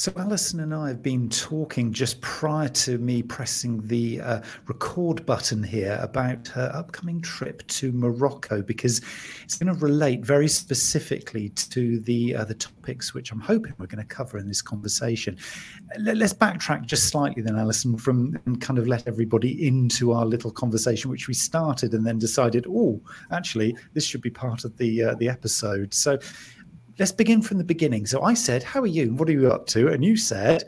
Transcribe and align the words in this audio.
So, 0.00 0.10
Alison 0.16 0.60
and 0.60 0.74
I 0.74 0.88
have 0.88 1.02
been 1.02 1.28
talking 1.28 1.92
just 1.92 2.22
prior 2.22 2.70
to 2.70 2.96
me 2.96 3.22
pressing 3.22 3.86
the 3.86 4.22
uh, 4.22 4.40
record 4.66 5.26
button 5.26 5.62
here 5.62 5.98
about 6.00 6.48
her 6.48 6.72
upcoming 6.72 7.20
trip 7.20 7.66
to 7.66 7.92
Morocco 7.92 8.62
because 8.62 9.02
it's 9.44 9.58
going 9.58 9.66
to 9.66 9.78
relate 9.78 10.24
very 10.24 10.48
specifically 10.48 11.50
to 11.50 11.98
the 11.98 12.34
uh, 12.34 12.44
the 12.46 12.54
topics 12.54 13.12
which 13.12 13.30
I'm 13.30 13.40
hoping 13.40 13.74
we're 13.76 13.88
going 13.88 14.02
to 14.02 14.08
cover 14.08 14.38
in 14.38 14.48
this 14.48 14.62
conversation. 14.62 15.36
Let's 15.98 16.32
backtrack 16.32 16.86
just 16.86 17.08
slightly, 17.08 17.42
then, 17.42 17.58
Alison, 17.58 17.98
from 17.98 18.38
and 18.46 18.58
kind 18.58 18.78
of 18.78 18.86
let 18.86 19.06
everybody 19.06 19.66
into 19.66 20.12
our 20.12 20.24
little 20.24 20.50
conversation, 20.50 21.10
which 21.10 21.28
we 21.28 21.34
started 21.34 21.92
and 21.92 22.06
then 22.06 22.18
decided, 22.18 22.64
oh, 22.66 23.02
actually, 23.32 23.76
this 23.92 24.06
should 24.06 24.22
be 24.22 24.30
part 24.30 24.64
of 24.64 24.74
the 24.78 25.02
uh, 25.02 25.14
the 25.16 25.28
episode. 25.28 25.92
So 25.92 26.18
let's 27.00 27.10
begin 27.10 27.40
from 27.40 27.58
the 27.58 27.64
beginning. 27.64 28.06
So 28.06 28.22
I 28.22 28.34
said, 28.34 28.62
How 28.62 28.80
are 28.80 28.86
you? 28.86 29.14
What 29.14 29.28
are 29.28 29.32
you 29.32 29.50
up 29.50 29.66
to? 29.68 29.88
And 29.88 30.04
you 30.04 30.16
said, 30.16 30.62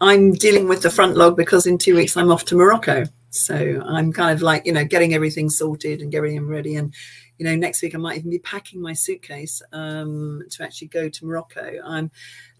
I'm 0.00 0.32
dealing 0.32 0.68
with 0.68 0.82
the 0.82 0.90
front 0.90 1.16
log 1.16 1.36
because 1.36 1.64
in 1.64 1.78
two 1.78 1.94
weeks 1.94 2.16
I'm 2.16 2.32
off 2.32 2.44
to 2.46 2.56
Morocco. 2.56 3.04
So 3.30 3.80
I'm 3.86 4.12
kind 4.12 4.34
of 4.34 4.42
like, 4.42 4.66
you 4.66 4.72
know, 4.72 4.84
getting 4.84 5.14
everything 5.14 5.48
sorted 5.48 6.02
and 6.02 6.10
getting 6.10 6.36
everything 6.36 6.48
ready. 6.48 6.74
And 6.74 6.92
you 7.42 7.48
know, 7.48 7.56
next 7.56 7.82
week 7.82 7.96
I 7.96 7.98
might 7.98 8.18
even 8.18 8.30
be 8.30 8.38
packing 8.38 8.80
my 8.80 8.92
suitcase 8.92 9.60
um, 9.72 10.44
to 10.48 10.62
actually 10.62 10.86
go 10.86 11.08
to 11.08 11.26
Morocco. 11.26 11.74
I'm 11.84 12.08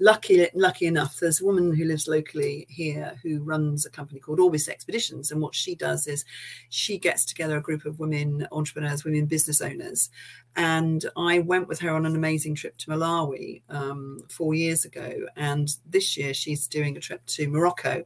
lucky 0.01 0.49
lucky 0.55 0.87
enough. 0.87 1.21
There's 1.21 1.41
a 1.41 1.45
woman 1.45 1.73
who 1.73 1.85
lives 1.85 2.09
locally 2.09 2.67
here 2.69 3.17
who 3.23 3.45
runs 3.45 3.87
a 3.87 3.91
company 3.91 4.19
called 4.19 4.41
Orbis 4.41 4.69
Expeditions, 4.69 5.31
and 5.31 5.41
what 5.41 5.55
she 5.55 5.77
does 5.77 6.09
is 6.09 6.25
she 6.71 6.99
gets 6.99 7.25
together 7.25 7.59
a 7.59 7.63
group 7.63 7.85
of 7.85 8.01
women 8.01 8.49
entrepreneurs, 8.51 9.05
women 9.05 9.27
business 9.27 9.61
owners, 9.61 10.11
and 10.57 11.09
I 11.17 11.39
went 11.39 11.69
with 11.69 11.79
her 11.79 11.91
on 11.91 12.05
an 12.05 12.17
amazing 12.17 12.57
trip 12.57 12.77
to 12.79 12.91
Malawi 12.91 13.63
um, 13.69 14.25
four 14.31 14.53
years 14.53 14.85
ago, 14.85 15.13
and 15.37 15.77
this 15.89 16.17
year 16.17 16.35
she's 16.35 16.67
doing 16.67 16.97
a 16.97 17.01
trip 17.01 17.25
to 17.27 17.47
Morocco. 17.47 18.05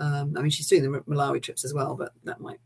Um, 0.00 0.34
I 0.36 0.40
mean, 0.40 0.50
she's 0.50 0.66
doing 0.66 0.82
the 0.82 0.98
Malawi 1.02 1.40
trips 1.40 1.64
as 1.64 1.74
well, 1.74 1.94
but 1.94 2.12
that 2.24 2.40
might 2.40 2.58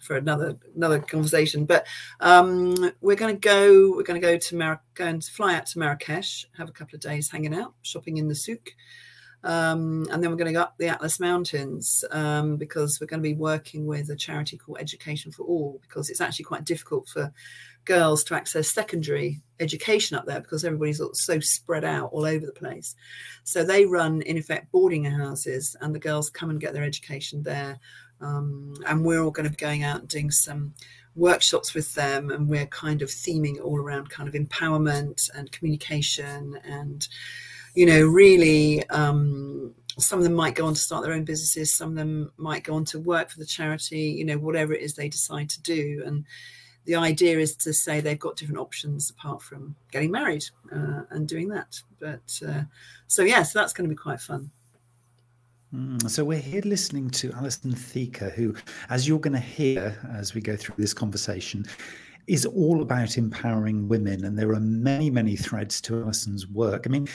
for 0.00 0.16
another 0.16 0.56
another 0.74 1.00
conversation. 1.00 1.64
But 1.64 1.86
um, 2.20 2.92
we're 3.00 3.16
going 3.16 3.34
to 3.34 3.40
go. 3.40 3.92
We're 3.96 4.02
going 4.02 4.20
to 4.20 4.26
go 4.26 4.38
to 4.38 4.56
Mar- 4.56 4.82
go 4.94 5.06
and 5.06 5.24
fly 5.24 5.54
out 5.54 5.66
to 5.66 5.78
Marrakesh, 5.78 6.46
have 6.56 6.68
a 6.68 6.72
couple 6.72 6.96
of 6.96 7.00
days 7.00 7.30
hanging 7.30 7.54
out, 7.54 7.74
shopping 7.82 8.16
in 8.16 8.28
the 8.28 8.34
souk. 8.34 8.70
Um, 9.44 10.08
and 10.10 10.22
then 10.22 10.30
we're 10.30 10.38
going 10.38 10.52
to 10.52 10.58
go 10.58 10.62
up 10.62 10.78
the 10.78 10.88
Atlas 10.88 11.20
Mountains 11.20 12.02
um, 12.10 12.56
because 12.56 12.98
we're 12.98 13.06
going 13.06 13.22
to 13.22 13.28
be 13.28 13.34
working 13.34 13.86
with 13.86 14.08
a 14.08 14.16
charity 14.16 14.56
called 14.56 14.78
Education 14.80 15.32
for 15.32 15.44
All 15.44 15.78
because 15.82 16.08
it's 16.08 16.22
actually 16.22 16.46
quite 16.46 16.64
difficult 16.64 17.08
for 17.08 17.30
girls 17.84 18.24
to 18.24 18.34
access 18.34 18.68
secondary 18.68 19.42
education 19.60 20.16
up 20.16 20.24
there 20.24 20.40
because 20.40 20.64
everybody's 20.64 21.00
so 21.12 21.40
spread 21.40 21.84
out 21.84 22.10
all 22.12 22.24
over 22.24 22.46
the 22.46 22.52
place. 22.52 22.94
So 23.44 23.64
they 23.64 23.84
run, 23.84 24.22
in 24.22 24.38
effect, 24.38 24.72
boarding 24.72 25.04
houses, 25.04 25.76
and 25.82 25.94
the 25.94 26.00
girls 26.00 26.30
come 26.30 26.48
and 26.48 26.60
get 26.60 26.72
their 26.72 26.84
education 26.84 27.42
there. 27.42 27.78
Um, 28.24 28.74
and 28.86 29.04
we're 29.04 29.22
all 29.22 29.30
going 29.30 29.44
to 29.44 29.50
be 29.50 29.56
going 29.56 29.84
out 29.84 30.00
and 30.00 30.08
doing 30.08 30.30
some 30.30 30.74
workshops 31.14 31.74
with 31.74 31.94
them, 31.94 32.30
and 32.30 32.48
we're 32.48 32.66
kind 32.66 33.02
of 33.02 33.08
theming 33.08 33.62
all 33.62 33.78
around 33.78 34.10
kind 34.10 34.28
of 34.28 34.34
empowerment 34.34 35.30
and 35.34 35.52
communication, 35.52 36.58
and 36.64 37.06
you 37.74 37.86
know, 37.86 38.04
really. 38.06 38.88
Um, 38.90 39.74
some 39.96 40.18
of 40.18 40.24
them 40.24 40.34
might 40.34 40.56
go 40.56 40.66
on 40.66 40.74
to 40.74 40.80
start 40.80 41.04
their 41.04 41.12
own 41.12 41.22
businesses 41.22 41.72
some 41.72 41.90
of 41.90 41.94
them 41.94 42.32
might 42.36 42.64
go 42.64 42.74
on 42.74 42.84
to 42.84 42.98
work 42.98 43.30
for 43.30 43.38
the 43.38 43.46
charity 43.46 44.00
you 44.00 44.24
know 44.24 44.36
whatever 44.36 44.74
it 44.74 44.82
is 44.82 44.94
they 44.94 45.08
decide 45.08 45.48
to 45.48 45.62
do 45.62 46.02
and 46.04 46.24
the 46.84 46.94
idea 46.94 47.38
is 47.38 47.56
to 47.56 47.72
say 47.72 48.00
they've 48.00 48.18
got 48.18 48.36
different 48.36 48.60
options 48.60 49.10
apart 49.10 49.42
from 49.42 49.74
getting 49.90 50.10
married 50.10 50.44
uh, 50.74 51.02
and 51.10 51.26
doing 51.26 51.48
that. 51.48 51.80
But 51.98 52.40
uh, 52.46 52.62
so, 53.06 53.22
yeah, 53.22 53.42
so 53.42 53.58
that's 53.58 53.72
going 53.72 53.88
to 53.88 53.94
be 53.94 53.98
quite 53.98 54.20
fun. 54.20 54.50
Mm, 55.74 56.08
so 56.08 56.24
we're 56.24 56.38
here 56.38 56.62
listening 56.64 57.10
to 57.10 57.32
Alison 57.32 57.72
Theaker, 57.72 58.30
who, 58.30 58.54
as 58.90 59.08
you're 59.08 59.18
going 59.18 59.34
to 59.34 59.40
hear 59.40 59.98
as 60.12 60.32
we 60.32 60.40
go 60.40 60.54
through 60.56 60.76
this 60.78 60.94
conversation, 60.94 61.64
is 62.28 62.46
all 62.46 62.80
about 62.80 63.18
empowering 63.18 63.88
women. 63.88 64.24
And 64.24 64.38
there 64.38 64.52
are 64.52 64.60
many, 64.60 65.10
many 65.10 65.34
threads 65.34 65.80
to 65.82 66.00
Alison's 66.00 66.46
work. 66.46 66.84
I 66.86 66.90
mean, 66.90 67.08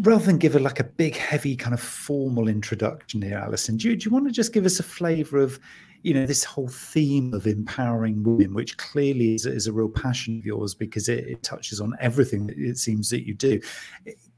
rather 0.00 0.26
than 0.26 0.36
give 0.36 0.52
her 0.52 0.60
like 0.60 0.80
a 0.80 0.84
big, 0.84 1.16
heavy 1.16 1.56
kind 1.56 1.72
of 1.72 1.80
formal 1.80 2.48
introduction 2.48 3.22
here, 3.22 3.38
Alison, 3.38 3.78
do 3.78 3.88
you, 3.88 3.96
do 3.96 4.04
you 4.04 4.10
want 4.10 4.26
to 4.26 4.32
just 4.32 4.52
give 4.52 4.66
us 4.66 4.78
a 4.78 4.82
flavour 4.82 5.38
of 5.38 5.58
you 6.02 6.14
know 6.14 6.26
this 6.26 6.44
whole 6.44 6.68
theme 6.68 7.34
of 7.34 7.48
empowering 7.48 8.22
women 8.22 8.54
which 8.54 8.76
clearly 8.76 9.34
is, 9.34 9.44
is 9.44 9.66
a 9.66 9.72
real 9.72 9.88
passion 9.88 10.38
of 10.38 10.46
yours 10.46 10.72
because 10.72 11.08
it, 11.08 11.26
it, 11.26 11.42
touches 11.42 11.80
on 11.80 11.94
everything 12.00 12.46
that 12.46 12.56
it 12.56 12.78
seems 12.78 13.10
that 13.10 13.26
you 13.26 13.34
do 13.34 13.60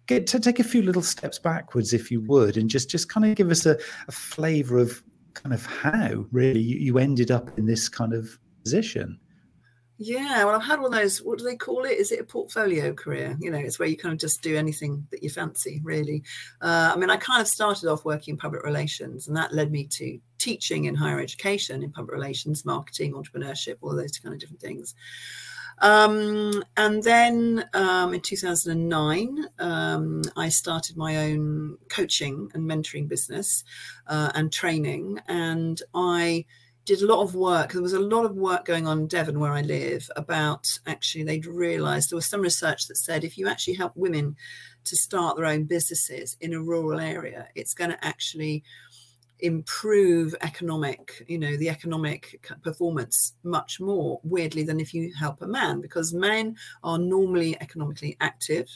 get 0.08 0.26
to 0.26 0.40
take 0.40 0.58
a 0.58 0.64
few 0.64 0.82
little 0.82 1.02
steps 1.02 1.38
backwards 1.38 1.92
if 1.92 2.10
you 2.10 2.20
would 2.22 2.56
and 2.56 2.68
just 2.68 2.90
just 2.90 3.08
kind 3.08 3.24
of 3.24 3.36
give 3.36 3.50
us 3.50 3.64
a, 3.66 3.78
a 4.08 4.12
flavor 4.12 4.78
of 4.78 5.02
kind 5.34 5.54
of 5.54 5.64
how 5.64 6.26
really 6.32 6.60
you, 6.60 6.78
you 6.78 6.98
ended 6.98 7.30
up 7.30 7.56
in 7.56 7.66
this 7.66 7.88
kind 7.88 8.12
of 8.12 8.38
position 8.64 9.20
yeah, 10.00 10.44
well, 10.44 10.54
I've 10.54 10.64
had 10.64 10.80
one 10.80 10.94
of 10.94 11.00
those. 11.00 11.18
What 11.18 11.38
do 11.38 11.44
they 11.44 11.56
call 11.56 11.84
it? 11.84 11.98
Is 11.98 12.12
it 12.12 12.20
a 12.20 12.24
portfolio 12.24 12.94
career? 12.94 13.36
You 13.40 13.50
know, 13.50 13.58
it's 13.58 13.80
where 13.80 13.88
you 13.88 13.96
kind 13.96 14.12
of 14.12 14.20
just 14.20 14.42
do 14.42 14.56
anything 14.56 15.04
that 15.10 15.24
you 15.24 15.28
fancy, 15.28 15.80
really. 15.82 16.22
Uh, 16.62 16.92
I 16.94 16.96
mean, 16.96 17.10
I 17.10 17.16
kind 17.16 17.42
of 17.42 17.48
started 17.48 17.90
off 17.90 18.04
working 18.04 18.34
in 18.34 18.38
public 18.38 18.62
relations, 18.62 19.26
and 19.26 19.36
that 19.36 19.52
led 19.52 19.72
me 19.72 19.88
to 19.88 20.20
teaching 20.38 20.84
in 20.84 20.94
higher 20.94 21.18
education 21.18 21.82
in 21.82 21.90
public 21.90 22.14
relations, 22.14 22.64
marketing, 22.64 23.14
entrepreneurship, 23.14 23.78
all 23.80 23.96
those 23.96 24.16
kind 24.18 24.32
of 24.32 24.40
different 24.40 24.60
things. 24.60 24.94
Um, 25.80 26.64
and 26.76 27.02
then 27.02 27.68
um, 27.74 28.14
in 28.14 28.20
2009, 28.20 29.46
um, 29.58 30.22
I 30.36 30.48
started 30.48 30.96
my 30.96 31.16
own 31.30 31.78
coaching 31.88 32.50
and 32.54 32.68
mentoring 32.68 33.08
business 33.08 33.64
uh, 34.06 34.30
and 34.34 34.52
training, 34.52 35.20
and 35.28 35.80
I 35.94 36.46
did 36.84 37.02
a 37.02 37.06
lot 37.06 37.22
of 37.22 37.34
work. 37.34 37.72
There 37.72 37.82
was 37.82 37.92
a 37.92 38.00
lot 38.00 38.24
of 38.24 38.34
work 38.34 38.64
going 38.64 38.86
on 38.86 39.00
in 39.00 39.06
Devon, 39.08 39.38
where 39.38 39.52
I 39.52 39.60
live, 39.60 40.10
about 40.16 40.66
actually 40.86 41.22
they'd 41.22 41.46
realised 41.46 42.10
there 42.10 42.16
was 42.16 42.26
some 42.26 42.40
research 42.40 42.86
that 42.86 42.96
said 42.96 43.24
if 43.24 43.36
you 43.36 43.46
actually 43.46 43.74
help 43.74 43.92
women 43.94 44.36
to 44.84 44.96
start 44.96 45.36
their 45.36 45.44
own 45.44 45.64
businesses 45.64 46.36
in 46.40 46.54
a 46.54 46.62
rural 46.62 46.98
area, 46.98 47.48
it's 47.54 47.74
going 47.74 47.90
to 47.90 48.04
actually 48.04 48.64
improve 49.40 50.34
economic, 50.42 51.24
you 51.28 51.38
know, 51.38 51.56
the 51.56 51.68
economic 51.68 52.48
performance 52.62 53.34
much 53.42 53.80
more 53.80 54.20
weirdly 54.22 54.62
than 54.62 54.80
if 54.80 54.92
you 54.92 55.12
help 55.18 55.42
a 55.42 55.46
man, 55.46 55.80
because 55.80 56.12
men 56.12 56.56
are 56.82 56.98
normally 56.98 57.60
economically 57.60 58.16
active. 58.20 58.68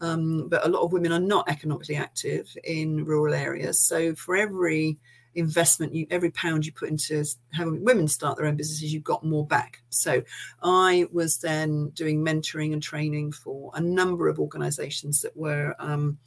Um, 0.00 0.48
but 0.48 0.64
a 0.64 0.68
lot 0.68 0.82
of 0.82 0.92
women 0.92 1.12
are 1.12 1.20
not 1.20 1.48
economically 1.48 1.96
active 1.96 2.48
in 2.64 3.04
rural 3.04 3.34
areas. 3.34 3.78
So 3.80 4.14
for 4.14 4.34
every 4.36 4.98
investment 5.34 5.94
you 5.94 6.06
every 6.10 6.30
pound 6.32 6.66
you 6.66 6.72
put 6.72 6.88
into 6.88 7.24
having 7.52 7.84
women 7.84 8.08
start 8.08 8.36
their 8.36 8.46
own 8.46 8.56
businesses 8.56 8.92
you've 8.92 9.04
got 9.04 9.24
more 9.24 9.46
back 9.46 9.80
so 9.88 10.20
i 10.62 11.06
was 11.12 11.38
then 11.38 11.88
doing 11.90 12.24
mentoring 12.24 12.72
and 12.72 12.82
training 12.82 13.30
for 13.30 13.70
a 13.74 13.80
number 13.80 14.28
of 14.28 14.40
organizations 14.40 15.20
that 15.20 15.36
were 15.36 15.74
um, 15.78 16.18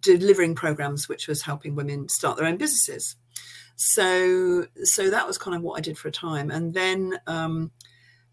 delivering 0.00 0.54
programs 0.54 1.08
which 1.08 1.28
was 1.28 1.42
helping 1.42 1.74
women 1.74 2.08
start 2.08 2.36
their 2.36 2.46
own 2.46 2.56
businesses. 2.56 3.16
So 3.76 4.66
so 4.84 5.10
that 5.10 5.26
was 5.26 5.38
kind 5.38 5.56
of 5.56 5.62
what 5.62 5.78
i 5.78 5.80
did 5.80 5.98
for 5.98 6.08
a 6.08 6.12
time. 6.12 6.50
And 6.50 6.74
then 6.74 7.18
um, 7.26 7.70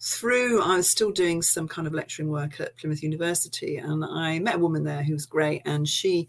through 0.02 0.62
i 0.62 0.76
was 0.76 0.90
still 0.90 1.12
doing 1.12 1.42
some 1.42 1.68
kind 1.68 1.88
of 1.88 1.94
lecturing 1.94 2.30
work 2.30 2.60
at 2.60 2.78
plymouth 2.78 3.02
university 3.02 3.78
and 3.78 4.04
i 4.04 4.38
met 4.40 4.56
a 4.56 4.60
woman 4.60 4.84
there 4.84 5.04
who 5.04 5.14
was 5.14 5.26
great 5.26 5.62
and 5.66 5.88
she 5.88 6.28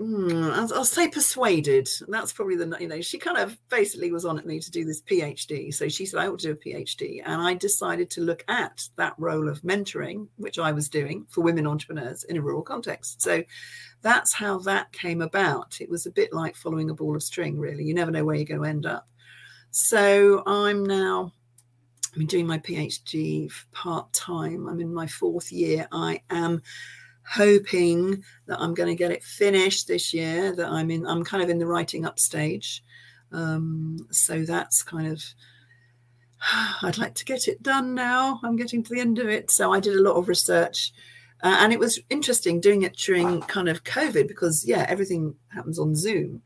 Mm, 0.00 0.52
I'll, 0.52 0.74
I'll, 0.74 0.84
say 0.84 1.08
persuaded. 1.08 1.88
That's 2.08 2.32
probably 2.32 2.56
the 2.56 2.76
you 2.80 2.88
know 2.88 3.00
she 3.00 3.16
kind 3.16 3.38
of 3.38 3.56
basically 3.68 4.10
was 4.10 4.24
on 4.24 4.40
at 4.40 4.46
me 4.46 4.58
to 4.58 4.70
do 4.70 4.84
this 4.84 5.00
PhD. 5.02 5.72
So 5.72 5.88
she 5.88 6.04
said 6.04 6.18
I 6.18 6.26
ought 6.26 6.40
to 6.40 6.52
do 6.52 6.52
a 6.52 6.56
PhD, 6.56 7.22
and 7.24 7.40
I 7.40 7.54
decided 7.54 8.10
to 8.10 8.20
look 8.20 8.44
at 8.48 8.88
that 8.96 9.14
role 9.18 9.48
of 9.48 9.62
mentoring, 9.62 10.26
which 10.36 10.58
I 10.58 10.72
was 10.72 10.88
doing 10.88 11.26
for 11.28 11.42
women 11.42 11.66
entrepreneurs 11.66 12.24
in 12.24 12.36
a 12.36 12.42
rural 12.42 12.62
context. 12.62 13.22
So 13.22 13.44
that's 14.02 14.34
how 14.34 14.58
that 14.60 14.90
came 14.90 15.22
about. 15.22 15.80
It 15.80 15.88
was 15.88 16.06
a 16.06 16.10
bit 16.10 16.32
like 16.32 16.56
following 16.56 16.90
a 16.90 16.94
ball 16.94 17.14
of 17.14 17.22
string, 17.22 17.56
really. 17.60 17.84
You 17.84 17.94
never 17.94 18.10
know 18.10 18.24
where 18.24 18.34
you're 18.34 18.46
going 18.46 18.62
to 18.62 18.68
end 18.68 18.86
up. 18.86 19.08
So 19.70 20.42
I'm 20.44 20.84
now 20.84 21.32
I'm 22.16 22.26
doing 22.26 22.46
my 22.46 22.58
PhD 22.58 23.50
part 23.72 24.12
time. 24.12 24.68
I'm 24.68 24.80
in 24.80 24.92
my 24.92 25.06
fourth 25.06 25.50
year. 25.50 25.88
I 25.90 26.20
am 26.30 26.62
hoping 27.26 28.22
that 28.46 28.60
I'm 28.60 28.74
going 28.74 28.88
to 28.88 28.94
get 28.94 29.10
it 29.10 29.24
finished 29.24 29.88
this 29.88 30.12
year. 30.12 30.54
That 30.54 30.68
I'm 30.68 30.90
in, 30.90 31.06
I'm 31.06 31.24
kind 31.24 31.42
of 31.42 31.50
in 31.50 31.58
the 31.58 31.66
writing 31.66 32.04
up 32.04 32.18
stage. 32.18 32.82
Um, 33.32 33.98
so 34.10 34.44
that's 34.44 34.82
kind 34.82 35.08
of, 35.08 35.22
I'd 36.82 36.98
like 36.98 37.14
to 37.16 37.24
get 37.24 37.48
it 37.48 37.62
done 37.62 37.94
now. 37.94 38.40
I'm 38.44 38.56
getting 38.56 38.82
to 38.82 38.94
the 38.94 39.00
end 39.00 39.18
of 39.18 39.28
it. 39.28 39.50
So 39.50 39.72
I 39.72 39.80
did 39.80 39.96
a 39.96 40.02
lot 40.02 40.16
of 40.16 40.28
research. 40.28 40.92
Uh, 41.42 41.56
and 41.60 41.72
it 41.72 41.78
was 41.78 42.00
interesting 42.08 42.60
doing 42.60 42.82
it 42.82 42.96
during 42.96 43.40
kind 43.42 43.68
of 43.68 43.84
COVID 43.84 44.28
because, 44.28 44.64
yeah, 44.66 44.86
everything 44.88 45.34
happens 45.48 45.78
on 45.78 45.94
Zoom. 45.94 46.42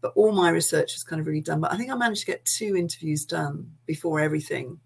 But 0.00 0.12
all 0.14 0.32
my 0.32 0.50
research 0.50 0.94
was 0.94 1.02
kind 1.04 1.20
of 1.20 1.26
really 1.26 1.40
done. 1.40 1.60
But 1.60 1.72
I 1.72 1.76
think 1.76 1.90
I 1.90 1.96
managed 1.96 2.20
to 2.20 2.26
get 2.26 2.44
two 2.44 2.76
interviews 2.76 3.24
done 3.24 3.72
before 3.86 4.20
everything 4.20 4.78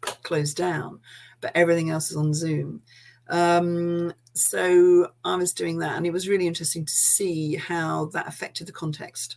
closed 0.00 0.56
down. 0.56 1.00
But 1.40 1.52
everything 1.54 1.90
else 1.90 2.10
is 2.10 2.16
on 2.16 2.32
Zoom. 2.32 2.82
Um, 3.28 4.12
so 4.36 5.10
I 5.24 5.36
was 5.36 5.52
doing 5.52 5.78
that, 5.78 5.96
and 5.96 6.06
it 6.06 6.12
was 6.12 6.28
really 6.28 6.46
interesting 6.46 6.84
to 6.84 6.92
see 6.92 7.56
how 7.56 8.06
that 8.06 8.28
affected 8.28 8.66
the 8.66 8.72
context 8.72 9.36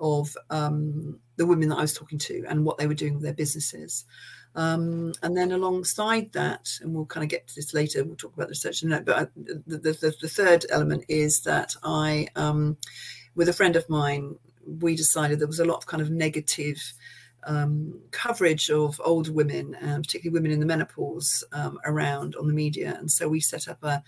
of 0.00 0.36
um, 0.50 1.20
the 1.36 1.46
women 1.46 1.68
that 1.68 1.78
I 1.78 1.82
was 1.82 1.94
talking 1.94 2.18
to 2.18 2.44
and 2.48 2.64
what 2.64 2.78
they 2.78 2.86
were 2.86 2.94
doing 2.94 3.14
with 3.14 3.22
their 3.22 3.32
businesses. 3.32 4.04
Um, 4.56 5.12
and 5.22 5.36
then 5.36 5.52
alongside 5.52 6.32
that, 6.32 6.68
and 6.80 6.94
we'll 6.94 7.06
kind 7.06 7.24
of 7.24 7.30
get 7.30 7.46
to 7.48 7.54
this 7.54 7.74
later, 7.74 8.04
we'll 8.04 8.16
talk 8.16 8.34
about 8.34 8.48
the 8.48 8.52
research 8.52 8.82
in 8.82 8.88
a 8.88 8.90
minute, 8.90 9.04
but 9.04 9.30
the, 9.36 9.78
the, 9.78 10.14
the, 10.20 10.28
third 10.28 10.64
element 10.70 11.04
is 11.08 11.42
that 11.42 11.74
I, 11.82 12.28
um, 12.36 12.76
with 13.34 13.48
a 13.48 13.52
friend 13.52 13.74
of 13.76 13.88
mine, 13.88 14.36
we 14.66 14.94
decided 14.94 15.38
there 15.38 15.48
was 15.48 15.60
a 15.60 15.64
lot 15.64 15.78
of 15.78 15.86
kind 15.86 16.02
of 16.02 16.10
negative 16.10 16.80
um, 17.46 18.00
coverage 18.10 18.70
of 18.70 19.00
older 19.04 19.32
women, 19.32 19.74
uh, 19.76 19.98
particularly 19.98 20.34
women 20.34 20.50
in 20.50 20.60
the 20.60 20.66
menopause, 20.66 21.44
um, 21.52 21.78
around 21.84 22.34
on 22.36 22.46
the 22.46 22.52
media. 22.52 22.96
And 22.98 23.10
so 23.10 23.28
we 23.28 23.40
set 23.40 23.68
up 23.68 23.82
a 23.82 24.02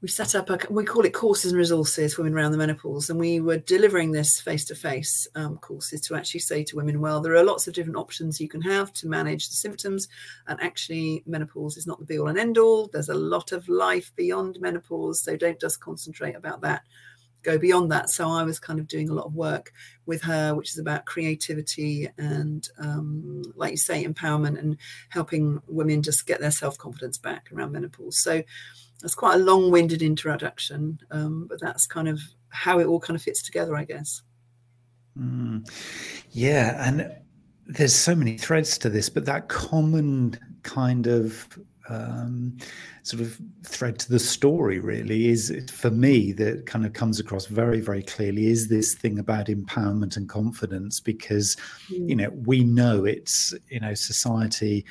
we 0.00 0.08
set 0.08 0.34
up 0.34 0.50
a 0.50 0.58
we 0.68 0.84
call 0.84 1.06
it 1.06 1.14
courses 1.14 1.52
and 1.52 1.58
resources 1.58 2.18
women 2.18 2.34
around 2.34 2.52
the 2.52 2.58
menopause. 2.58 3.08
And 3.08 3.18
we 3.18 3.40
were 3.40 3.56
delivering 3.56 4.12
this 4.12 4.38
face-to-face 4.38 5.28
um, 5.34 5.56
courses 5.56 6.02
to 6.02 6.14
actually 6.14 6.40
say 6.40 6.62
to 6.64 6.76
women 6.76 7.00
well 7.00 7.22
there 7.22 7.34
are 7.34 7.42
lots 7.42 7.66
of 7.66 7.72
different 7.72 7.96
options 7.96 8.38
you 8.38 8.48
can 8.48 8.60
have 8.60 8.92
to 8.94 9.08
manage 9.08 9.48
the 9.48 9.54
symptoms. 9.54 10.08
And 10.46 10.60
actually 10.60 11.22
menopause 11.24 11.78
is 11.78 11.86
not 11.86 12.00
the 12.00 12.04
be 12.04 12.18
all 12.18 12.28
and 12.28 12.38
end 12.38 12.58
all. 12.58 12.88
There's 12.88 13.08
a 13.08 13.14
lot 13.14 13.52
of 13.52 13.66
life 13.66 14.12
beyond 14.14 14.60
menopause. 14.60 15.22
So 15.22 15.38
don't 15.38 15.58
just 15.58 15.80
concentrate 15.80 16.36
about 16.36 16.60
that 16.60 16.82
go 17.44 17.56
beyond 17.58 17.92
that 17.92 18.10
so 18.10 18.28
i 18.28 18.42
was 18.42 18.58
kind 18.58 18.80
of 18.80 18.88
doing 18.88 19.08
a 19.08 19.14
lot 19.14 19.26
of 19.26 19.34
work 19.34 19.72
with 20.06 20.22
her 20.22 20.54
which 20.54 20.70
is 20.70 20.78
about 20.78 21.04
creativity 21.04 22.08
and 22.18 22.68
um, 22.78 23.42
like 23.54 23.70
you 23.70 23.76
say 23.76 24.04
empowerment 24.04 24.58
and 24.58 24.76
helping 25.10 25.60
women 25.68 26.02
just 26.02 26.26
get 26.26 26.40
their 26.40 26.50
self-confidence 26.50 27.18
back 27.18 27.48
around 27.52 27.72
menopause 27.72 28.18
so 28.18 28.42
that's 29.04 29.14
quite 29.14 29.34
a 29.34 29.38
long-winded 29.38 30.00
introduction, 30.00 30.98
um, 31.10 31.46
but 31.46 31.60
that's 31.60 31.86
kind 31.86 32.08
of 32.08 32.18
how 32.48 32.78
it 32.78 32.86
all 32.86 32.98
kind 32.98 33.14
of 33.14 33.22
fits 33.22 33.42
together, 33.42 33.76
I 33.76 33.84
guess. 33.84 34.22
Mm. 35.18 35.70
Yeah, 36.30 36.88
and 36.88 37.14
there's 37.66 37.94
so 37.94 38.14
many 38.14 38.38
threads 38.38 38.78
to 38.78 38.88
this, 38.88 39.10
but 39.10 39.26
that 39.26 39.48
common 39.48 40.38
kind 40.62 41.06
of 41.06 41.46
um, 41.88 42.56
sort 43.02 43.20
of 43.20 43.38
thread 43.62 43.98
to 43.98 44.10
the 44.10 44.18
story 44.18 44.78
really 44.78 45.28
is 45.28 45.64
for 45.70 45.90
me 45.90 46.32
that 46.32 46.66
kind 46.66 46.86
of 46.86 46.92
comes 46.92 47.20
across 47.20 47.46
very 47.46 47.80
very 47.80 48.02
clearly 48.02 48.46
is 48.46 48.68
this 48.68 48.94
thing 48.94 49.18
about 49.18 49.46
empowerment 49.46 50.16
and 50.16 50.28
confidence 50.28 51.00
because 51.00 51.56
mm. 51.90 52.08
you 52.08 52.16
know 52.16 52.30
we 52.46 52.64
know 52.64 53.04
it's 53.04 53.54
you 53.68 53.80
know 53.80 53.92
society 53.94 54.84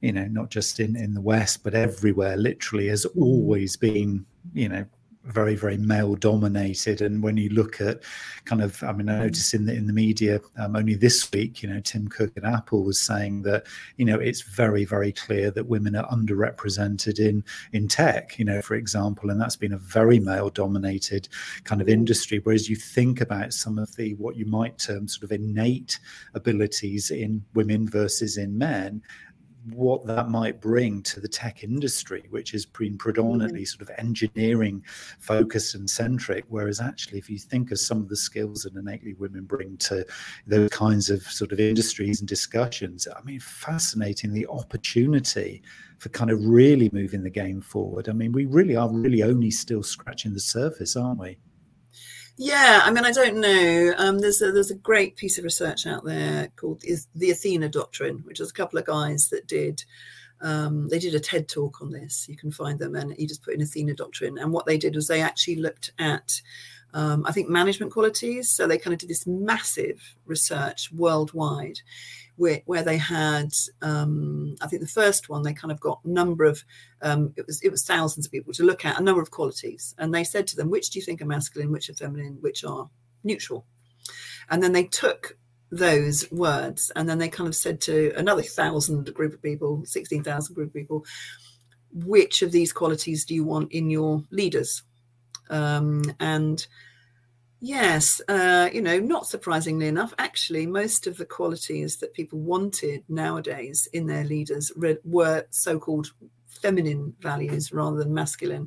you 0.00 0.12
know 0.12 0.26
not 0.26 0.50
just 0.50 0.80
in 0.80 0.96
in 0.96 1.14
the 1.14 1.20
west 1.20 1.62
but 1.62 1.74
everywhere 1.74 2.36
literally 2.36 2.88
has 2.88 3.06
mm. 3.06 3.22
always 3.22 3.76
been 3.76 4.24
you 4.52 4.68
know 4.68 4.84
very 5.24 5.54
very 5.54 5.76
male 5.76 6.14
dominated. 6.14 7.00
And 7.00 7.22
when 7.22 7.36
you 7.36 7.48
look 7.50 7.80
at 7.80 8.00
kind 8.46 8.62
of 8.62 8.82
i 8.82 8.92
mean 8.92 9.08
i 9.08 9.18
noticed 9.18 9.52
in 9.52 9.66
the 9.66 9.74
in 9.74 9.86
the 9.86 9.92
media 9.92 10.40
um, 10.56 10.74
only 10.74 10.94
this 10.94 11.30
week 11.30 11.62
you 11.62 11.68
know 11.68 11.78
tim 11.80 12.08
cook 12.08 12.32
at 12.36 12.44
apple 12.44 12.82
was 12.84 13.00
saying 13.00 13.42
that 13.42 13.66
you 13.98 14.04
know 14.04 14.18
it's 14.18 14.40
very 14.40 14.84
very 14.84 15.12
clear 15.12 15.50
that 15.50 15.68
women 15.68 15.94
are 15.94 16.08
underrepresented 16.08 17.18
in 17.18 17.44
in 17.72 17.86
tech 17.86 18.38
you 18.38 18.44
know 18.44 18.62
for 18.62 18.74
example 18.74 19.30
and 19.30 19.40
that's 19.40 19.56
been 19.56 19.74
a 19.74 19.78
very 19.78 20.18
male 20.18 20.48
dominated 20.48 21.28
kind 21.64 21.80
of 21.80 21.88
industry. 21.88 22.40
Whereas 22.42 22.68
you 22.68 22.76
think 22.76 23.20
about 23.20 23.52
some 23.52 23.78
of 23.78 23.94
the 23.96 24.14
what 24.14 24.36
you 24.36 24.46
might 24.46 24.78
term 24.78 25.08
sort 25.08 25.24
of 25.24 25.32
innate 25.32 25.98
abilities 26.34 27.10
in 27.10 27.44
women 27.54 27.88
versus 27.88 28.36
in 28.36 28.56
men 28.56 29.02
what 29.66 30.06
that 30.06 30.28
might 30.28 30.60
bring 30.60 31.02
to 31.02 31.20
the 31.20 31.28
tech 31.28 31.62
industry, 31.62 32.24
which 32.30 32.50
has 32.52 32.64
been 32.64 32.96
predominantly 32.96 33.60
mm-hmm. 33.60 33.78
sort 33.78 33.82
of 33.82 33.90
engineering 33.98 34.82
focused 35.18 35.74
and 35.74 35.88
centric. 35.88 36.44
Whereas 36.48 36.80
actually, 36.80 37.18
if 37.18 37.28
you 37.28 37.38
think 37.38 37.70
of 37.70 37.78
some 37.78 37.98
of 37.98 38.08
the 38.08 38.16
skills 38.16 38.62
that 38.62 38.74
innately 38.74 39.14
women 39.14 39.44
bring 39.44 39.76
to 39.78 40.06
those 40.46 40.70
kinds 40.70 41.10
of 41.10 41.22
sort 41.22 41.52
of 41.52 41.60
industries 41.60 42.20
and 42.20 42.28
discussions, 42.28 43.06
I 43.14 43.20
mean, 43.22 43.40
fascinating 43.40 44.32
the 44.32 44.46
opportunity 44.48 45.62
for 45.98 46.08
kind 46.08 46.30
of 46.30 46.44
really 46.44 46.90
moving 46.92 47.22
the 47.22 47.30
game 47.30 47.60
forward. 47.60 48.08
I 48.08 48.12
mean, 48.12 48.32
we 48.32 48.46
really 48.46 48.76
are 48.76 48.90
really 48.90 49.22
only 49.22 49.50
still 49.50 49.82
scratching 49.82 50.32
the 50.32 50.40
surface, 50.40 50.96
aren't 50.96 51.20
we? 51.20 51.36
Yeah, 52.42 52.80
I 52.84 52.90
mean, 52.90 53.04
I 53.04 53.12
don't 53.12 53.36
know. 53.36 53.92
Um, 53.98 54.18
there's 54.20 54.40
a, 54.40 54.50
there's 54.50 54.70
a 54.70 54.74
great 54.74 55.14
piece 55.16 55.36
of 55.36 55.44
research 55.44 55.86
out 55.86 56.06
there 56.06 56.48
called 56.56 56.82
the 57.14 57.30
Athena 57.30 57.68
Doctrine, 57.68 58.22
which 58.24 58.40
was 58.40 58.48
a 58.48 58.54
couple 58.54 58.78
of 58.78 58.86
guys 58.86 59.28
that 59.28 59.46
did. 59.46 59.84
Um, 60.40 60.88
they 60.88 60.98
did 60.98 61.14
a 61.14 61.20
TED 61.20 61.48
talk 61.48 61.82
on 61.82 61.90
this. 61.90 62.26
You 62.30 62.38
can 62.38 62.50
find 62.50 62.78
them, 62.78 62.94
and 62.94 63.14
you 63.18 63.28
just 63.28 63.42
put 63.44 63.52
in 63.52 63.60
Athena 63.60 63.92
Doctrine. 63.92 64.38
And 64.38 64.52
what 64.52 64.64
they 64.64 64.78
did 64.78 64.94
was 64.94 65.06
they 65.06 65.20
actually 65.20 65.56
looked 65.56 65.92
at, 65.98 66.40
um, 66.94 67.26
I 67.26 67.32
think, 67.32 67.50
management 67.50 67.92
qualities. 67.92 68.50
So 68.50 68.66
they 68.66 68.78
kind 68.78 68.94
of 68.94 69.00
did 69.00 69.10
this 69.10 69.26
massive 69.26 70.00
research 70.24 70.90
worldwide 70.92 71.80
where, 72.40 72.62
where 72.64 72.82
they 72.82 72.96
had, 72.96 73.52
um, 73.82 74.56
I 74.62 74.66
think 74.66 74.80
the 74.80 74.88
first 74.88 75.28
one, 75.28 75.42
they 75.42 75.52
kind 75.52 75.70
of 75.70 75.78
got 75.78 76.02
number 76.06 76.46
of, 76.46 76.64
um, 77.02 77.34
it 77.36 77.46
was 77.46 77.60
it 77.62 77.70
was 77.70 77.84
thousands 77.84 78.24
of 78.24 78.32
people 78.32 78.54
to 78.54 78.64
look 78.64 78.86
at 78.86 78.98
a 78.98 79.02
number 79.02 79.20
of 79.20 79.30
qualities, 79.30 79.94
and 79.98 80.14
they 80.14 80.24
said 80.24 80.46
to 80.46 80.56
them, 80.56 80.70
which 80.70 80.88
do 80.88 80.98
you 80.98 81.04
think 81.04 81.20
are 81.20 81.26
masculine, 81.26 81.70
which 81.70 81.90
are 81.90 81.94
feminine, 81.94 82.38
which 82.40 82.64
are 82.64 82.88
neutral, 83.24 83.66
and 84.48 84.62
then 84.62 84.72
they 84.72 84.84
took 84.84 85.36
those 85.70 86.28
words 86.32 86.90
and 86.96 87.08
then 87.08 87.18
they 87.18 87.28
kind 87.28 87.46
of 87.46 87.54
said 87.54 87.80
to 87.80 88.12
another 88.16 88.42
thousand 88.42 89.12
group 89.14 89.34
of 89.34 89.42
people, 89.42 89.82
sixteen 89.84 90.24
thousand 90.24 90.54
group 90.54 90.68
of 90.68 90.74
people, 90.74 91.04
which 91.92 92.40
of 92.40 92.52
these 92.52 92.72
qualities 92.72 93.26
do 93.26 93.34
you 93.34 93.44
want 93.44 93.70
in 93.70 93.90
your 93.90 94.24
leaders, 94.30 94.82
um, 95.50 96.02
and 96.18 96.66
Yes, 97.62 98.22
uh, 98.26 98.70
you 98.72 98.80
know, 98.80 98.98
not 98.98 99.26
surprisingly 99.26 99.86
enough, 99.86 100.14
actually, 100.18 100.66
most 100.66 101.06
of 101.06 101.18
the 101.18 101.26
qualities 101.26 101.96
that 101.98 102.14
people 102.14 102.38
wanted 102.38 103.04
nowadays 103.08 103.86
in 103.92 104.06
their 104.06 104.24
leaders 104.24 104.72
were 105.04 105.44
so 105.50 105.78
called 105.78 106.10
feminine 106.48 107.14
values 107.20 107.70
rather 107.72 107.98
than 107.98 108.14
masculine. 108.14 108.66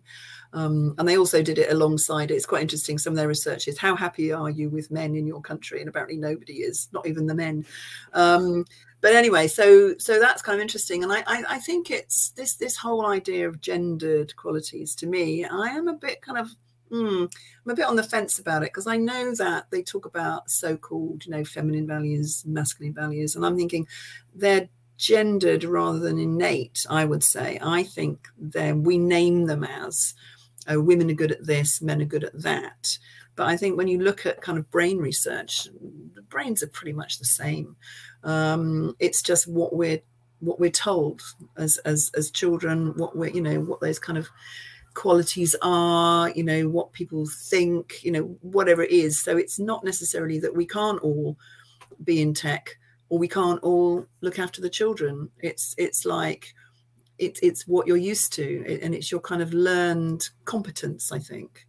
Um, 0.54 0.94
and 1.00 1.07
they 1.07 1.18
also 1.18 1.42
did 1.42 1.57
it 1.57 1.72
alongside. 1.72 2.30
It's 2.30 2.45
quite 2.45 2.62
interesting. 2.62 3.00
Some 3.00 3.13
of 3.13 3.18
their 3.18 3.28
research 3.28 3.68
is 3.68 3.80
how 3.80 3.95
happy 3.95 4.31
are 4.31 4.51
you 4.51 4.69
with 4.69 4.92
men 4.92 5.16
in 5.16 5.25
your 5.25 5.42
country? 5.42 5.80
And 5.80 5.90
apparently 5.90 6.18
nobody 6.18 6.62
is, 6.62 6.88
not 6.92 7.07
even 7.07 7.25
the 7.25 7.34
men. 7.34 7.66
Um, 8.13 8.66
but 9.01 9.16
anyway, 9.16 9.48
so 9.48 9.95
so 9.98 10.19
that's 10.19 10.44
kind 10.44 10.56
of 10.56 10.62
interesting. 10.62 11.04
And 11.04 11.12
I, 11.12 11.24
I, 11.25 11.44
I 11.50 11.60
think 11.60 11.90
it's 11.90 12.30
this 12.31 12.56
this 12.56 12.78
whole 12.78 13.07
idea 13.07 13.48
of 13.48 13.60
gendered 13.60 14.36
qualities 14.36 14.95
to 14.98 15.07
me, 15.07 15.44
I 15.45 15.69
am 15.69 15.88
a 15.88 15.94
bit 15.94 16.22
kind 16.22 16.38
of 16.38 16.50
Hmm, 16.94 17.25
I'm 17.66 17.71
a 17.71 17.76
bit 17.76 17.85
on 17.85 17.95
the 17.95 18.04
fence 18.04 18.38
about 18.38 18.62
it 18.62 18.68
because 18.68 18.85
I 18.85 18.97
know 18.97 19.33
that 19.35 19.66
they 19.71 19.81
talk 19.81 20.06
about 20.06 20.47
so-called, 20.47 21.26
you 21.26 21.31
know, 21.31 21.44
feminine 21.44 21.88
values, 21.88 22.44
masculine 22.45 22.94
values, 22.94 23.35
and 23.35 23.44
I'm 23.44 23.57
thinking 23.57 23.88
they're 24.35 24.69
gendered 24.97 25.64
rather 25.64 25.97
than 25.97 26.19
innate. 26.19 26.85
I 26.88 27.06
would 27.06 27.23
say. 27.23 27.57
I 27.64 27.81
think 27.81 28.28
then 28.38 28.83
we 28.83 29.00
name 29.00 29.47
them 29.47 29.64
as 29.64 30.14
oh, 30.68 30.81
women 30.81 31.09
are 31.09 31.16
good 31.16 31.31
at 31.31 31.44
this, 31.47 31.81
men 31.81 32.00
are 32.00 32.06
good 32.06 32.26
at 32.26 32.42
that. 32.44 33.00
But 33.35 33.47
I 33.47 33.57
think 33.57 33.76
when 33.76 33.88
you 33.88 34.00
look 34.00 34.28
at 34.28 34.42
kind 34.42 34.59
of 34.59 34.69
brain 34.69 35.00
research, 35.00 35.68
the 36.14 36.21
brains 36.21 36.62
are 36.62 36.68
pretty 36.68 36.94
much 36.94 37.18
the 37.18 37.26
same. 37.26 37.76
Um, 38.23 38.95
it's 39.00 39.23
just 39.23 39.47
what 39.47 39.76
we're 39.76 40.02
what 40.42 40.59
we're 40.59 40.69
told 40.69 41.23
as 41.57 41.80
as 41.80 42.12
as 42.16 42.30
children, 42.30 42.94
what 42.97 43.16
we're 43.18 43.31
you 43.31 43.42
know 43.42 43.62
what 43.62 43.81
those 43.81 43.97
kind 43.97 44.19
of 44.19 44.30
qualities 44.94 45.56
are, 45.62 46.30
you 46.31 46.44
know, 46.44 46.68
what 46.69 46.94
people 46.94 47.26
think, 47.26 48.04
you 48.04 48.12
know, 48.12 48.38
whatever 48.42 48.83
it 48.83 48.92
is. 48.92 49.21
So 49.21 49.38
it's 49.38 49.59
not 49.59 49.83
necessarily 49.83 50.40
that 50.40 50.56
we 50.56 50.66
can't 50.66 51.00
all 51.02 51.38
be 52.04 52.21
in 52.21 52.33
tech 52.33 52.78
or 53.09 53.19
we 53.19 53.28
can't 53.28 53.62
all 53.64 54.06
look 54.21 54.40
after 54.40 54.62
the 54.62 54.69
children. 54.69 55.30
It's 55.40 55.76
it's 55.78 56.06
like 56.06 56.54
it's 57.18 57.40
it's 57.42 57.68
what 57.68 57.88
you're 57.88 57.97
used 57.97 58.33
to 58.33 58.80
and 58.81 58.94
it's 58.94 59.12
your 59.12 59.21
kind 59.21 59.42
of 59.42 59.54
learned 59.54 60.30
competence, 60.45 61.12
I 61.12 61.19
think. 61.19 61.66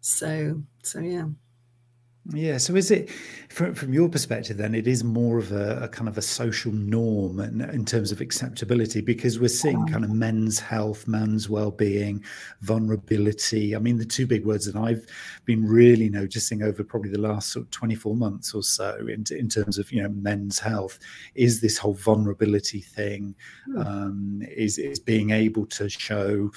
So 0.00 0.62
so 0.82 1.00
yeah. 1.00 1.26
Yeah. 2.32 2.58
So 2.58 2.74
is 2.74 2.90
it 2.90 3.10
from 3.48 3.74
from 3.74 3.94
your 3.94 4.08
perspective 4.08 4.56
then? 4.56 4.74
It 4.74 4.88
is 4.88 5.04
more 5.04 5.38
of 5.38 5.52
a, 5.52 5.84
a 5.84 5.88
kind 5.88 6.08
of 6.08 6.18
a 6.18 6.22
social 6.22 6.72
norm 6.72 7.38
in, 7.38 7.60
in, 7.60 7.84
terms 7.84 8.10
of 8.10 8.20
acceptability 8.20 9.00
because 9.00 9.38
we're 9.38 9.48
seeing 9.48 9.86
kind 9.86 10.02
of 10.02 10.10
men's 10.10 10.58
health, 10.58 11.06
men's 11.06 11.48
well-being, 11.48 12.24
vulnerability. 12.62 13.76
I 13.76 13.78
mean, 13.78 13.98
the 13.98 14.04
two 14.04 14.26
big 14.26 14.44
words 14.44 14.66
that 14.66 14.76
I've 14.76 15.06
been 15.44 15.64
really 15.64 16.08
noticing 16.08 16.62
over 16.62 16.82
probably 16.82 17.10
the 17.10 17.20
last 17.20 17.52
sort 17.52 17.66
of 17.66 17.70
24 17.70 18.16
months 18.16 18.54
or 18.54 18.62
so 18.62 18.96
in, 19.06 19.24
in 19.30 19.48
terms 19.48 19.78
of 19.78 19.92
you 19.92 20.02
know 20.02 20.08
men's 20.08 20.58
health 20.58 20.98
is 21.36 21.60
this 21.60 21.78
whole 21.78 21.94
vulnerability 21.94 22.80
thing. 22.80 23.36
Hmm. 23.66 23.78
Um, 23.78 24.42
is 24.48 24.78
is 24.78 24.98
being 24.98 25.30
able 25.30 25.66
to 25.66 25.88
show 25.88 26.50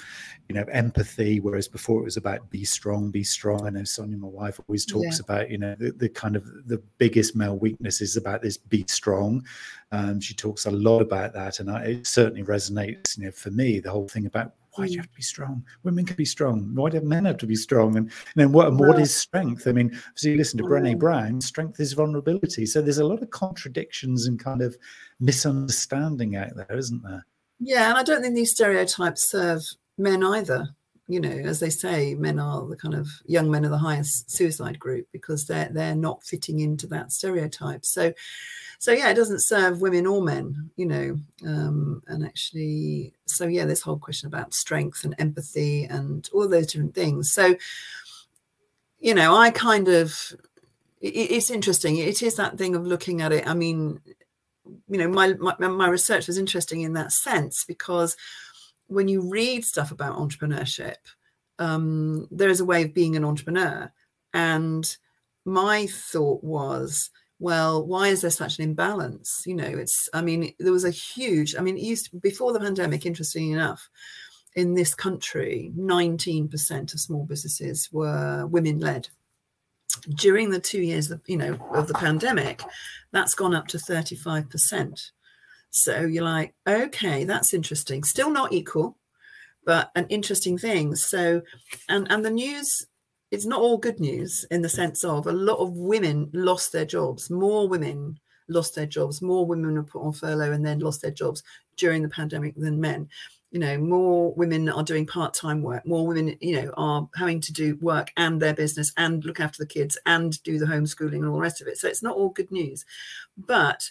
you 0.48 0.54
know 0.54 0.64
empathy, 0.72 1.38
whereas 1.38 1.68
before 1.68 2.00
it 2.00 2.04
was 2.04 2.16
about 2.16 2.50
be 2.50 2.64
strong, 2.64 3.12
be 3.12 3.22
strong. 3.22 3.68
I 3.68 3.70
know 3.70 3.84
Sonia, 3.84 4.16
my 4.16 4.26
wife, 4.26 4.58
always 4.66 4.84
talks 4.84 5.18
yeah. 5.18 5.24
about 5.24 5.48
you 5.48 5.59
know 5.60 5.76
the, 5.78 5.92
the, 5.92 6.08
kind 6.08 6.36
of 6.36 6.44
the 6.66 6.82
biggest 6.98 7.36
male 7.36 7.56
weakness 7.56 8.00
is 8.00 8.16
about 8.16 8.42
this 8.42 8.56
be 8.56 8.84
strong 8.88 9.44
um, 9.92 10.20
she 10.20 10.34
talks 10.34 10.66
a 10.66 10.70
lot 10.70 11.00
about 11.00 11.32
that 11.32 11.60
and 11.60 11.70
I, 11.70 11.84
it 11.84 12.06
certainly 12.06 12.42
resonates 12.42 13.16
you 13.16 13.24
know 13.24 13.30
for 13.30 13.50
me 13.50 13.80
the 13.80 13.90
whole 13.90 14.08
thing 14.08 14.26
about 14.26 14.54
why 14.74 14.86
do 14.86 14.92
you 14.92 14.98
mm. 14.98 15.02
have 15.02 15.10
to 15.10 15.16
be 15.16 15.22
strong? 15.22 15.64
Women 15.82 16.04
can 16.04 16.16
be 16.16 16.24
strong. 16.24 16.74
Why 16.74 16.90
do 16.90 17.00
men 17.00 17.24
have 17.24 17.38
to 17.38 17.46
be 17.46 17.56
strong? 17.56 17.96
And, 17.96 18.10
then 18.36 18.52
what, 18.52 18.70
well, 18.74 18.90
what 18.90 19.00
is 19.00 19.14
strength? 19.14 19.66
I 19.66 19.72
mean, 19.72 19.98
so 20.14 20.28
you 20.28 20.36
listen 20.36 20.58
to 20.58 20.64
Brené 20.64 20.98
Brown, 20.98 21.40
strength 21.40 21.80
is 21.80 21.92
vulnerability. 21.92 22.66
So 22.66 22.80
there's 22.80 22.98
a 22.98 23.04
lot 23.04 23.22
of 23.22 23.30
contradictions 23.30 24.26
and 24.26 24.38
kind 24.38 24.62
of 24.62 24.76
misunderstanding 25.18 26.36
out 26.36 26.54
there, 26.54 26.76
isn't 26.76 27.02
there? 27.02 27.26
Yeah, 27.58 27.90
and 27.90 27.98
I 27.98 28.02
don't 28.02 28.22
think 28.22 28.34
these 28.34 28.52
stereotypes 28.52 29.28
serve 29.28 29.62
men 29.98 30.24
either. 30.24 30.68
You 31.10 31.20
know, 31.20 31.30
as 31.30 31.58
they 31.58 31.70
say, 31.70 32.14
men 32.14 32.38
are 32.38 32.64
the 32.66 32.76
kind 32.76 32.94
of 32.94 33.08
young 33.26 33.50
men 33.50 33.64
are 33.66 33.70
the 33.70 33.78
highest 33.78 34.30
suicide 34.30 34.78
group 34.78 35.08
because 35.12 35.46
they're 35.46 35.68
they're 35.72 35.96
not 35.96 36.22
fitting 36.22 36.60
into 36.60 36.86
that 36.88 37.10
stereotype. 37.10 37.84
So 37.84 38.12
so 38.78 38.92
yeah, 38.92 39.10
it 39.10 39.14
doesn't 39.14 39.44
serve 39.44 39.82
women 39.82 40.06
or 40.06 40.22
men, 40.22 40.70
you 40.76 40.86
know. 40.86 41.18
Um, 41.44 42.02
and 42.06 42.24
actually, 42.24 43.12
so 43.26 43.46
yeah, 43.46 43.66
this 43.66 43.82
whole 43.82 43.98
question 43.98 44.28
about 44.28 44.54
strength 44.54 45.04
and 45.04 45.14
empathy 45.18 45.84
and 45.84 46.26
all 46.32 46.48
those 46.48 46.68
different 46.68 46.94
things. 46.94 47.30
So, 47.30 47.56
you 48.98 49.14
know, 49.14 49.36
I 49.36 49.50
kind 49.50 49.88
of 49.88 50.32
it, 51.00 51.08
it's 51.08 51.50
interesting. 51.50 51.96
It 51.96 52.22
is 52.22 52.36
that 52.36 52.56
thing 52.56 52.74
of 52.74 52.86
looking 52.86 53.20
at 53.20 53.32
it. 53.32 53.46
I 53.46 53.52
mean, 53.52 54.00
you 54.88 54.98
know, 54.98 55.08
my, 55.08 55.34
my 55.34 55.68
my 55.68 55.88
research 55.88 56.26
was 56.26 56.38
interesting 56.38 56.80
in 56.82 56.94
that 56.94 57.12
sense 57.12 57.64
because 57.64 58.16
when 58.90 59.08
you 59.08 59.28
read 59.28 59.64
stuff 59.64 59.90
about 59.90 60.18
entrepreneurship, 60.18 60.96
um, 61.58 62.26
there 62.30 62.48
is 62.48 62.60
a 62.60 62.64
way 62.64 62.82
of 62.82 62.94
being 62.94 63.16
an 63.16 63.24
entrepreneur, 63.24 63.92
and 64.34 64.96
my 65.44 65.86
thought 65.86 66.44
was 66.44 67.10
well, 67.40 67.84
why 67.84 68.08
is 68.08 68.20
there 68.20 68.30
such 68.30 68.58
an 68.58 68.64
imbalance? 68.64 69.42
You 69.46 69.54
know, 69.54 69.64
it's, 69.64 70.10
I 70.12 70.20
mean, 70.20 70.54
there 70.58 70.72
was 70.72 70.84
a 70.84 70.90
huge, 70.90 71.56
I 71.56 71.62
mean, 71.62 71.76
it 71.76 71.82
used 71.82 72.10
to, 72.10 72.16
before 72.18 72.52
the 72.52 72.60
pandemic, 72.60 73.06
interestingly 73.06 73.52
enough, 73.52 73.88
in 74.54 74.74
this 74.74 74.94
country, 74.94 75.72
19% 75.76 76.92
of 76.92 77.00
small 77.00 77.24
businesses 77.24 77.88
were 77.90 78.46
women 78.46 78.78
led. 78.78 79.08
During 80.14 80.50
the 80.50 80.60
two 80.60 80.82
years, 80.82 81.10
of, 81.10 81.22
you 81.26 81.38
know, 81.38 81.58
of 81.72 81.88
the 81.88 81.94
pandemic, 81.94 82.62
that's 83.10 83.34
gone 83.34 83.54
up 83.54 83.68
to 83.68 83.78
35%. 83.78 85.10
So 85.70 86.00
you're 86.00 86.24
like, 86.24 86.54
okay, 86.66 87.24
that's 87.24 87.54
interesting. 87.54 88.04
Still 88.04 88.30
not 88.30 88.52
equal, 88.52 88.96
but 89.64 89.90
an 89.94 90.06
interesting 90.08 90.58
thing. 90.58 90.96
So, 90.96 91.42
and 91.88 92.10
and 92.10 92.24
the 92.24 92.30
news 92.30 92.86
it's 93.30 93.46
not 93.46 93.60
all 93.60 93.78
good 93.78 94.00
news 94.00 94.44
in 94.50 94.62
the 94.62 94.68
sense 94.68 95.04
of 95.04 95.26
a 95.26 95.32
lot 95.32 95.58
of 95.58 95.76
women 95.76 96.30
lost 96.32 96.72
their 96.72 96.84
jobs. 96.84 97.30
More 97.30 97.68
women 97.68 98.18
lost 98.48 98.74
their 98.74 98.86
jobs. 98.86 99.22
More 99.22 99.46
women 99.46 99.74
were 99.74 99.84
put 99.84 100.02
on 100.02 100.12
furlough 100.12 100.52
and 100.52 100.66
then 100.66 100.80
lost 100.80 101.02
their 101.02 101.12
jobs 101.12 101.42
during 101.76 102.02
the 102.02 102.08
pandemic 102.08 102.56
than 102.56 102.80
men. 102.80 103.08
You 103.52 103.60
know, 103.60 103.78
more 103.78 104.32
women 104.34 104.68
are 104.68 104.82
doing 104.82 105.06
part-time 105.06 105.62
work. 105.62 105.86
More 105.86 106.06
women, 106.06 106.36
you 106.40 106.60
know, 106.60 106.72
are 106.76 107.08
having 107.16 107.40
to 107.42 107.52
do 107.52 107.76
work 107.76 108.12
and 108.16 108.40
their 108.40 108.54
business 108.54 108.92
and 108.96 109.24
look 109.24 109.40
after 109.40 109.62
the 109.62 109.66
kids 109.66 109.98
and 110.06 110.40
do 110.42 110.58
the 110.58 110.66
homeschooling 110.66 111.16
and 111.16 111.26
all 111.26 111.34
the 111.34 111.40
rest 111.40 111.60
of 111.60 111.68
it. 111.68 111.78
So 111.78 111.88
it's 111.88 112.02
not 112.02 112.16
all 112.16 112.30
good 112.30 112.50
news, 112.50 112.84
but 113.36 113.90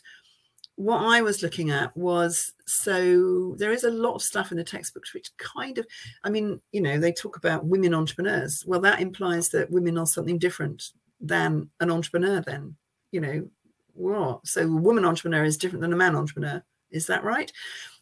what 0.79 1.01
I 1.01 1.21
was 1.21 1.43
looking 1.43 1.71
at 1.71 1.95
was 1.97 2.53
so 2.65 3.53
there 3.57 3.73
is 3.73 3.83
a 3.83 3.91
lot 3.91 4.15
of 4.15 4.21
stuff 4.21 4.49
in 4.49 4.57
the 4.57 4.63
textbooks 4.63 5.13
which 5.13 5.35
kind 5.35 5.77
of, 5.77 5.85
I 6.23 6.29
mean, 6.29 6.61
you 6.71 6.79
know, 6.79 6.97
they 6.97 7.11
talk 7.11 7.35
about 7.35 7.65
women 7.65 7.93
entrepreneurs. 7.93 8.63
Well, 8.65 8.79
that 8.79 9.01
implies 9.01 9.49
that 9.49 9.69
women 9.69 9.97
are 9.97 10.05
something 10.05 10.37
different 10.37 10.93
than 11.19 11.69
an 11.81 11.91
entrepreneur, 11.91 12.39
then, 12.39 12.77
you 13.11 13.19
know, 13.19 13.49
what? 13.93 14.47
So 14.47 14.61
a 14.61 14.67
woman 14.67 15.03
entrepreneur 15.03 15.43
is 15.43 15.57
different 15.57 15.81
than 15.81 15.91
a 15.91 15.97
man 15.97 16.15
entrepreneur. 16.15 16.63
Is 16.91 17.07
that 17.07 17.25
right? 17.25 17.51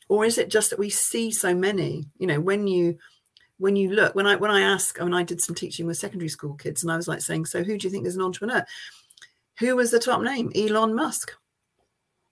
Or 0.08 0.24
is 0.24 0.38
it 0.38 0.52
just 0.52 0.70
that 0.70 0.78
we 0.78 0.92
see 0.92 1.32
so 1.32 1.56
many, 1.56 2.06
you 2.20 2.28
know, 2.28 2.40
when 2.40 2.68
you, 2.68 3.00
when 3.58 3.76
you 3.76 3.90
look, 3.90 4.14
when 4.14 4.28
I, 4.28 4.36
when 4.36 4.52
I 4.52 4.62
ask, 4.62 5.02
I 5.02 5.04
mean, 5.04 5.16
I 5.16 5.24
did 5.24 5.42
some 5.42 5.56
teaching 5.56 5.88
with 5.88 5.98
secondary 5.98 6.30
school 6.30 6.54
kids 6.54 6.84
and 6.84 6.92
I 6.92 6.96
was 6.96 7.08
like 7.08 7.22
saying, 7.22 7.48
so 7.48 7.64
who 7.64 7.76
do 7.76 7.88
you 7.88 7.92
think 7.92 8.06
is 8.06 8.16
an 8.16 8.22
entrepreneur? 8.22 8.64
Who 9.58 9.76
was 9.76 9.90
the 9.90 9.98
top 9.98 10.22
name? 10.22 10.52
Elon 10.56 10.94
Musk 10.94 11.32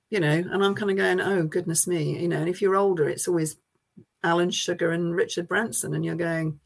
you 0.09 0.19
know, 0.19 0.31
and 0.31 0.63
I'm 0.63 0.75
kind 0.75 0.91
of 0.91 0.97
going, 0.97 1.19
oh, 1.19 1.43
goodness 1.43 1.87
me, 1.87 2.19
you 2.21 2.27
know, 2.27 2.37
and 2.37 2.49
if 2.49 2.61
you're 2.61 2.75
older, 2.75 3.09
it's 3.09 3.27
always 3.27 3.57
Alan 4.23 4.51
Sugar 4.51 4.91
and 4.91 5.15
Richard 5.15 5.47
Branson, 5.47 5.93
and 5.93 6.03
you're 6.03 6.15
going, 6.15 6.59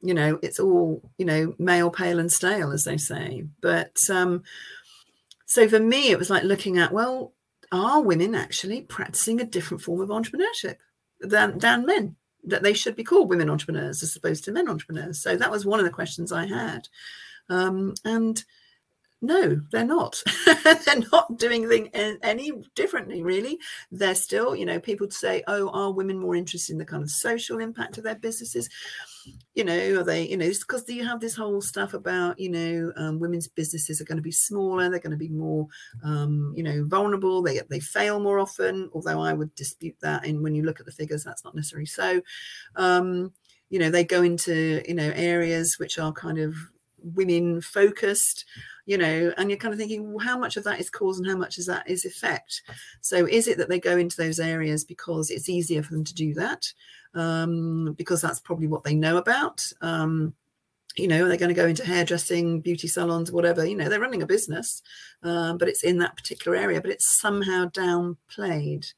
you 0.00 0.14
know, 0.14 0.38
it's 0.42 0.58
all, 0.58 1.02
you 1.18 1.24
know, 1.24 1.54
male, 1.58 1.90
pale, 1.90 2.18
and 2.18 2.32
stale, 2.32 2.72
as 2.72 2.84
they 2.84 2.96
say. 2.96 3.44
But 3.60 3.96
um, 4.10 4.42
so 5.46 5.68
for 5.68 5.80
me, 5.80 6.10
it 6.10 6.18
was 6.18 6.30
like 6.30 6.44
looking 6.44 6.78
at, 6.78 6.92
well, 6.92 7.34
are 7.70 8.00
women 8.00 8.34
actually 8.34 8.82
practicing 8.82 9.40
a 9.40 9.44
different 9.44 9.82
form 9.82 10.00
of 10.00 10.08
entrepreneurship 10.08 10.76
than, 11.20 11.58
than 11.58 11.86
men? 11.86 12.16
That 12.44 12.62
they 12.62 12.72
should 12.72 12.96
be 12.96 13.04
called 13.04 13.30
women 13.30 13.48
entrepreneurs 13.48 14.02
as 14.02 14.16
opposed 14.16 14.44
to 14.44 14.52
men 14.52 14.68
entrepreneurs. 14.68 15.22
So 15.22 15.36
that 15.36 15.50
was 15.50 15.64
one 15.64 15.78
of 15.78 15.84
the 15.84 15.92
questions 15.92 16.32
I 16.32 16.46
had. 16.46 16.88
Um, 17.48 17.94
and 18.04 18.42
no 19.22 19.60
they're 19.70 19.84
not. 19.84 20.22
They're 20.64 21.02
not 21.12 21.38
doing 21.38 21.68
things 21.68 21.88
any 22.22 22.52
differently 22.74 23.22
really. 23.22 23.58
They're 23.90 24.14
still 24.14 24.54
you 24.54 24.66
know 24.66 24.80
people 24.80 25.10
say 25.10 25.42
oh 25.46 25.70
are 25.70 25.92
women 25.92 26.18
more 26.18 26.34
interested 26.34 26.72
in 26.72 26.78
the 26.78 26.84
kind 26.84 27.02
of 27.02 27.10
social 27.10 27.58
impact 27.60 27.98
of 27.98 28.04
their 28.04 28.16
businesses? 28.16 28.68
You 29.54 29.64
know 29.64 30.00
are 30.00 30.04
they 30.04 30.28
you 30.28 30.36
know 30.36 30.48
because 30.48 30.88
you 30.88 31.06
have 31.06 31.20
this 31.20 31.36
whole 31.36 31.60
stuff 31.60 31.94
about 31.94 32.38
you 32.38 32.50
know 32.50 32.92
um, 32.96 33.20
women's 33.20 33.46
businesses 33.48 34.00
are 34.00 34.04
going 34.04 34.16
to 34.16 34.22
be 34.22 34.32
smaller 34.32 34.90
they're 34.90 34.98
going 34.98 35.12
to 35.12 35.16
be 35.16 35.28
more 35.28 35.68
um, 36.02 36.52
you 36.56 36.62
know 36.64 36.84
vulnerable 36.84 37.42
they 37.42 37.60
they 37.70 37.80
fail 37.80 38.18
more 38.18 38.40
often 38.40 38.90
although 38.92 39.20
i 39.20 39.32
would 39.32 39.54
dispute 39.54 39.96
that 40.00 40.26
and 40.26 40.42
when 40.42 40.54
you 40.54 40.64
look 40.64 40.80
at 40.80 40.86
the 40.86 40.92
figures 40.92 41.22
that's 41.24 41.44
not 41.44 41.54
necessarily 41.54 41.86
so. 41.86 42.20
Um, 42.76 43.32
you 43.72 43.78
know 43.78 43.90
they 43.90 44.04
go 44.04 44.22
into 44.22 44.82
you 44.86 44.94
know 44.94 45.10
areas 45.14 45.78
which 45.78 45.98
are 45.98 46.12
kind 46.12 46.38
of 46.38 46.54
women 47.04 47.60
focused 47.60 48.44
you 48.86 48.98
know, 48.98 49.32
and 49.36 49.48
you're 49.48 49.58
kind 49.58 49.72
of 49.72 49.78
thinking, 49.78 50.12
well, 50.12 50.24
how 50.24 50.36
much 50.36 50.56
of 50.56 50.64
that 50.64 50.80
is 50.80 50.90
cause 50.90 51.18
and 51.18 51.28
how 51.28 51.36
much 51.36 51.58
of 51.58 51.66
that 51.66 51.88
is 51.88 52.04
effect? 52.04 52.62
So 53.00 53.26
is 53.26 53.46
it 53.46 53.58
that 53.58 53.68
they 53.68 53.78
go 53.78 53.96
into 53.96 54.16
those 54.16 54.40
areas 54.40 54.84
because 54.84 55.30
it's 55.30 55.48
easier 55.48 55.82
for 55.82 55.92
them 55.92 56.04
to 56.04 56.14
do 56.14 56.34
that? 56.34 56.72
Um, 57.14 57.94
because 57.96 58.20
that's 58.20 58.40
probably 58.40 58.66
what 58.66 58.84
they 58.84 58.94
know 58.94 59.18
about. 59.18 59.64
Um, 59.80 60.34
you 60.96 61.08
know, 61.08 61.26
they're 61.26 61.38
going 61.38 61.54
to 61.54 61.60
go 61.60 61.68
into 61.68 61.86
hairdressing, 61.86 62.60
beauty 62.60 62.88
salons, 62.88 63.30
whatever. 63.30 63.64
You 63.64 63.76
know, 63.76 63.88
they're 63.88 64.00
running 64.00 64.22
a 64.22 64.26
business, 64.26 64.82
um, 65.22 65.58
but 65.58 65.68
it's 65.68 65.84
in 65.84 65.98
that 65.98 66.16
particular 66.16 66.56
area, 66.56 66.80
but 66.80 66.90
it's 66.90 67.20
somehow 67.20 67.66
downplayed 67.66 68.92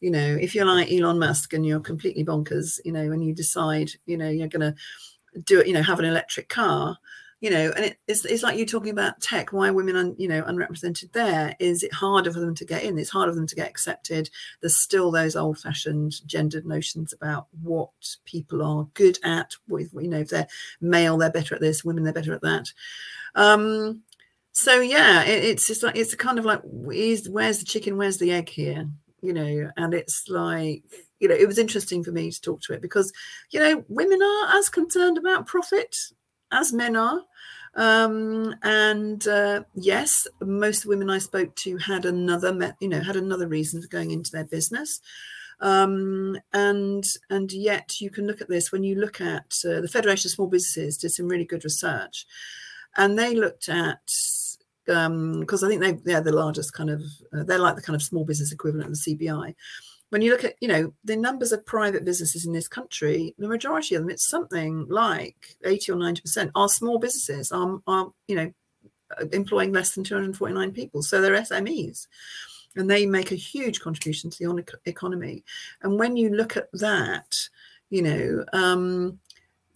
you 0.00 0.12
know 0.12 0.38
if 0.40 0.54
you're 0.54 0.64
like 0.64 0.92
elon 0.92 1.18
musk 1.18 1.54
and 1.54 1.66
you're 1.66 1.80
completely 1.80 2.24
bonkers 2.24 2.78
you 2.84 2.92
know 2.92 3.08
when 3.08 3.20
you 3.20 3.34
decide 3.34 3.90
you 4.06 4.16
know 4.16 4.30
you're 4.30 4.46
going 4.46 4.60
to 4.60 4.72
do 5.42 5.58
it 5.58 5.66
you 5.66 5.72
know 5.72 5.82
have 5.82 5.98
an 5.98 6.04
electric 6.04 6.48
car 6.48 6.96
you 7.40 7.50
know, 7.50 7.72
and 7.76 7.84
it, 7.84 7.98
it's, 8.08 8.24
it's 8.24 8.42
like 8.42 8.58
you 8.58 8.66
talking 8.66 8.90
about 8.90 9.20
tech, 9.20 9.52
why 9.52 9.70
women 9.70 9.96
are, 9.96 10.12
you 10.18 10.26
know, 10.26 10.42
unrepresented 10.46 11.12
there. 11.12 11.54
Is 11.60 11.84
it 11.84 11.92
harder 11.92 12.32
for 12.32 12.40
them 12.40 12.54
to 12.56 12.64
get 12.64 12.82
in? 12.82 12.98
It's 12.98 13.10
harder 13.10 13.32
for 13.32 13.36
them 13.36 13.46
to 13.46 13.54
get 13.54 13.68
accepted. 13.68 14.28
There's 14.60 14.76
still 14.76 15.12
those 15.12 15.36
old 15.36 15.58
fashioned 15.58 16.26
gendered 16.26 16.66
notions 16.66 17.12
about 17.12 17.46
what 17.62 17.90
people 18.24 18.62
are 18.62 18.88
good 18.94 19.18
at. 19.22 19.54
With, 19.68 19.92
you 19.94 20.08
know, 20.08 20.18
if 20.18 20.30
they're 20.30 20.48
male, 20.80 21.16
they're 21.16 21.30
better 21.30 21.54
at 21.54 21.60
this, 21.60 21.84
women, 21.84 22.02
they're 22.02 22.12
better 22.12 22.34
at 22.34 22.42
that. 22.42 22.72
Um, 23.36 24.02
so 24.50 24.80
yeah, 24.80 25.22
it, 25.22 25.44
it's 25.44 25.66
just 25.68 25.84
like, 25.84 25.96
it's 25.96 26.16
kind 26.16 26.40
of 26.40 26.44
like, 26.44 26.62
is, 26.92 27.28
where's 27.28 27.60
the 27.60 27.64
chicken, 27.64 27.96
where's 27.96 28.18
the 28.18 28.32
egg 28.32 28.48
here? 28.48 28.88
You 29.22 29.32
know, 29.32 29.70
and 29.76 29.94
it's 29.94 30.28
like, 30.28 30.82
you 31.20 31.28
know, 31.28 31.34
it 31.34 31.46
was 31.46 31.58
interesting 31.58 32.02
for 32.02 32.10
me 32.10 32.30
to 32.30 32.40
talk 32.40 32.62
to 32.62 32.72
it 32.72 32.82
because, 32.82 33.12
you 33.50 33.60
know, 33.60 33.84
women 33.88 34.20
are 34.20 34.58
as 34.58 34.68
concerned 34.68 35.18
about 35.18 35.46
profit 35.46 35.96
as 36.52 36.72
men 36.72 36.96
are. 36.96 37.20
Um, 37.74 38.54
and 38.62 39.26
uh, 39.28 39.62
yes, 39.74 40.26
most 40.40 40.86
women 40.86 41.10
I 41.10 41.18
spoke 41.18 41.54
to 41.56 41.76
had 41.78 42.04
another, 42.04 42.74
you 42.80 42.88
know, 42.88 43.00
had 43.00 43.16
another 43.16 43.46
reason 43.46 43.80
for 43.80 43.88
going 43.88 44.10
into 44.10 44.32
their 44.32 44.44
business. 44.44 45.00
Um, 45.60 46.38
and 46.52 47.04
and 47.30 47.50
yet 47.52 48.00
you 48.00 48.10
can 48.10 48.26
look 48.26 48.40
at 48.40 48.48
this 48.48 48.70
when 48.70 48.84
you 48.84 48.94
look 48.94 49.20
at 49.20 49.54
uh, 49.64 49.80
the 49.80 49.90
Federation 49.92 50.28
of 50.28 50.32
Small 50.32 50.46
Businesses 50.46 50.96
did 50.98 51.10
some 51.10 51.28
really 51.28 51.44
good 51.44 51.64
research, 51.64 52.26
and 52.96 53.18
they 53.18 53.34
looked 53.34 53.68
at 53.68 54.00
because 54.86 55.06
um, 55.06 55.44
I 55.50 55.68
think 55.68 55.82
they 55.82 55.92
they're 55.92 56.20
the 56.20 56.32
largest 56.32 56.72
kind 56.72 56.90
of 56.90 57.02
uh, 57.36 57.42
they're 57.42 57.58
like 57.58 57.76
the 57.76 57.82
kind 57.82 57.96
of 57.96 58.02
small 58.02 58.24
business 58.24 58.52
equivalent 58.52 58.88
of 58.88 58.94
the 58.94 59.16
CBI 59.16 59.54
when 60.10 60.22
you 60.22 60.30
look 60.30 60.44
at 60.44 60.54
you 60.60 60.68
know 60.68 60.92
the 61.04 61.16
numbers 61.16 61.52
of 61.52 61.64
private 61.66 62.04
businesses 62.04 62.46
in 62.46 62.52
this 62.52 62.68
country 62.68 63.34
the 63.38 63.48
majority 63.48 63.94
of 63.94 64.02
them 64.02 64.10
it's 64.10 64.28
something 64.28 64.86
like 64.88 65.56
80 65.64 65.92
or 65.92 65.96
90 65.96 66.22
percent 66.22 66.50
are 66.54 66.68
small 66.68 66.98
businesses 66.98 67.52
are, 67.52 67.80
are 67.86 68.08
you 68.26 68.36
know 68.36 68.52
employing 69.32 69.72
less 69.72 69.94
than 69.94 70.04
249 70.04 70.72
people. 70.72 71.02
So 71.02 71.20
they're 71.20 71.32
smes 71.32 72.06
and 72.76 72.88
they 72.88 73.06
make 73.06 73.32
a 73.32 73.36
huge 73.36 73.80
contribution 73.80 74.30
to 74.30 74.38
the 74.38 74.64
economy. 74.84 75.44
And 75.82 75.98
when 75.98 76.16
you 76.16 76.30
look 76.30 76.56
at 76.56 76.68
that 76.74 77.36
you 77.90 78.02
know 78.02 78.44
um, 78.52 79.18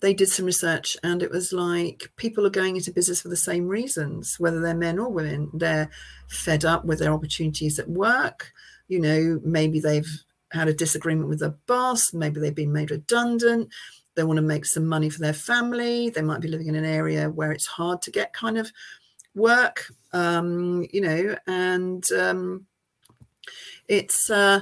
they 0.00 0.12
did 0.12 0.28
some 0.28 0.46
research 0.46 0.96
and 1.02 1.22
it 1.22 1.30
was 1.30 1.52
like 1.52 2.10
people 2.16 2.46
are 2.46 2.50
going 2.50 2.76
into 2.76 2.92
business 2.92 3.22
for 3.22 3.28
the 3.28 3.36
same 3.36 3.68
reasons 3.68 4.38
whether 4.38 4.60
they're 4.60 4.74
men 4.74 4.98
or 4.98 5.10
women. 5.10 5.50
They're 5.54 5.90
fed 6.28 6.64
up 6.64 6.84
with 6.84 6.98
their 6.98 7.12
opportunities 7.12 7.78
at 7.78 7.88
work 7.88 8.52
you 8.88 9.00
know 9.00 9.40
maybe 9.44 9.80
they've 9.80 10.08
had 10.52 10.68
a 10.68 10.74
disagreement 10.74 11.28
with 11.28 11.40
their 11.40 11.54
boss, 11.66 12.12
maybe 12.12 12.40
they've 12.40 12.54
been 12.54 12.72
made 12.72 12.90
redundant, 12.90 13.68
they 14.14 14.24
want 14.24 14.36
to 14.36 14.42
make 14.42 14.66
some 14.66 14.86
money 14.86 15.08
for 15.08 15.20
their 15.20 15.32
family, 15.32 16.10
they 16.10 16.22
might 16.22 16.40
be 16.40 16.48
living 16.48 16.66
in 16.66 16.74
an 16.74 16.84
area 16.84 17.30
where 17.30 17.52
it's 17.52 17.66
hard 17.66 18.02
to 18.02 18.10
get 18.10 18.32
kind 18.32 18.58
of 18.58 18.70
work, 19.34 19.86
um, 20.12 20.86
you 20.92 21.00
know, 21.00 21.36
and 21.46 22.10
um, 22.12 22.66
it's, 23.88 24.30
uh, 24.30 24.60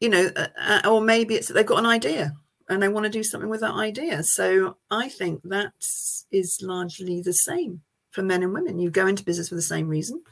you 0.00 0.08
know, 0.08 0.30
uh, 0.34 0.48
uh 0.58 0.90
or 0.90 1.00
maybe 1.00 1.34
it's 1.34 1.48
they've 1.48 1.64
got 1.64 1.78
an 1.78 1.86
idea 1.86 2.34
and 2.68 2.82
they 2.82 2.88
want 2.88 3.04
to 3.04 3.10
do 3.10 3.22
something 3.22 3.50
with 3.50 3.60
that 3.60 3.74
idea. 3.74 4.22
So 4.22 4.76
I 4.90 5.08
think 5.08 5.42
that 5.44 5.72
is 6.32 6.58
largely 6.62 7.20
the 7.22 7.32
same 7.32 7.82
for 8.10 8.22
men 8.22 8.42
and 8.42 8.52
women. 8.52 8.78
You 8.78 8.90
go 8.90 9.06
into 9.06 9.24
business 9.24 9.48
for 9.48 9.54
the 9.54 9.62
same 9.62 9.88
reason. 9.88 10.22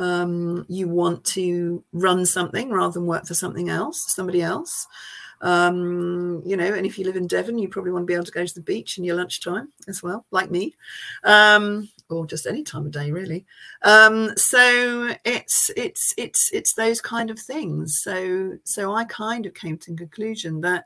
Um, 0.00 0.64
you 0.68 0.88
want 0.88 1.24
to 1.26 1.84
run 1.92 2.24
something 2.24 2.70
rather 2.70 2.94
than 2.94 3.06
work 3.06 3.26
for 3.26 3.34
something 3.34 3.68
else, 3.68 4.02
somebody 4.08 4.40
else. 4.40 4.86
Um, 5.42 6.42
you 6.44 6.56
know, 6.56 6.72
and 6.72 6.86
if 6.86 6.98
you 6.98 7.04
live 7.04 7.16
in 7.16 7.26
Devon, 7.26 7.58
you 7.58 7.68
probably 7.68 7.92
want 7.92 8.02
to 8.02 8.06
be 8.06 8.14
able 8.14 8.24
to 8.24 8.32
go 8.32 8.44
to 8.44 8.54
the 8.54 8.60
beach 8.62 8.98
in 8.98 9.04
your 9.04 9.16
lunchtime 9.16 9.68
as 9.88 10.02
well, 10.02 10.26
like 10.30 10.50
me, 10.50 10.74
um, 11.24 11.88
or 12.08 12.26
just 12.26 12.46
any 12.46 12.62
time 12.62 12.86
of 12.86 12.92
day, 12.92 13.10
really. 13.10 13.46
Um, 13.82 14.36
so 14.36 15.14
it's 15.24 15.70
it's 15.76 16.14
it's 16.18 16.50
it's 16.52 16.74
those 16.74 17.00
kind 17.00 17.30
of 17.30 17.38
things. 17.38 18.00
So 18.02 18.58
so 18.64 18.94
I 18.94 19.04
kind 19.04 19.46
of 19.46 19.54
came 19.54 19.78
to 19.78 19.90
the 19.90 19.98
conclusion 19.98 20.60
that 20.62 20.84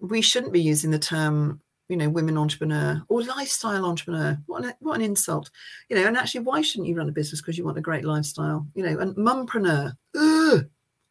we 0.00 0.20
shouldn't 0.20 0.52
be 0.52 0.60
using 0.60 0.90
the 0.90 0.98
term 0.98 1.60
you 1.92 1.98
know, 1.98 2.08
women 2.08 2.38
entrepreneur 2.38 3.02
or 3.10 3.22
lifestyle 3.22 3.84
entrepreneur. 3.84 4.38
What 4.46 4.64
an, 4.64 4.72
what 4.80 4.94
an 4.94 5.02
insult, 5.02 5.50
you 5.90 5.96
know. 5.96 6.06
And 6.06 6.16
actually, 6.16 6.40
why 6.40 6.62
shouldn't 6.62 6.88
you 6.88 6.96
run 6.96 7.10
a 7.10 7.12
business 7.12 7.42
because 7.42 7.58
you 7.58 7.66
want 7.66 7.76
a 7.76 7.82
great 7.82 8.06
lifestyle, 8.06 8.66
you 8.74 8.82
know? 8.82 8.98
And 8.98 9.14
mumpreneur, 9.14 9.92
ugh, 10.16 10.66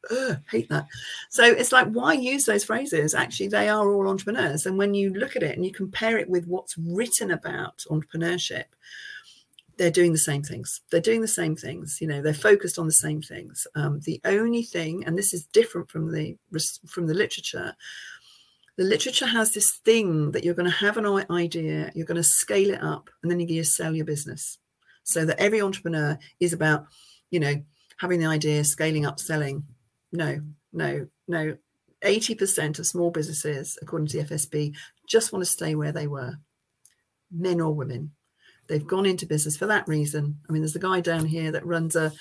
ugh, 0.10 0.38
hate 0.50 0.70
that. 0.70 0.88
So 1.30 1.44
it's 1.44 1.72
like, 1.72 1.88
why 1.90 2.14
use 2.14 2.46
those 2.46 2.64
phrases? 2.64 3.14
Actually, 3.14 3.50
they 3.50 3.70
are 3.70 3.92
all 3.92 4.10
entrepreneurs. 4.10 4.66
And 4.66 4.76
when 4.76 4.96
you 4.96 5.14
look 5.14 5.36
at 5.36 5.44
it 5.44 5.56
and 5.56 5.64
you 5.64 5.72
compare 5.72 6.18
it 6.18 6.28
with 6.28 6.48
what's 6.48 6.76
written 6.80 7.30
about 7.30 7.86
entrepreneurship, 7.92 8.66
they're 9.78 9.92
doing 9.92 10.14
the 10.14 10.18
same 10.18 10.42
things. 10.42 10.82
They're 10.90 11.00
doing 11.00 11.22
the 11.22 11.28
same 11.28 11.56
things. 11.56 12.00
You 12.02 12.08
know, 12.08 12.24
they're 12.24 12.34
focused 12.34 12.80
on 12.80 12.88
the 12.88 12.92
same 12.92 13.22
things. 13.22 13.68
Um, 13.76 14.00
the 14.00 14.20
only 14.26 14.64
thing, 14.64 15.04
and 15.06 15.16
this 15.16 15.32
is 15.32 15.46
different 15.46 15.92
from 15.92 16.12
the 16.12 16.38
from 16.88 17.06
the 17.06 17.14
literature, 17.14 17.76
the 18.78 18.84
literature 18.84 19.28
has 19.28 19.54
this 19.54 19.80
thing 19.86 20.32
that 20.32 20.44
you're 20.44 20.54
going 20.54 20.70
to 20.70 20.78
have 20.78 20.98
an 20.98 21.06
idea, 21.30 21.92
you're 21.94 22.06
going 22.06 22.16
to 22.16 22.24
scale 22.24 22.72
it 22.72 22.82
up, 22.82 23.10
and 23.22 23.30
then 23.30 23.40
you're 23.40 23.48
going 23.48 23.60
to 23.60 23.66
sell 23.66 23.96
your 23.96 24.06
business. 24.06 24.58
So 25.04 25.25
that 25.25 25.40
every 25.40 25.62
entrepreneur 25.62 26.18
is 26.40 26.54
about, 26.54 26.86
you 27.32 27.40
know, 27.40 27.56
having 27.98 28.20
the 28.20 28.28
idea, 28.28 28.63
scaling 28.63 29.06
up, 29.06 29.20
selling. 29.20 29.63
No, 30.12 30.42
no, 30.72 31.08
no. 31.28 31.58
80% 32.04 32.80
of 32.80 32.88
small 32.88 33.12
businesses, 33.12 33.78
according 33.82 34.08
to 34.08 34.24
the 34.24 34.36
FSB, 34.36 34.75
just 35.08 35.32
want 35.32 35.46
to 35.46 35.51
stay 35.51 35.75
where 35.75 35.92
they 35.92 36.08
were, 36.08 36.36
men 37.32 37.62
or 37.62 37.74
women. 37.74 38.12
They've 38.68 38.86
gone 38.86 39.06
into 39.06 39.25
business 39.25 39.58
for 39.58 39.66
that 39.68 39.88
reason. 39.88 40.40
I 40.48 40.54
mean, 40.54 40.62
there's 40.62 40.75
a 40.75 40.80
guy 40.80 41.01
down 41.01 41.25
here 41.25 41.51
that 41.51 41.66
runs 41.66 41.96
a 41.96 42.12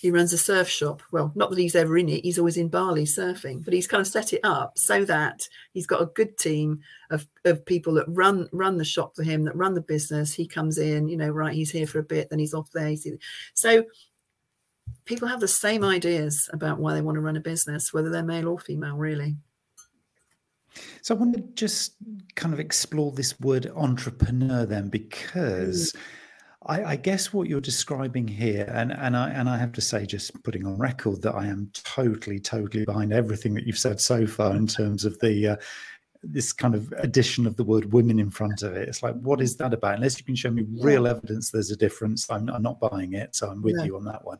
he 0.00 0.10
runs 0.10 0.32
a 0.32 0.38
surf 0.38 0.68
shop. 0.68 1.02
Well, 1.10 1.32
not 1.34 1.50
that 1.50 1.58
he's 1.58 1.74
ever 1.74 1.98
in 1.98 2.08
it, 2.08 2.24
he's 2.24 2.38
always 2.38 2.56
in 2.56 2.68
Bali 2.68 3.04
surfing, 3.04 3.64
but 3.64 3.74
he's 3.74 3.86
kind 3.86 4.00
of 4.00 4.06
set 4.06 4.32
it 4.32 4.40
up 4.44 4.78
so 4.78 5.04
that 5.04 5.48
he's 5.72 5.86
got 5.86 6.02
a 6.02 6.06
good 6.06 6.38
team 6.38 6.80
of, 7.10 7.26
of 7.44 7.64
people 7.64 7.94
that 7.94 8.04
run 8.08 8.48
run 8.52 8.76
the 8.76 8.84
shop 8.84 9.16
for 9.16 9.22
him, 9.22 9.44
that 9.44 9.56
run 9.56 9.74
the 9.74 9.80
business. 9.80 10.32
He 10.32 10.46
comes 10.46 10.78
in, 10.78 11.08
you 11.08 11.16
know, 11.16 11.30
right, 11.30 11.54
he's 11.54 11.70
here 11.70 11.86
for 11.86 11.98
a 11.98 12.04
bit, 12.04 12.30
then 12.30 12.38
he's 12.38 12.54
off 12.54 12.70
there. 12.72 12.88
He's, 12.88 13.06
so 13.54 13.84
people 15.04 15.28
have 15.28 15.40
the 15.40 15.48
same 15.48 15.84
ideas 15.84 16.48
about 16.52 16.78
why 16.78 16.94
they 16.94 17.02
want 17.02 17.16
to 17.16 17.20
run 17.22 17.36
a 17.36 17.40
business, 17.40 17.92
whether 17.92 18.10
they're 18.10 18.22
male 18.22 18.48
or 18.48 18.58
female, 18.58 18.96
really. 18.96 19.36
So 21.02 21.14
I 21.14 21.18
want 21.18 21.34
to 21.34 21.42
just 21.54 21.94
kind 22.36 22.54
of 22.54 22.60
explore 22.60 23.10
this 23.10 23.38
word 23.40 23.72
entrepreneur 23.74 24.64
then, 24.64 24.88
because 24.88 25.92
mm 25.92 26.00
I, 26.68 26.84
I, 26.84 26.96
guess 26.96 27.32
what 27.32 27.48
you're 27.48 27.60
describing 27.60 28.28
here, 28.28 28.70
and 28.74 28.92
and 28.92 29.16
I 29.16 29.30
and 29.30 29.48
I 29.48 29.56
have 29.56 29.72
to 29.72 29.80
say, 29.80 30.04
just 30.04 30.42
putting 30.42 30.66
on 30.66 30.76
record 30.76 31.22
that 31.22 31.34
I 31.34 31.46
am 31.46 31.70
totally, 31.72 32.38
totally 32.38 32.84
behind 32.84 33.12
everything 33.12 33.54
that 33.54 33.66
you've 33.66 33.78
said 33.78 34.00
so 34.00 34.26
far 34.26 34.54
in 34.54 34.66
terms 34.66 35.04
of 35.04 35.18
the 35.20 35.48
uh, 35.48 35.56
this 36.22 36.52
kind 36.52 36.74
of 36.74 36.92
addition 36.98 37.46
of 37.46 37.56
the 37.56 37.64
word 37.64 37.92
women 37.92 38.18
in 38.18 38.30
front 38.30 38.62
of 38.62 38.74
it. 38.74 38.88
It's 38.88 39.02
like, 39.02 39.14
what 39.16 39.40
is 39.40 39.56
that 39.56 39.72
about? 39.72 39.96
Unless 39.96 40.18
you 40.18 40.24
can 40.24 40.34
show 40.34 40.50
me 40.50 40.64
real 40.80 41.06
evidence 41.06 41.50
there's 41.50 41.70
a 41.70 41.76
difference, 41.76 42.30
I'm, 42.30 42.48
I'm 42.48 42.62
not 42.62 42.80
buying 42.80 43.12
it. 43.12 43.34
So 43.34 43.48
I'm 43.48 43.62
with 43.62 43.76
yeah. 43.78 43.84
you 43.84 43.96
on 43.96 44.04
that 44.06 44.24
one. 44.24 44.38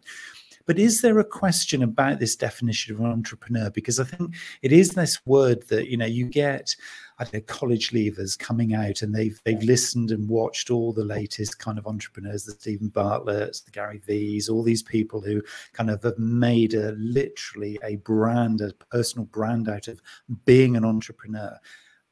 But 0.67 0.79
is 0.79 1.01
there 1.01 1.19
a 1.19 1.25
question 1.25 1.83
about 1.83 2.19
this 2.19 2.37
definition 2.37 2.95
of 2.95 3.01
an 3.01 3.07
entrepreneur? 3.07 3.71
Because 3.71 3.99
I 3.99 4.05
think 4.05 4.35
it 4.61 4.71
is 4.71 4.91
this 4.91 5.25
word 5.25 5.67
that 5.69 5.89
you 5.89 5.97
know 5.97 6.07
you 6.07 6.27
get. 6.27 6.77
I 7.19 7.25
don't 7.25 7.35
know, 7.35 7.41
college 7.41 7.91
leavers 7.91 8.39
coming 8.39 8.75
out 8.75 9.03
and 9.03 9.15
they've 9.15 9.41
they've 9.45 9.63
listened 9.63 10.11
and 10.11 10.29
watched 10.29 10.71
all 10.71 10.93
the 10.93 11.05
latest 11.05 11.59
kind 11.59 11.79
of 11.79 11.87
entrepreneurs, 11.87 12.45
the 12.45 12.53
Steven 12.53 12.89
Bartlett's, 12.89 13.61
the 13.63 13.71
Gary 13.71 14.01
V's, 14.07 14.49
all 14.49 14.63
these 14.63 14.83
people 14.83 15.21
who 15.21 15.43
kind 15.73 15.91
of 15.91 16.03
have 16.03 16.19
made 16.19 16.75
a 16.75 16.93
literally 16.93 17.79
a 17.83 17.97
brand, 17.97 18.61
a 18.61 18.73
personal 18.91 19.27
brand 19.27 19.69
out 19.69 19.89
of 19.89 20.01
being 20.45 20.77
an 20.77 20.85
entrepreneur 20.85 21.59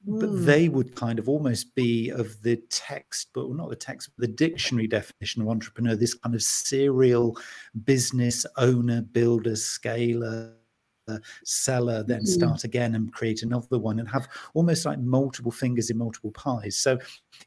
but 0.07 0.29
hmm. 0.29 0.45
they 0.45 0.69
would 0.69 0.95
kind 0.95 1.19
of 1.19 1.29
almost 1.29 1.75
be 1.75 2.11
of 2.11 2.41
the 2.43 2.57
text, 2.71 3.29
but 3.35 3.51
not 3.51 3.69
the 3.71 3.77
text, 3.77 4.11
but 4.17 4.29
the 4.29 4.33
dictionary 4.33 4.87
definition 4.87 5.43
of 5.43 5.49
entrepreneur, 5.49 5.97
this 5.97 6.15
kind 6.15 6.35
of 6.35 6.43
serial 6.43 7.37
business 7.85 8.47
owner, 8.57 9.03
builder, 9.03 9.57
scaler, 9.57 10.55
seller, 11.45 12.03
then 12.03 12.19
mm-hmm. 12.21 12.27
start 12.27 12.65
again 12.65 12.95
and 12.95 13.13
create 13.13 13.43
another 13.43 13.79
one 13.79 13.99
and 13.99 14.09
have 14.09 14.29
almost 14.55 14.85
like 14.85 14.99
multiple 14.99 15.53
fingers 15.53 15.91
in 15.91 15.99
multiple 15.99 16.33
pies. 16.33 16.77
So, 16.77 16.99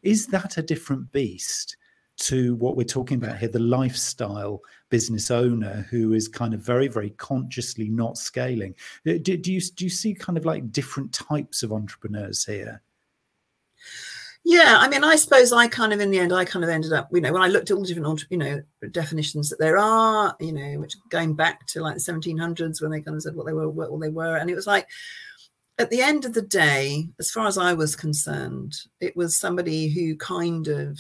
is 0.02 0.28
that 0.28 0.58
a 0.58 0.62
different 0.62 1.12
beast? 1.12 1.78
to 2.20 2.56
what 2.56 2.76
we're 2.76 2.84
talking 2.84 3.18
about 3.18 3.38
here 3.38 3.48
the 3.48 3.60
lifestyle 3.60 4.62
business 4.90 5.32
owner 5.32 5.88
who 5.90 6.14
is 6.14 6.28
kind 6.28 6.54
of 6.54 6.60
very 6.60 6.88
very 6.88 7.12
consciously 7.12 7.88
not 7.88 8.18
scaling 8.18 8.76
uh, 9.08 9.14
do, 9.22 9.38
do 9.38 9.54
you 9.54 9.62
do 9.62 9.86
you 9.86 9.90
see 9.90 10.14
kind 10.14 10.38
of 10.38 10.46
like 10.46 10.72
different 10.72 11.14
types 11.14 11.64
of 11.64 11.72
entrepreneurs 11.72 12.44
here 12.44 12.82
yeah, 14.46 14.78
I 14.80 14.88
mean, 14.88 15.04
I 15.04 15.16
suppose 15.16 15.52
I 15.52 15.68
kind 15.68 15.94
of, 15.94 16.00
in 16.00 16.12
the 16.12 16.20
end, 16.20 16.34
I 16.34 16.46
kind 16.46 16.64
of 16.64 16.70
ended 16.70 16.94
up, 16.94 17.10
you 17.12 17.22
know, 17.22 17.34
when 17.34 17.42
I 17.42 17.48
looked 17.48 17.70
at 17.70 17.76
all 17.76 17.82
the 17.82 17.88
different, 17.88 18.26
you 18.30 18.38
know, 18.38 18.62
definitions 18.92 19.50
that 19.50 19.60
there 19.60 19.78
are, 19.78 20.36
you 20.40 20.54
know, 20.54 20.80
which 20.80 20.96
going 21.10 21.36
back 21.36 21.68
to 21.68 21.82
like 21.82 21.96
the 21.96 22.02
1700s 22.02 22.82
when 22.82 22.92
they 22.92 23.02
kind 23.02 23.16
of 23.16 23.24
said 23.24 23.36
what 23.36 23.46
they 23.46 23.54
were, 23.54 23.70
what 23.70 24.00
they 24.00 24.10
were, 24.10 24.38
and 24.38 24.50
it 24.50 24.56
was 24.56 24.68
like, 24.68 24.88
at 25.78 25.90
the 25.90 26.02
end 26.02 26.26
of 26.26 26.34
the 26.34 26.42
day, 26.42 27.08
as 27.20 27.32
far 27.32 27.48
as 27.48 27.58
I 27.58 27.74
was 27.74 27.96
concerned, 27.96 28.76
it 29.00 29.16
was 29.16 29.40
somebody 29.40 29.88
who 29.88 30.18
kind 30.18 30.68
of 30.68 31.00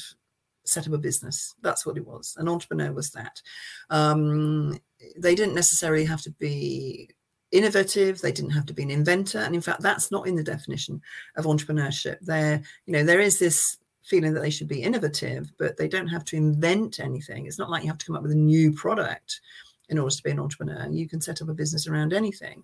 set 0.66 0.88
up 0.88 0.94
a 0.94 0.98
business. 0.98 1.54
That's 1.62 1.86
what 1.86 1.98
it 1.98 2.08
was. 2.08 2.36
An 2.38 2.48
entrepreneur 2.48 2.94
was 2.94 3.12
that. 3.12 3.42
Um, 3.90 4.80
they 5.18 5.36
didn't 5.36 5.56
necessarily 5.56 6.06
have 6.06 6.22
to 6.22 6.32
be 6.32 7.10
innovative. 7.52 8.22
They 8.22 8.32
didn't 8.32 8.52
have 8.52 8.66
to 8.68 8.74
be 8.74 8.84
an 8.84 8.92
inventor. 8.92 9.40
And 9.40 9.56
in 9.56 9.62
fact, 9.62 9.82
that's 9.82 10.12
not 10.12 10.28
in 10.28 10.36
the 10.36 10.44
definition 10.44 11.02
of 11.36 11.46
entrepreneurship. 11.46 12.18
There, 12.22 12.62
you 12.86 12.94
know, 12.94 13.04
there 13.04 13.20
is 13.20 13.40
this 13.40 13.78
feeling 14.04 14.34
that 14.34 14.42
they 14.42 14.50
should 14.50 14.68
be 14.68 14.82
innovative, 14.82 15.52
but 15.58 15.78
they 15.78 15.88
don't 15.88 16.08
have 16.08 16.26
to 16.26 16.36
invent 16.36 17.00
anything. 17.00 17.46
It's 17.46 17.60
not 17.60 17.70
like 17.70 17.84
you 17.84 17.90
have 17.90 17.98
to 18.00 18.06
come 18.06 18.16
up 18.16 18.24
with 18.24 18.32
a 18.32 18.36
new 18.36 18.72
product 18.72 19.42
in 19.90 19.98
order 19.98 20.16
to 20.16 20.24
be 20.24 20.32
an 20.32 20.40
entrepreneur. 20.40 20.88
You 20.90 21.08
can 21.08 21.22
set 21.22 21.42
up 21.42 21.50
a 21.50 21.54
business 21.54 21.88
around 21.88 22.14
anything. 22.14 22.64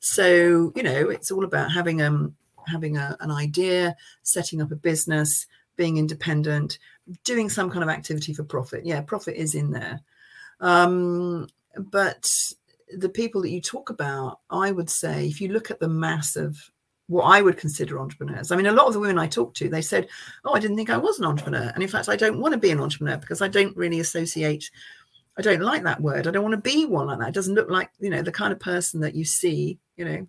So, 0.00 0.72
you 0.74 0.82
know, 0.82 1.10
it's 1.10 1.30
all 1.30 1.44
about 1.44 1.72
having 1.72 2.02
um 2.02 2.34
having 2.66 2.96
a, 2.96 3.16
an 3.20 3.30
idea, 3.30 3.96
setting 4.22 4.60
up 4.60 4.72
a 4.72 4.76
business, 4.76 5.46
being 5.76 5.98
independent, 5.98 6.78
doing 7.24 7.48
some 7.48 7.70
kind 7.70 7.82
of 7.82 7.88
activity 7.88 8.34
for 8.34 8.44
profit. 8.44 8.84
Yeah, 8.84 9.00
profit 9.02 9.36
is 9.36 9.54
in 9.54 9.70
there. 9.70 10.00
Um, 10.60 11.48
but 11.76 12.28
the 12.94 13.08
people 13.08 13.42
that 13.42 13.50
you 13.50 13.60
talk 13.60 13.90
about, 13.90 14.40
I 14.50 14.72
would 14.72 14.90
say, 14.90 15.26
if 15.26 15.40
you 15.40 15.48
look 15.48 15.70
at 15.70 15.80
the 15.80 15.88
mass 15.88 16.36
of 16.36 16.58
what 17.08 17.24
I 17.24 17.42
would 17.42 17.56
consider 17.56 17.98
entrepreneurs, 17.98 18.50
I 18.50 18.56
mean, 18.56 18.66
a 18.66 18.72
lot 18.72 18.86
of 18.86 18.94
the 18.94 19.00
women 19.00 19.18
I 19.18 19.26
talk 19.26 19.54
to, 19.54 19.68
they 19.68 19.82
said, 19.82 20.08
Oh, 20.44 20.54
I 20.54 20.60
didn't 20.60 20.76
think 20.76 20.90
I 20.90 20.96
was 20.96 21.18
an 21.18 21.24
entrepreneur. 21.24 21.70
And 21.74 21.82
in 21.82 21.88
fact, 21.88 22.08
I 22.08 22.16
don't 22.16 22.40
want 22.40 22.52
to 22.52 22.58
be 22.58 22.70
an 22.70 22.80
entrepreneur 22.80 23.16
because 23.16 23.42
I 23.42 23.48
don't 23.48 23.76
really 23.76 24.00
associate, 24.00 24.70
I 25.38 25.42
don't 25.42 25.60
like 25.60 25.82
that 25.82 26.00
word. 26.00 26.26
I 26.26 26.30
don't 26.30 26.42
want 26.42 26.54
to 26.54 26.70
be 26.70 26.86
one 26.86 27.08
like 27.08 27.18
that. 27.18 27.28
It 27.28 27.34
doesn't 27.34 27.54
look 27.54 27.70
like, 27.70 27.90
you 27.98 28.10
know, 28.10 28.22
the 28.22 28.32
kind 28.32 28.52
of 28.52 28.60
person 28.60 29.00
that 29.00 29.14
you 29.14 29.24
see, 29.24 29.78
you 29.96 30.04
know, 30.04 30.26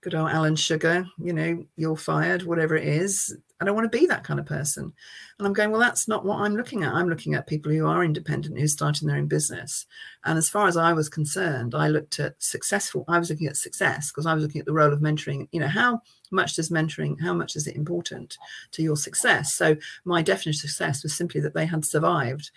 good 0.00 0.14
old 0.14 0.30
Alan 0.30 0.56
Sugar, 0.56 1.06
you 1.18 1.32
know, 1.32 1.64
you're 1.76 1.96
fired, 1.96 2.42
whatever 2.42 2.76
it 2.76 2.86
is. 2.86 3.36
I 3.60 3.64
don't 3.64 3.74
want 3.74 3.90
to 3.90 3.98
be 3.98 4.06
that 4.06 4.24
kind 4.24 4.38
of 4.38 4.44
person. 4.44 4.92
And 5.38 5.46
I'm 5.46 5.54
going, 5.54 5.70
well, 5.70 5.80
that's 5.80 6.08
not 6.08 6.24
what 6.24 6.40
I'm 6.40 6.56
looking 6.56 6.82
at. 6.82 6.92
I'm 6.92 7.08
looking 7.08 7.34
at 7.34 7.46
people 7.46 7.72
who 7.72 7.86
are 7.86 8.04
independent, 8.04 8.58
who's 8.58 8.72
starting 8.72 9.08
their 9.08 9.16
own 9.16 9.28
business. 9.28 9.86
And 10.24 10.36
as 10.36 10.50
far 10.50 10.66
as 10.66 10.76
I 10.76 10.92
was 10.92 11.08
concerned, 11.08 11.74
I 11.74 11.88
looked 11.88 12.20
at 12.20 12.34
successful, 12.38 13.04
I 13.08 13.18
was 13.18 13.30
looking 13.30 13.46
at 13.46 13.56
success 13.56 14.10
because 14.10 14.26
I 14.26 14.34
was 14.34 14.42
looking 14.42 14.60
at 14.60 14.66
the 14.66 14.74
role 14.74 14.92
of 14.92 15.00
mentoring. 15.00 15.48
You 15.52 15.60
know, 15.60 15.68
how 15.68 16.02
much 16.30 16.56
does 16.56 16.68
mentoring, 16.68 17.20
how 17.20 17.32
much 17.32 17.56
is 17.56 17.66
it 17.66 17.76
important 17.76 18.36
to 18.72 18.82
your 18.82 18.96
success? 18.96 19.54
So 19.54 19.76
my 20.04 20.20
definition 20.20 20.66
of 20.66 20.70
success 20.70 21.02
was 21.02 21.16
simply 21.16 21.40
that 21.40 21.54
they 21.54 21.66
had 21.66 21.84
survived 21.84 22.50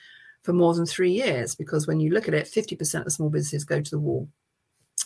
for 0.43 0.53
more 0.53 0.73
than 0.73 0.85
three 0.85 1.11
years 1.11 1.55
because 1.55 1.87
when 1.87 1.99
you 1.99 2.11
look 2.11 2.27
at 2.27 2.33
it, 2.33 2.47
50% 2.47 3.05
of 3.05 3.11
small 3.11 3.29
businesses 3.29 3.63
go 3.63 3.81
to 3.81 3.91
the 3.91 3.99
wall 3.99 4.27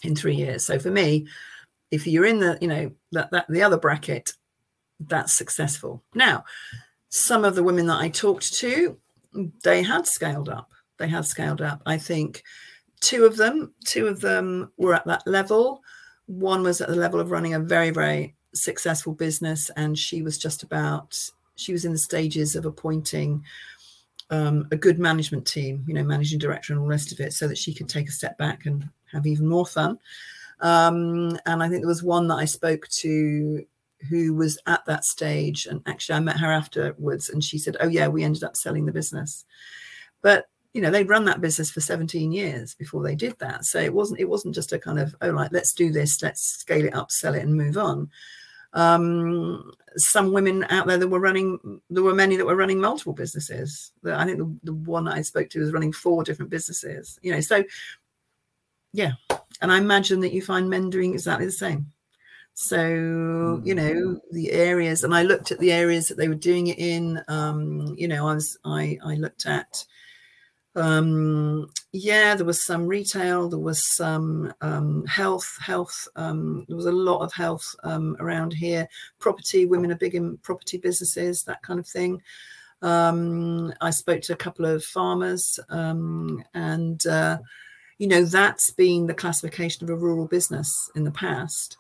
in 0.04 0.16
three 0.16 0.36
years. 0.36 0.66
So 0.66 0.80
for 0.80 0.92
me, 0.92 1.28
if 1.92 2.08
you're 2.08 2.26
in 2.26 2.40
the, 2.40 2.58
you 2.62 2.68
know, 2.68 2.92
that, 3.12 3.30
that 3.32 3.46
the 3.50 3.62
other 3.62 3.78
bracket, 3.78 4.34
that's 5.08 5.38
successful. 5.38 6.04
Now, 6.14 6.46
some 7.10 7.46
of 7.46 7.56
the 7.56 7.64
women 7.64 7.88
that 7.88 8.02
I 8.02 8.10
talked 8.10 8.54
to, 8.56 8.98
they 9.64 9.84
had 9.84 10.08
scaled 10.08 10.50
up. 10.50 10.72
They 10.98 11.08
had 11.08 11.26
scaled 11.26 11.62
up. 11.62 11.82
I 11.86 11.98
think 11.98 12.44
two 13.02 13.26
of 13.26 13.38
them, 13.38 13.74
two 13.86 14.08
of 14.08 14.22
them 14.22 14.72
were 14.78 14.94
at 14.94 15.06
that 15.06 15.26
level. 15.28 15.84
One 16.28 16.64
was 16.64 16.82
at 16.82 16.90
the 16.90 16.96
level 16.96 17.20
of 17.20 17.32
running 17.32 17.54
a 17.54 17.60
very, 17.60 17.90
very 17.90 18.36
successful 18.54 19.14
business, 19.14 19.70
and 19.76 19.98
she 19.98 20.22
was 20.22 20.38
just 20.38 20.64
about, 20.64 21.18
she 21.56 21.74
was 21.74 21.86
in 21.86 21.92
the 21.92 21.98
stages 21.98 22.56
of 22.56 22.66
appointing 22.66 23.44
um, 24.30 24.68
a 24.72 24.78
good 24.78 25.00
management 25.00 25.46
team, 25.46 25.84
you 25.88 25.94
know, 25.94 26.04
managing 26.04 26.40
director 26.40 26.74
and 26.74 26.80
all 26.80 26.86
the 26.86 26.92
rest 26.92 27.12
of 27.12 27.20
it, 27.20 27.34
so 27.34 27.48
that 27.48 27.58
she 27.58 27.74
could 27.74 27.90
take 27.90 28.08
a 28.08 28.12
step 28.12 28.38
back 28.38 28.66
and 28.66 28.90
have 29.12 29.28
even 29.28 29.48
more 29.48 29.66
fun. 29.66 30.00
Um, 30.62 31.38
and 31.46 31.62
I 31.62 31.68
think 31.68 31.82
there 31.82 31.88
was 31.88 32.04
one 32.04 32.28
that 32.30 32.36
I 32.36 32.46
spoke 32.46 32.88
to 32.88 33.66
who 34.10 34.34
was 34.34 34.58
at 34.68 34.86
that 34.86 35.06
stage. 35.06 35.66
And 35.66 35.82
actually, 35.86 36.16
I 36.16 36.20
met 36.22 36.40
her 36.40 36.52
afterwards 36.52 37.30
and 37.30 37.44
she 37.44 37.58
said, 37.58 37.78
Oh, 37.80 37.88
yeah, 37.88 38.08
we 38.08 38.24
ended 38.24 38.44
up 38.44 38.56
selling 38.56 38.86
the 38.86 38.92
business. 38.92 39.46
But 40.22 40.48
you 40.74 40.82
know 40.82 40.90
they'd 40.90 41.10
run 41.10 41.26
that 41.26 41.42
business 41.42 41.72
for 41.72 41.82
17 41.82 42.32
years 42.32 42.74
before 42.76 43.04
they 43.04 43.16
did 43.16 43.38
that 43.40 43.64
so 43.64 43.80
it 43.80 43.94
wasn't 43.94 44.20
it 44.20 44.28
wasn't 44.28 44.56
just 44.56 44.74
a 44.74 44.80
kind 44.80 45.00
of 45.00 45.16
oh 45.22 45.32
right 45.32 45.54
let's 45.54 45.74
do 45.74 45.92
this 45.92 46.22
let's 46.22 46.42
scale 46.42 46.86
it 46.86 46.96
up 46.96 47.12
sell 47.12 47.36
it 47.36 47.44
and 47.44 47.56
move 47.56 47.78
on 47.78 48.10
um, 48.76 49.72
some 49.98 50.34
women 50.34 50.66
out 50.70 50.88
there 50.88 50.98
that 50.98 51.08
were 51.08 51.20
running 51.20 51.80
there 51.92 52.02
were 52.02 52.16
many 52.16 52.36
that 52.36 52.46
were 52.46 52.56
running 52.56 52.82
multiple 52.82 53.14
businesses 53.14 53.92
i 54.06 54.26
think 54.26 54.40
the, 54.40 54.58
the 54.64 54.74
one 54.74 55.08
i 55.08 55.22
spoke 55.22 55.50
to 55.50 55.60
was 55.60 55.72
running 55.72 55.94
four 55.94 56.24
different 56.24 56.50
businesses 56.50 57.20
you 57.22 57.32
know 57.32 57.40
so 57.40 57.64
yeah 58.92 59.12
and 59.62 59.72
i 59.72 59.78
imagine 59.78 60.20
that 60.20 60.34
you 60.34 60.42
find 60.42 60.70
men 60.70 60.90
doing 60.90 61.14
exactly 61.14 61.46
the 61.46 61.52
same 61.52 61.86
so 62.56 63.62
you 63.64 63.74
mm. 63.74 63.76
know 63.76 64.20
the 64.32 64.52
areas 64.52 65.04
and 65.04 65.14
i 65.16 65.24
looked 65.24 65.52
at 65.52 65.60
the 65.60 65.72
areas 65.72 66.08
that 66.08 66.18
they 66.18 66.28
were 66.28 66.36
doing 66.36 66.68
it 66.68 66.78
in 66.78 67.22
um 67.28 67.96
you 67.98 68.08
know 68.08 68.28
i 68.28 68.36
was 68.36 68.58
i 68.64 68.98
i 69.04 69.16
looked 69.16 69.46
at 69.46 69.86
um 70.76 71.70
yeah 71.92 72.34
there 72.34 72.46
was 72.46 72.66
some 72.66 72.88
retail 72.88 73.48
there 73.48 73.60
was 73.60 73.96
some 73.96 74.52
um 74.62 75.06
health 75.06 75.58
health 75.62 76.08
um 76.16 76.66
there 76.68 76.76
was 76.76 76.88
a 76.88 76.92
lot 76.92 77.20
of 77.20 77.32
health 77.34 77.76
um 77.84 78.18
around 78.20 78.54
here. 78.54 78.88
Property 79.20 79.66
women 79.68 79.92
are 79.92 79.96
big 79.96 80.16
in 80.16 80.38
property 80.38 80.78
businesses 80.78 81.44
that 81.44 81.62
kind 81.62 81.80
of 81.80 81.88
thing. 81.88 82.22
Um 82.82 83.72
i 83.82 83.92
spoke 83.92 84.22
to 84.22 84.34
a 84.34 84.38
couple 84.38 84.66
of 84.66 84.84
farmers 84.84 85.60
um 85.70 86.44
and 86.56 87.06
uh 87.06 87.38
you 88.00 88.08
know 88.08 88.24
that's 88.24 88.72
been 88.72 89.06
the 89.06 89.14
classification 89.14 89.84
of 89.84 89.92
a 89.92 89.96
rural 89.96 90.28
business 90.28 90.90
in 90.96 91.04
the 91.04 91.12
past 91.12 91.78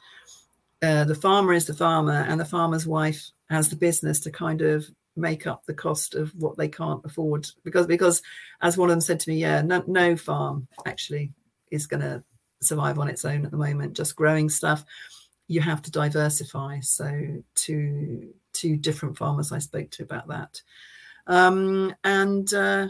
uh, 0.83 1.05
the 1.05 1.15
farmer 1.15 1.53
is 1.53 1.65
the 1.65 1.73
farmer 1.73 2.25
and 2.27 2.39
the 2.39 2.45
farmer's 2.45 2.85
wife 2.85 3.31
has 3.49 3.69
the 3.69 3.75
business 3.75 4.19
to 4.19 4.31
kind 4.31 4.61
of 4.61 4.85
make 5.15 5.47
up 5.47 5.65
the 5.65 5.73
cost 5.73 6.13
of 6.13 6.33
what 6.35 6.57
they 6.57 6.67
can't 6.67 7.03
afford. 7.05 7.47
Because 7.63 7.87
because 7.87 8.21
as 8.61 8.77
one 8.77 8.89
of 8.89 8.93
them 8.93 9.01
said 9.01 9.19
to 9.21 9.29
me 9.29 9.37
yeah 9.37 9.61
no, 9.61 9.83
no 9.87 10.17
farm 10.17 10.67
actually 10.85 11.31
is 11.71 11.87
going 11.87 12.01
to 12.01 12.21
survive 12.61 12.99
on 12.99 13.07
its 13.07 13.23
own 13.23 13.45
at 13.45 13.51
the 13.51 13.57
moment 13.57 13.95
just 13.95 14.15
growing 14.15 14.49
stuff. 14.49 14.83
You 15.47 15.61
have 15.61 15.81
to 15.83 15.91
diversify. 15.91 16.81
So 16.81 17.41
to 17.55 18.33
two 18.51 18.77
different 18.77 19.17
farmers 19.17 19.51
i 19.51 19.59
spoke 19.59 19.89
to 19.91 20.03
about 20.03 20.27
that. 20.27 20.61
Um, 21.27 21.95
and 22.03 22.53
uh, 22.53 22.87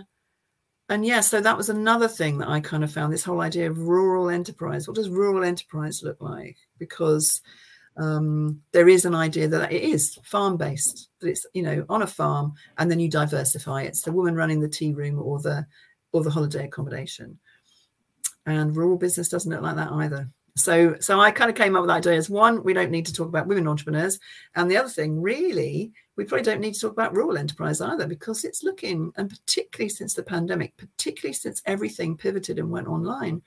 and 0.90 1.06
yeah 1.06 1.22
so 1.22 1.42
that 1.42 1.58
was 1.58 1.70
another 1.70 2.08
thing 2.08 2.40
that 2.40 2.50
i 2.50 2.60
kind 2.60 2.84
of 2.84 2.92
found 2.92 3.14
this 3.14 3.24
whole 3.24 3.42
idea 3.42 3.70
of 3.70 3.78
rural 3.78 4.30
enterprise. 4.30 4.88
What 4.88 4.96
does 4.96 5.10
rural 5.10 5.44
enterprise 5.44 6.02
look 6.02 6.22
like? 6.22 6.58
Because 6.80 7.42
um, 7.98 8.62
there 8.72 8.90
is 8.90 9.06
an 9.06 9.16
idea 9.16 9.48
that 9.48 9.72
it 9.72 9.84
is 9.84 10.18
farm 10.24 10.58
based 10.58 11.10
that 11.20 11.30
it's 11.30 11.46
you 11.54 11.62
know 11.62 11.86
on 11.90 12.02
a 12.02 12.08
farm 12.08 12.54
and 12.78 12.90
then 12.90 13.00
you 13.00 13.10
diversify. 13.10 13.84
It's 13.84 14.02
the 14.02 14.12
woman 14.12 14.36
running 14.36 14.60
the 14.60 14.70
tea 14.70 14.94
room 14.94 15.20
or 15.20 15.40
the 15.40 15.66
or 16.12 16.24
the 16.24 16.32
holiday 16.32 16.66
accommodation. 16.66 17.38
And 18.46 18.76
rural 18.76 18.98
business 18.98 19.30
doesn't 19.30 19.52
look 19.52 19.62
like 19.62 19.76
that 19.76 19.92
either. 19.92 20.30
So 20.56 20.98
so 21.00 21.20
i 21.20 21.32
kind 21.32 21.50
of 21.50 21.56
came 21.56 21.76
up 21.76 21.82
with 21.82 21.90
ideas. 21.90 22.30
One 22.30 22.64
we 22.64 22.74
don't 22.74 22.92
need 22.92 23.06
to 23.08 23.14
talk 23.14 23.28
about 23.28 23.48
women 23.48 23.68
entrepreneurs. 23.68 24.20
And 24.56 24.70
the 24.70 24.78
other 24.78 24.90
thing 24.90 25.22
really 25.22 25.92
we 26.16 26.26
probably 26.26 26.44
don't 26.44 26.62
need 26.62 26.74
to 26.76 26.80
talk 26.80 26.92
about 26.92 27.16
rural 27.16 27.38
enterprise 27.38 27.82
either 27.82 28.08
because 28.08 28.44
it's 28.44 28.64
looking 28.64 29.12
and 29.18 29.30
particularly 29.30 29.90
since 29.90 30.14
the 30.14 30.24
pandemic 30.24 30.76
particularly 30.78 31.34
since 31.34 31.62
everything 31.66 32.18
pivoted 32.18 32.60
and 32.60 32.70
went 32.70 32.88
online 32.88 33.42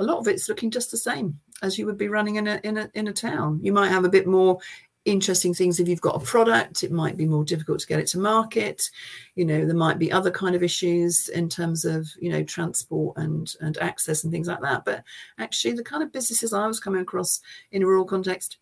a 0.00 0.04
lot 0.04 0.18
of 0.18 0.26
it's 0.26 0.48
looking 0.48 0.70
just 0.70 0.90
the 0.90 0.96
same 0.96 1.38
as 1.62 1.78
you 1.78 1.86
would 1.86 1.98
be 1.98 2.08
running 2.08 2.36
in 2.36 2.48
a 2.48 2.60
in 2.64 2.78
a 2.78 2.90
in 2.94 3.08
a 3.08 3.12
town. 3.12 3.60
You 3.62 3.72
might 3.72 3.90
have 3.90 4.04
a 4.04 4.10
bit 4.10 4.26
more 4.26 4.58
interesting 5.04 5.54
things 5.54 5.80
if 5.80 5.88
you've 5.88 6.00
got 6.00 6.20
a 6.20 6.24
product. 6.24 6.82
It 6.82 6.92
might 6.92 7.16
be 7.16 7.26
more 7.26 7.44
difficult 7.44 7.80
to 7.80 7.86
get 7.86 8.00
it 8.00 8.06
to 8.08 8.18
market. 8.18 8.90
You 9.34 9.44
know 9.44 9.64
there 9.64 9.76
might 9.76 9.98
be 9.98 10.12
other 10.12 10.30
kind 10.30 10.54
of 10.54 10.62
issues 10.62 11.28
in 11.28 11.48
terms 11.48 11.84
of 11.84 12.08
you 12.20 12.30
know 12.30 12.42
transport 12.42 13.16
and 13.18 13.54
and 13.60 13.78
access 13.78 14.24
and 14.24 14.32
things 14.32 14.48
like 14.48 14.60
that. 14.62 14.84
But 14.84 15.04
actually 15.38 15.74
the 15.74 15.84
kind 15.84 16.02
of 16.02 16.12
businesses 16.12 16.52
i 16.52 16.66
was 16.66 16.80
coming 16.80 17.00
across 17.00 17.40
in 17.72 17.82
a 17.82 17.86
rural 17.86 18.04
context 18.04 18.58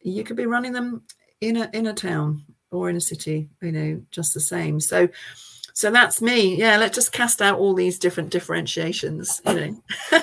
you 0.00 0.22
could 0.22 0.36
be 0.36 0.46
running 0.46 0.72
them 0.72 1.02
in 1.40 1.56
a 1.56 1.70
in 1.72 1.86
a 1.86 1.94
town 1.94 2.44
or 2.70 2.90
in 2.90 2.96
a 2.96 3.00
city 3.00 3.48
you 3.62 3.72
know 3.72 4.02
just 4.10 4.34
the 4.34 4.40
same. 4.40 4.80
So 4.80 5.08
so 5.72 5.90
that's 5.90 6.22
me. 6.22 6.56
Yeah 6.56 6.76
let's 6.76 6.94
just 6.94 7.12
cast 7.12 7.42
out 7.42 7.58
all 7.58 7.74
these 7.74 7.98
different 7.98 8.30
differentiations 8.30 9.40
you 9.46 9.54
know 9.54 9.82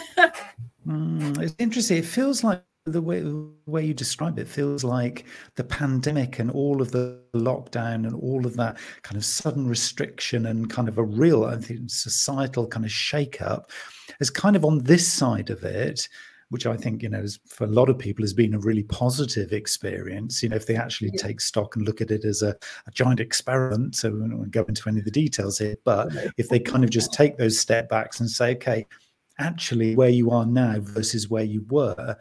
mm, 0.87 1.41
it's 1.41 1.55
interesting 1.59 1.97
it 1.97 2.05
feels 2.05 2.43
like 2.43 2.63
the 2.85 3.01
way 3.01 3.19
the 3.21 3.47
way 3.67 3.85
you 3.85 3.93
describe 3.93 4.39
it 4.39 4.47
feels 4.47 4.83
like 4.83 5.25
the 5.55 5.63
pandemic 5.63 6.39
and 6.39 6.49
all 6.49 6.81
of 6.81 6.91
the 6.91 7.21
lockdown 7.35 8.07
and 8.07 8.15
all 8.15 8.45
of 8.45 8.55
that 8.55 8.79
kind 9.03 9.17
of 9.17 9.23
sudden 9.23 9.67
restriction 9.67 10.47
and 10.47 10.69
kind 10.71 10.87
of 10.87 10.97
a 10.97 11.03
real 11.03 11.45
I 11.45 11.57
think 11.57 11.91
societal 11.91 12.67
kind 12.67 12.85
of 12.85 12.91
shake 12.91 13.39
up 13.41 13.69
is 14.19 14.31
kind 14.31 14.55
of 14.55 14.65
on 14.65 14.79
this 14.79 15.07
side 15.07 15.51
of 15.51 15.63
it 15.63 16.07
which 16.51 16.65
I 16.65 16.75
think, 16.75 17.01
you 17.01 17.07
know, 17.07 17.21
is, 17.21 17.39
for 17.47 17.63
a 17.63 17.67
lot 17.67 17.87
of 17.87 17.97
people 17.97 18.23
has 18.23 18.33
been 18.33 18.53
a 18.53 18.59
really 18.59 18.83
positive 18.83 19.53
experience. 19.53 20.43
You 20.43 20.49
know, 20.49 20.57
if 20.57 20.67
they 20.67 20.75
actually 20.75 21.11
yeah. 21.13 21.21
take 21.21 21.39
stock 21.39 21.77
and 21.77 21.85
look 21.85 22.01
at 22.01 22.11
it 22.11 22.25
as 22.25 22.41
a, 22.41 22.49
a 22.49 22.91
giant 22.91 23.21
experiment, 23.21 23.95
so 23.95 24.11
we 24.11 24.19
won't 24.19 24.51
go 24.51 24.65
into 24.65 24.89
any 24.89 24.99
of 24.99 25.05
the 25.05 25.11
details 25.11 25.57
here, 25.57 25.77
but 25.85 26.11
if 26.37 26.49
they 26.49 26.59
kind 26.59 26.83
of 26.83 26.89
just 26.89 27.13
take 27.13 27.37
those 27.37 27.57
step 27.57 27.87
backs 27.87 28.19
and 28.19 28.29
say, 28.29 28.51
okay, 28.55 28.85
actually 29.39 29.95
where 29.95 30.09
you 30.09 30.31
are 30.31 30.45
now 30.45 30.77
versus 30.79 31.29
where 31.29 31.43
you 31.43 31.65
were, 31.69 32.17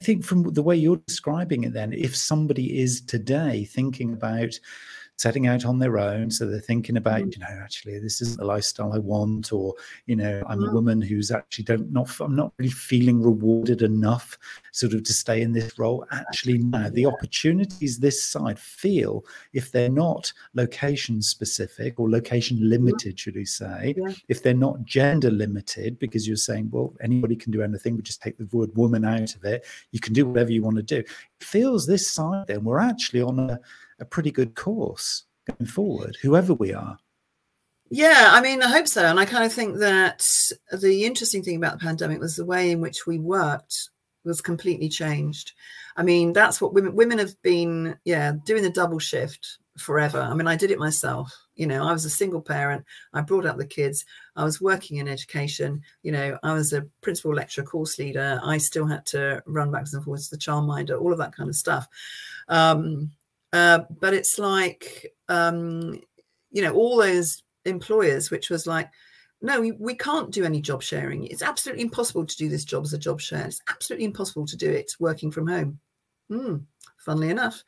I 0.00 0.04
think 0.04 0.24
from 0.24 0.52
the 0.52 0.62
way 0.62 0.76
you're 0.76 1.00
describing 1.06 1.64
it, 1.64 1.72
then, 1.72 1.92
if 1.92 2.16
somebody 2.16 2.80
is 2.80 3.00
today 3.00 3.64
thinking 3.64 4.12
about 4.12 4.58
setting 5.16 5.46
out 5.46 5.64
on 5.64 5.78
their 5.78 5.98
own. 5.98 6.30
So 6.30 6.46
they're 6.46 6.60
thinking 6.60 6.96
about, 6.96 7.22
mm. 7.22 7.34
you 7.34 7.40
know, 7.40 7.60
actually, 7.62 7.98
this 7.98 8.20
isn't 8.20 8.38
the 8.38 8.44
lifestyle 8.44 8.92
I 8.92 8.98
want, 8.98 9.52
or 9.52 9.74
you 10.06 10.16
know, 10.16 10.42
I'm 10.46 10.62
a 10.62 10.68
mm. 10.68 10.72
woman 10.72 11.00
who's 11.00 11.30
actually 11.30 11.64
don't 11.64 11.92
not 11.92 12.10
I'm 12.20 12.36
not 12.36 12.52
really 12.58 12.70
feeling 12.70 13.22
rewarded 13.22 13.82
enough, 13.82 14.38
sort 14.72 14.94
of 14.94 15.02
to 15.04 15.12
stay 15.12 15.42
in 15.42 15.52
this 15.52 15.78
role. 15.78 16.06
Actually, 16.10 16.58
no, 16.58 16.90
the 16.90 17.06
opportunities 17.06 17.98
this 17.98 18.24
side 18.24 18.58
feel 18.58 19.24
if 19.52 19.72
they're 19.72 19.88
not 19.88 20.32
location 20.54 21.22
specific 21.22 21.98
or 21.98 22.10
location 22.10 22.58
limited, 22.68 23.18
should 23.18 23.36
we 23.36 23.44
say, 23.44 23.94
yeah. 23.96 24.12
if 24.28 24.42
they're 24.42 24.54
not 24.54 24.84
gender 24.84 25.30
limited, 25.30 25.98
because 25.98 26.26
you're 26.26 26.36
saying, 26.36 26.68
well, 26.72 26.94
anybody 27.02 27.36
can 27.36 27.52
do 27.52 27.62
anything, 27.62 27.96
but 27.96 28.04
just 28.04 28.22
take 28.22 28.36
the 28.38 28.48
word 28.56 28.74
woman 28.76 29.04
out 29.04 29.34
of 29.34 29.44
it. 29.44 29.64
You 29.92 30.00
can 30.00 30.12
do 30.12 30.26
whatever 30.26 30.52
you 30.52 30.62
want 30.62 30.76
to 30.76 30.82
do. 30.82 30.98
It 30.98 31.08
feels 31.40 31.86
this 31.86 32.10
side 32.10 32.44
then 32.46 32.64
we're 32.64 32.80
actually 32.80 33.22
on 33.22 33.38
a 33.38 33.60
a 34.00 34.04
pretty 34.04 34.30
good 34.30 34.54
course 34.54 35.24
going 35.46 35.66
forward, 35.66 36.16
whoever 36.22 36.54
we 36.54 36.72
are. 36.72 36.98
Yeah, 37.90 38.30
I 38.32 38.40
mean, 38.40 38.62
I 38.62 38.68
hope 38.68 38.88
so. 38.88 39.04
And 39.04 39.20
I 39.20 39.24
kind 39.24 39.44
of 39.44 39.52
think 39.52 39.78
that 39.78 40.24
the 40.72 41.04
interesting 41.04 41.42
thing 41.42 41.56
about 41.56 41.78
the 41.78 41.84
pandemic 41.84 42.18
was 42.18 42.36
the 42.36 42.44
way 42.44 42.70
in 42.70 42.80
which 42.80 43.06
we 43.06 43.18
worked 43.18 43.90
was 44.24 44.40
completely 44.40 44.88
changed. 44.88 45.52
I 45.96 46.02
mean, 46.02 46.32
that's 46.32 46.60
what 46.60 46.74
women 46.74 46.94
women 46.96 47.18
have 47.18 47.40
been, 47.42 47.96
yeah, 48.04 48.32
doing 48.44 48.62
the 48.62 48.70
double 48.70 48.98
shift 48.98 49.58
forever. 49.78 50.20
I 50.20 50.34
mean, 50.34 50.46
I 50.46 50.56
did 50.56 50.70
it 50.70 50.78
myself. 50.78 51.32
You 51.56 51.66
know, 51.66 51.86
I 51.86 51.92
was 51.92 52.04
a 52.04 52.10
single 52.10 52.40
parent. 52.40 52.84
I 53.12 53.20
brought 53.20 53.46
up 53.46 53.58
the 53.58 53.66
kids. 53.66 54.04
I 54.34 54.44
was 54.44 54.60
working 54.60 54.96
in 54.96 55.06
education. 55.06 55.82
You 56.02 56.12
know, 56.12 56.38
I 56.42 56.52
was 56.52 56.72
a 56.72 56.86
principal 57.00 57.34
lecturer, 57.34 57.64
course 57.64 57.98
leader. 57.98 58.40
I 58.42 58.58
still 58.58 58.86
had 58.86 59.06
to 59.06 59.42
run 59.46 59.70
backwards 59.70 59.94
and 59.94 60.04
forwards 60.04 60.28
to 60.28 60.36
the 60.36 60.42
childminder, 60.42 61.00
all 61.00 61.12
of 61.12 61.18
that 61.18 61.34
kind 61.34 61.48
of 61.48 61.56
stuff. 61.56 61.86
Um, 62.48 63.12
uh, 63.54 63.84
but 64.00 64.12
it's 64.12 64.36
like, 64.36 65.14
um, 65.28 66.00
you 66.50 66.60
know, 66.60 66.74
all 66.74 66.96
those 66.96 67.44
employers, 67.64 68.28
which 68.28 68.50
was 68.50 68.66
like, 68.66 68.90
no, 69.40 69.60
we, 69.60 69.70
we 69.72 69.94
can't 69.94 70.32
do 70.32 70.44
any 70.44 70.60
job 70.60 70.82
sharing. 70.82 71.24
It's 71.28 71.42
absolutely 71.42 71.84
impossible 71.84 72.26
to 72.26 72.36
do 72.36 72.48
this 72.48 72.64
job 72.64 72.82
as 72.82 72.92
a 72.94 72.98
job 72.98 73.20
share. 73.20 73.46
It's 73.46 73.62
absolutely 73.68 74.06
impossible 74.06 74.44
to 74.46 74.56
do 74.56 74.68
it 74.68 74.92
working 74.98 75.30
from 75.30 75.46
home. 75.46 75.78
Hmm, 76.28 76.56
funnily 76.98 77.30
enough, 77.30 77.62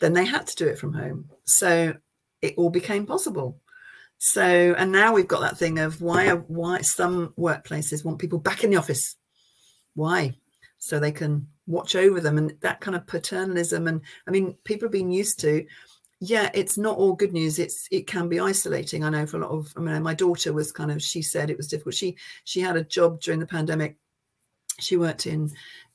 then 0.00 0.14
they 0.14 0.24
had 0.24 0.48
to 0.48 0.56
do 0.56 0.66
it 0.66 0.78
from 0.78 0.92
home. 0.92 1.30
So 1.44 1.94
it 2.42 2.54
all 2.56 2.70
became 2.70 3.06
possible. 3.06 3.56
So, 4.18 4.74
and 4.76 4.90
now 4.90 5.12
we've 5.14 5.28
got 5.28 5.42
that 5.42 5.58
thing 5.58 5.78
of 5.78 6.02
why 6.02 6.28
why 6.30 6.80
some 6.80 7.34
workplaces 7.38 8.04
want 8.04 8.18
people 8.18 8.40
back 8.40 8.64
in 8.64 8.70
the 8.70 8.76
office 8.76 9.16
Why? 9.94 10.34
So 10.80 10.98
they 10.98 11.12
can 11.12 11.46
watch 11.66 11.94
over 11.94 12.20
them 12.20 12.36
and 12.36 12.56
that 12.60 12.80
kind 12.80 12.96
of 12.96 13.06
paternalism. 13.06 13.86
And 13.86 14.00
I 14.26 14.30
mean, 14.30 14.56
people 14.64 14.86
have 14.86 14.92
been 14.92 15.12
used 15.12 15.38
to, 15.40 15.64
yeah, 16.20 16.50
it's 16.52 16.76
not 16.76 16.98
all 16.98 17.14
good 17.14 17.32
news. 17.32 17.58
It's 17.58 17.86
it 17.90 18.06
can 18.06 18.28
be 18.28 18.40
isolating. 18.40 19.04
I 19.04 19.10
know 19.10 19.26
for 19.26 19.38
a 19.38 19.40
lot 19.40 19.52
of 19.52 19.72
I 19.76 19.80
mean 19.80 20.02
my 20.02 20.14
daughter 20.14 20.52
was 20.52 20.72
kind 20.72 20.90
of 20.90 21.02
she 21.02 21.22
said 21.22 21.48
it 21.48 21.56
was 21.56 21.68
difficult. 21.68 21.94
She 21.94 22.16
she 22.44 22.60
had 22.60 22.76
a 22.76 22.84
job 22.84 23.20
during 23.20 23.40
the 23.40 23.46
pandemic. 23.46 23.96
She 24.80 24.96
worked 24.96 25.26
in 25.26 25.50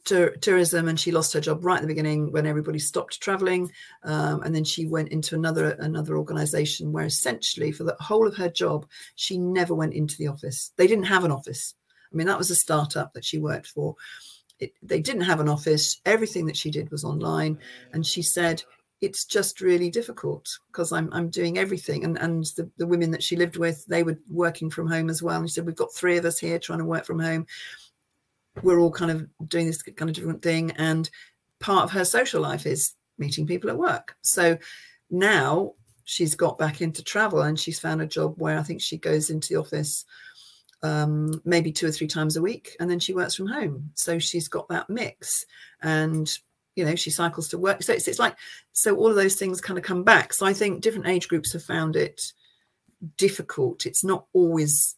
tourism 0.06 0.88
and 0.88 1.00
she 1.00 1.12
lost 1.12 1.34
her 1.34 1.42
job 1.42 1.66
right 1.66 1.78
at 1.78 1.82
the 1.82 1.88
beginning 1.88 2.32
when 2.32 2.46
everybody 2.46 2.78
stopped 2.78 3.20
traveling 3.20 3.72
um, 4.04 4.44
and 4.44 4.54
then 4.54 4.64
she 4.64 4.86
went 4.86 5.10
into 5.10 5.34
another 5.34 5.72
another 5.80 6.16
organization 6.16 6.92
where 6.92 7.06
essentially 7.06 7.72
for 7.72 7.86
the 7.86 7.96
whole 8.00 8.28
of 8.28 8.36
her 8.36 8.50
job 8.50 8.86
she 9.16 9.40
never 9.40 9.74
went 9.74 9.96
into 9.96 10.16
the 10.18 10.28
office 10.28 10.72
they 10.78 10.86
didn't 10.86 11.06
have 11.06 11.24
an 11.24 11.32
office 11.32 11.74
i 12.14 12.16
mean 12.16 12.28
that 12.28 12.38
was 12.38 12.52
a 12.52 12.56
startup 12.56 13.14
that 13.14 13.26
she 13.26 13.40
worked 13.40 13.66
for 13.66 13.96
it, 14.60 14.74
they 14.82 15.02
didn't 15.02 15.22
have 15.22 15.40
an 15.40 15.50
office. 15.50 16.02
Everything 16.06 16.46
that 16.46 16.58
she 16.58 16.72
did 16.72 16.92
was 16.92 17.04
online. 17.04 17.60
And 17.94 18.06
she 18.06 18.22
said 18.22 18.64
it's 19.02 19.26
just 19.26 19.62
really 19.62 19.90
difficult 19.90 20.58
because 20.68 20.92
I'm, 20.92 21.12
I'm 21.12 21.30
doing 21.30 21.58
everything. 21.58 22.06
And, 22.06 22.18
and 22.18 22.46
the, 22.56 22.70
the 22.78 22.88
women 22.88 23.12
that 23.12 23.24
she 23.24 23.36
lived 23.36 23.58
with 23.58 23.86
they 23.86 24.04
were 24.04 24.20
working 24.30 24.70
from 24.70 24.88
home 24.88 25.10
as 25.10 25.22
well. 25.22 25.40
And 25.40 25.50
she 25.50 25.54
said 25.54 25.66
we've 25.66 25.76
got 25.76 25.94
three 25.94 26.18
of 26.18 26.26
us 26.26 26.40
here 26.40 26.60
trying 26.60 26.80
to 26.80 26.86
work 26.86 27.06
from 27.06 27.20
home. 27.20 27.46
We're 28.64 28.80
all 28.80 28.92
kind 28.92 29.12
of 29.12 29.28
doing 29.50 29.68
this 29.68 29.82
kind 29.82 30.10
of 30.10 30.16
different 30.16 30.42
thing. 30.42 30.72
And 30.78 31.10
part 31.60 31.84
of 31.84 31.92
her 31.92 32.06
social 32.06 32.42
life 32.42 32.66
is 32.66 32.94
meeting 33.18 33.46
people 33.46 33.70
at 33.70 33.78
work. 33.78 34.16
So 34.22 34.58
now 35.10 35.74
she's 36.06 36.36
got 36.36 36.58
back 36.58 36.82
into 36.82 37.04
travel 37.04 37.42
and 37.42 37.60
she's 37.60 37.80
found 37.80 38.02
a 38.02 38.08
job 38.08 38.36
where 38.38 38.58
I 38.58 38.64
think 38.64 38.82
she 38.82 38.98
goes 38.98 39.30
into 39.30 39.50
the 39.50 39.60
office 39.60 40.06
um, 40.84 41.42
maybe 41.46 41.72
two 41.72 41.88
or 41.88 41.92
three 41.92 42.08
times 42.08 42.38
a 42.38 42.42
week 42.42 42.76
and 42.80 42.90
then 42.90 43.00
she 43.00 43.14
works 43.14 43.36
from 43.36 43.48
home. 43.48 43.92
So 43.96 44.20
she's 44.20 44.48
got 44.48 44.68
that 44.70 44.90
mix 44.90 45.46
and 45.82 46.32
you 46.76 46.86
know 46.86 46.96
she 46.96 47.10
cycles 47.10 47.48
to 47.50 47.58
work. 47.58 47.84
So 47.84 47.94
it's, 47.94 48.08
it's 48.08 48.20
like 48.20 48.36
so 48.72 48.96
all 48.96 49.10
of 49.10 49.16
those 49.16 49.36
things 49.36 49.62
kind 49.62 49.78
of 49.78 49.84
come 49.84 50.04
back. 50.04 50.34
So 50.34 50.46
i 50.46 50.54
think 50.54 50.82
different 50.82 51.08
age 51.08 51.28
groups 51.28 51.54
have 51.54 51.64
found 51.64 51.96
it 51.96 52.22
difficult. 53.18 53.86
It's 53.86 54.04
not 54.04 54.26
always 54.34 54.96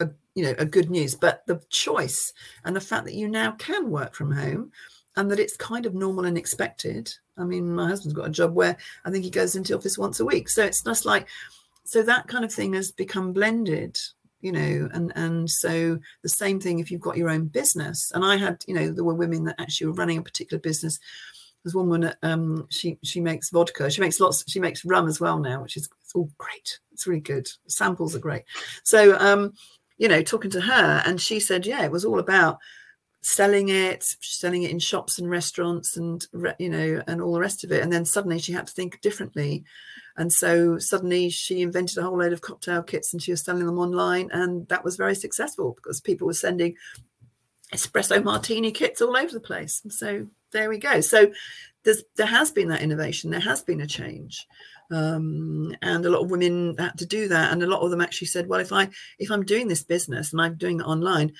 a 0.00 0.10
you 0.34 0.44
know 0.44 0.54
a 0.58 0.64
good 0.64 0.90
news 0.90 1.14
but 1.14 1.42
the 1.46 1.60
choice 1.68 2.32
and 2.64 2.74
the 2.74 2.80
fact 2.80 3.04
that 3.04 3.14
you 3.14 3.28
now 3.28 3.52
can 3.52 3.90
work 3.90 4.14
from 4.14 4.32
home 4.32 4.72
and 5.16 5.30
that 5.30 5.40
it's 5.40 5.56
kind 5.56 5.86
of 5.86 5.94
normal 5.94 6.24
and 6.24 6.38
expected. 6.38 7.12
I 7.36 7.44
mean 7.44 7.74
my 7.74 7.88
husband's 7.88 8.14
got 8.14 8.28
a 8.28 8.30
job 8.30 8.54
where 8.54 8.76
i 9.04 9.10
think 9.10 9.24
he 9.24 9.30
goes 9.30 9.54
into 9.54 9.76
office 9.76 9.98
once 9.98 10.20
a 10.20 10.24
week. 10.24 10.48
So 10.48 10.64
it's 10.64 10.82
just 10.82 11.04
like 11.04 11.28
so 11.84 12.02
that 12.02 12.28
kind 12.28 12.44
of 12.44 12.52
thing 12.52 12.74
has 12.74 12.92
become 12.92 13.32
blended 13.32 13.98
you 14.40 14.52
know 14.52 14.88
and 14.92 15.12
and 15.16 15.48
so 15.50 15.98
the 16.22 16.28
same 16.28 16.60
thing 16.60 16.78
if 16.78 16.90
you've 16.90 17.00
got 17.00 17.16
your 17.16 17.30
own 17.30 17.46
business. 17.46 18.10
And 18.14 18.24
i 18.24 18.36
had 18.36 18.64
you 18.66 18.74
know 18.74 18.90
there 18.90 19.04
were 19.04 19.14
women 19.14 19.44
that 19.44 19.60
actually 19.60 19.88
were 19.88 19.94
running 19.94 20.18
a 20.18 20.22
particular 20.22 20.60
business. 20.60 20.98
There's 21.62 21.74
one 21.74 21.88
woman 21.88 22.14
um 22.22 22.66
she 22.70 22.98
she 23.02 23.20
makes 23.20 23.50
vodka. 23.50 23.90
She 23.90 24.00
makes 24.00 24.20
lots 24.20 24.44
she 24.48 24.60
makes 24.60 24.84
rum 24.84 25.08
as 25.08 25.20
well 25.20 25.38
now 25.38 25.62
which 25.62 25.76
is 25.76 25.88
it's 26.02 26.14
all 26.14 26.30
great. 26.38 26.78
It's 26.92 27.06
really 27.06 27.20
good. 27.20 27.48
Samples 27.68 28.14
are 28.14 28.20
great. 28.20 28.44
So 28.82 29.16
um 29.18 29.52
you 30.00 30.08
know, 30.08 30.22
talking 30.22 30.50
to 30.52 30.62
her, 30.62 31.02
and 31.04 31.20
she 31.20 31.38
said, 31.38 31.66
yeah, 31.66 31.84
it 31.84 31.92
was 31.92 32.06
all 32.06 32.18
about 32.18 32.58
selling 33.20 33.68
it, 33.68 34.02
selling 34.22 34.62
it 34.62 34.70
in 34.70 34.78
shops 34.78 35.18
and 35.18 35.28
restaurants, 35.28 35.98
and 35.98 36.26
you 36.58 36.70
know, 36.70 37.02
and 37.06 37.20
all 37.20 37.34
the 37.34 37.40
rest 37.40 37.64
of 37.64 37.70
it. 37.70 37.82
And 37.82 37.92
then 37.92 38.06
suddenly 38.06 38.38
she 38.38 38.52
had 38.52 38.66
to 38.66 38.72
think 38.72 38.98
differently, 39.02 39.62
and 40.20 40.30
so 40.30 40.78
suddenly 40.78 41.30
she 41.30 41.62
invented 41.62 41.96
a 41.96 42.02
whole 42.02 42.18
load 42.18 42.34
of 42.34 42.42
cocktail 42.42 42.82
kits, 42.82 43.14
and 43.14 43.22
she 43.22 43.30
was 43.30 43.42
selling 43.42 43.64
them 43.64 43.78
online, 43.78 44.28
and 44.32 44.68
that 44.68 44.84
was 44.84 44.96
very 44.96 45.14
successful 45.14 45.72
because 45.72 45.98
people 45.98 46.26
were 46.26 46.34
sending 46.34 46.76
espresso 47.72 48.22
martini 48.22 48.70
kits 48.70 49.00
all 49.00 49.16
over 49.16 49.32
the 49.32 49.40
place. 49.40 49.80
So 49.88 50.26
there 50.52 50.68
we 50.68 50.76
go. 50.76 51.00
So 51.00 51.32
there 51.84 52.26
has 52.26 52.50
been 52.50 52.68
that 52.68 52.82
innovation, 52.82 53.30
there 53.30 53.40
has 53.40 53.62
been 53.62 53.80
a 53.80 53.86
change. 53.86 54.46
Um, 54.90 55.74
and 55.80 56.04
a 56.04 56.10
lot 56.10 56.24
of 56.24 56.30
women 56.30 56.76
had 56.78 56.98
to 56.98 57.06
do 57.06 57.28
that. 57.28 57.52
And 57.52 57.62
a 57.62 57.66
lot 57.66 57.80
of 57.80 57.90
them 57.90 58.02
actually 58.02 58.26
said 58.26 58.46
well 58.46 58.60
if 58.60 58.72
i 58.72 58.88
if 59.18 59.30
i'm 59.30 59.44
doing 59.44 59.68
this 59.68 59.84
business 59.84 60.32
and 60.32 60.42
i'm 60.42 60.56
doing 60.56 60.80
it 60.80 60.86
online 60.86 61.32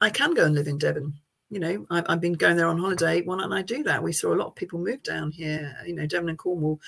i 0.00 0.08
can 0.08 0.34
go 0.34 0.44
and 0.44 0.54
live 0.54 0.68
in 0.68 0.78
devon. 0.78 1.14
You 1.50 1.58
know 1.58 1.86
I've, 1.90 2.06
I've 2.08 2.20
been 2.20 2.32
going 2.32 2.56
there 2.56 2.68
on 2.68 2.78
holiday. 2.78 3.20
Why 3.20 3.38
don't 3.38 3.52
i 3.52 3.60
do 3.60 3.82
that? 3.82 4.02
We 4.02 4.12
saw 4.12 4.32
a 4.32 4.36
lot 4.36 4.46
of 4.46 4.54
people 4.54 4.78
move 4.78 5.02
down 5.02 5.32
here 5.32 5.76
you 5.84 5.94
know 5.94 6.06
devon 6.06 6.30
and 6.30 6.38
cornwall 6.38 6.80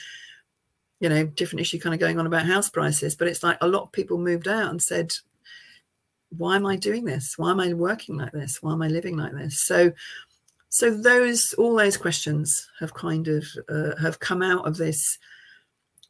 you 1.04 1.10
know 1.10 1.24
different 1.24 1.60
issue 1.60 1.78
kind 1.78 1.94
of 1.94 2.00
going 2.00 2.18
on 2.18 2.26
about 2.26 2.46
house 2.46 2.70
prices 2.70 3.14
but 3.14 3.28
it's 3.28 3.42
like 3.42 3.58
a 3.60 3.68
lot 3.68 3.82
of 3.82 3.92
people 3.92 4.18
moved 4.18 4.48
out 4.48 4.70
and 4.70 4.82
said 4.82 5.12
why 6.30 6.56
am 6.56 6.66
i 6.66 6.74
doing 6.76 7.04
this 7.04 7.34
why 7.36 7.50
am 7.50 7.60
i 7.60 7.72
working 7.74 8.16
like 8.16 8.32
this 8.32 8.62
why 8.62 8.72
am 8.72 8.82
i 8.82 8.88
living 8.88 9.16
like 9.16 9.32
this 9.32 9.64
so 9.64 9.92
so 10.70 10.90
those 10.90 11.54
all 11.58 11.76
those 11.76 11.96
questions 11.96 12.66
have 12.80 12.94
kind 12.94 13.28
of 13.28 13.44
uh, 13.68 13.94
have 14.00 14.18
come 14.18 14.42
out 14.42 14.66
of 14.66 14.76
this 14.76 15.18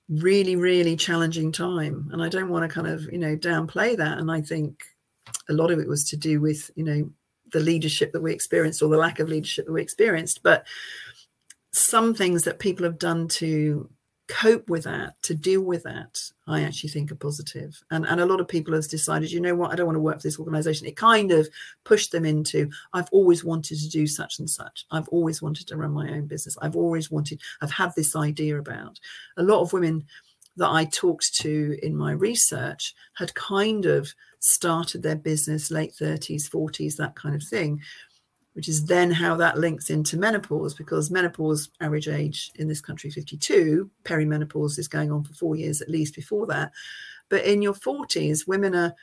really, 0.09 0.57
really 0.57 0.97
challenging 0.97 1.53
time. 1.53 2.09
And 2.13 2.23
I 2.23 2.29
don't 2.29 2.49
want 2.49 2.69
to 2.69 2.75
kind 2.75 2.87
of, 2.87 3.03
you 3.13 3.19
know, 3.19 3.37
downplay 3.37 3.97
that. 3.97 4.19
And 4.19 4.31
I 4.31 4.41
think 4.41 4.81
a 5.49 5.53
lot 5.53 5.71
of 5.71 5.79
it 5.79 5.89
was 5.89 6.05
to 6.11 6.17
do 6.17 6.41
with, 6.41 6.71
you 6.77 6.85
know, 6.85 7.11
the 7.53 7.61
leadership 7.61 8.13
that 8.13 8.23
we 8.23 8.33
experienced 8.33 8.83
or 8.83 8.89
the 8.89 8.97
lack 8.97 9.21
of 9.21 9.29
leadership 9.29 9.67
that 9.67 9.73
we 9.73 9.83
experienced. 9.83 10.43
But 10.43 10.67
some 11.73 12.15
things 12.15 12.45
that 12.45 12.59
people 12.59 12.85
have 12.85 12.99
done 12.99 13.29
to 13.29 13.89
cope 14.27 14.69
with 14.71 14.85
that, 14.85 15.21
to 15.23 15.35
deal 15.35 15.61
with 15.61 15.83
that, 15.83 16.19
I 16.47 16.63
actually 16.63 16.91
think 16.91 17.13
are 17.13 17.17
positive. 17.17 17.81
And, 17.91 18.07
and 18.07 18.21
a 18.21 18.27
lot 18.27 18.41
of 18.41 18.49
people 18.49 18.75
have 18.75 18.89
decided, 18.89 19.31
you 19.31 19.41
know 19.41 19.55
what, 19.55 19.73
I 19.73 19.77
don't 19.77 19.87
want 19.87 19.97
to 19.97 20.01
work 20.01 20.17
for 20.17 20.23
this 20.23 20.39
organization. 20.39 20.87
It 20.87 20.97
kind 20.97 21.31
of 21.31 21.49
pushed 21.85 22.13
them 22.13 22.25
into, 22.25 22.71
I've 22.93 23.09
always 23.13 23.45
wanted 23.45 23.79
to 23.81 23.89
do 23.89 24.07
such 24.07 24.39
and 24.39 24.49
such. 24.49 24.87
I've 24.91 25.09
always 25.09 25.43
wanted 25.43 25.67
to 25.69 25.77
run 25.77 25.93
my 25.93 26.11
own 26.11 26.27
business. 26.27 26.57
I've 26.63 26.77
always 26.77 27.11
wanted, 27.11 27.41
I've 27.61 27.73
had 27.73 27.93
this 27.95 28.17
idea 28.17 28.59
about. 28.59 28.99
A 29.37 29.43
lot 29.43 29.61
of 29.61 29.73
women 29.73 30.05
that 30.57 30.71
I 30.71 30.85
talked 30.87 31.35
to 31.41 31.79
in 31.83 31.97
my 31.97 32.13
research 32.13 32.95
had 33.15 33.35
kind 33.35 33.87
of 33.87 34.15
started 34.41 35.03
their 35.03 35.17
business 35.17 35.71
late 35.71 35.93
30s, 36.01 36.49
40s, 36.49 36.97
that 36.97 37.17
kind 37.17 37.35
of 37.35 37.43
thing 37.43 37.81
which 38.55 38.69
is 38.69 38.87
then 38.87 39.11
how 39.11 39.37
that 39.37 39.59
links 39.59 39.91
into 39.91 40.17
menopause 40.17 40.75
because 40.75 41.11
menopause 41.11 41.69
average 41.81 42.09
age 42.09 42.51
in 42.57 42.69
this 42.69 42.81
country 42.81 43.11
52 43.11 43.91
perimenopause 44.05 44.79
is 44.79 44.89
going 44.89 45.13
on 45.13 45.25
for 45.25 45.35
four 45.35 45.57
years 45.57 45.83
at 45.83 45.91
least 45.91 46.15
before 46.15 46.47
that. 46.47 46.73
But 47.29 47.45
in 47.45 47.63
your 47.63 47.75
40s 47.75 48.47
women 48.47 48.75
are 48.75 48.95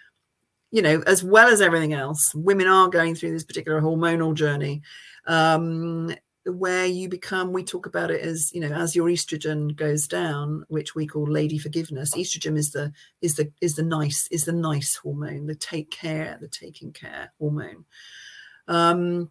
you 0.72 0.82
know 0.82 1.04
as 1.06 1.24
well 1.24 1.48
as 1.48 1.62
everything 1.62 1.94
else 1.94 2.34
women 2.34 2.68
are 2.68 2.88
going 2.88 3.14
through 3.14 3.32
this 3.32 3.44
particular 3.44 3.82
hormonal 3.82 4.34
journey 4.34 4.82
um, 5.28 6.14
where 6.46 6.86
you 6.86 7.08
become 7.08 7.52
we 7.52 7.64
talk 7.64 7.86
about 7.86 8.10
it 8.10 8.22
as 8.22 8.52
you 8.54 8.62
know 8.62 8.74
as 8.74 8.96
your 8.96 9.08
estrogen 9.08 9.76
goes 9.76 10.08
down 10.08 10.66
which 10.70 10.96
we 10.96 11.06
call 11.06 11.30
lady 11.30 11.58
forgiveness. 11.58 12.16
Estrogen 12.16 12.58
is 12.58 12.72
the 12.72 12.92
is 13.22 13.36
the 13.36 13.52
is 13.62 13.76
the 13.76 13.84
nice 13.84 14.28
is 14.32 14.46
the 14.46 14.54
nice 14.54 14.96
hormone 14.96 15.46
the 15.46 15.56
take 15.56 15.92
care 15.92 16.38
the 16.42 16.48
taking 16.48 16.92
care 16.92 17.32
hormone. 17.40 17.86
Um 18.68 19.30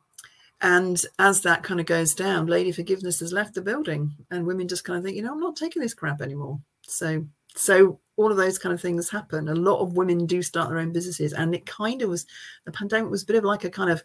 and 0.63 1.03
as 1.19 1.41
that 1.43 1.63
kind 1.63 1.81
of 1.81 1.87
goes 1.87 2.15
down, 2.15 2.47
Lady 2.47 2.73
Forgiveness 2.73 3.21
has 3.21 3.33
left 3.33 3.55
the 3.55 3.63
building, 3.63 4.15
and 4.31 4.47
women 4.47 4.69
just 4.69 4.85
kind 4.85 4.99
of 4.99 5.05
think, 5.05 5.17
you 5.17 5.23
know, 5.23 5.33
I'm 5.33 5.41
not 5.41 5.57
taking 5.57 5.81
this 5.81 5.95
crap 5.95 6.21
anymore. 6.21 6.61
So, 6.83 7.25
so 7.55 7.99
all 8.17 8.31
of 8.31 8.37
those 8.37 8.59
kind 8.59 8.75
of 8.75 8.81
things 8.81 9.09
happen. 9.09 9.49
A 9.49 9.55
lot 9.55 9.81
of 9.81 9.97
women 9.97 10.27
do 10.27 10.43
start 10.43 10.69
their 10.69 10.79
own 10.79 10.93
businesses, 10.93 11.33
and 11.33 11.55
it 11.55 11.65
kind 11.65 12.03
of 12.03 12.11
was 12.11 12.27
the 12.67 12.73
pandemic 12.73 13.11
was 13.11 13.23
a 13.23 13.27
bit 13.27 13.37
of 13.37 13.45
like 13.45 13.65
a 13.65 13.71
kind 13.71 13.91
of 13.91 14.03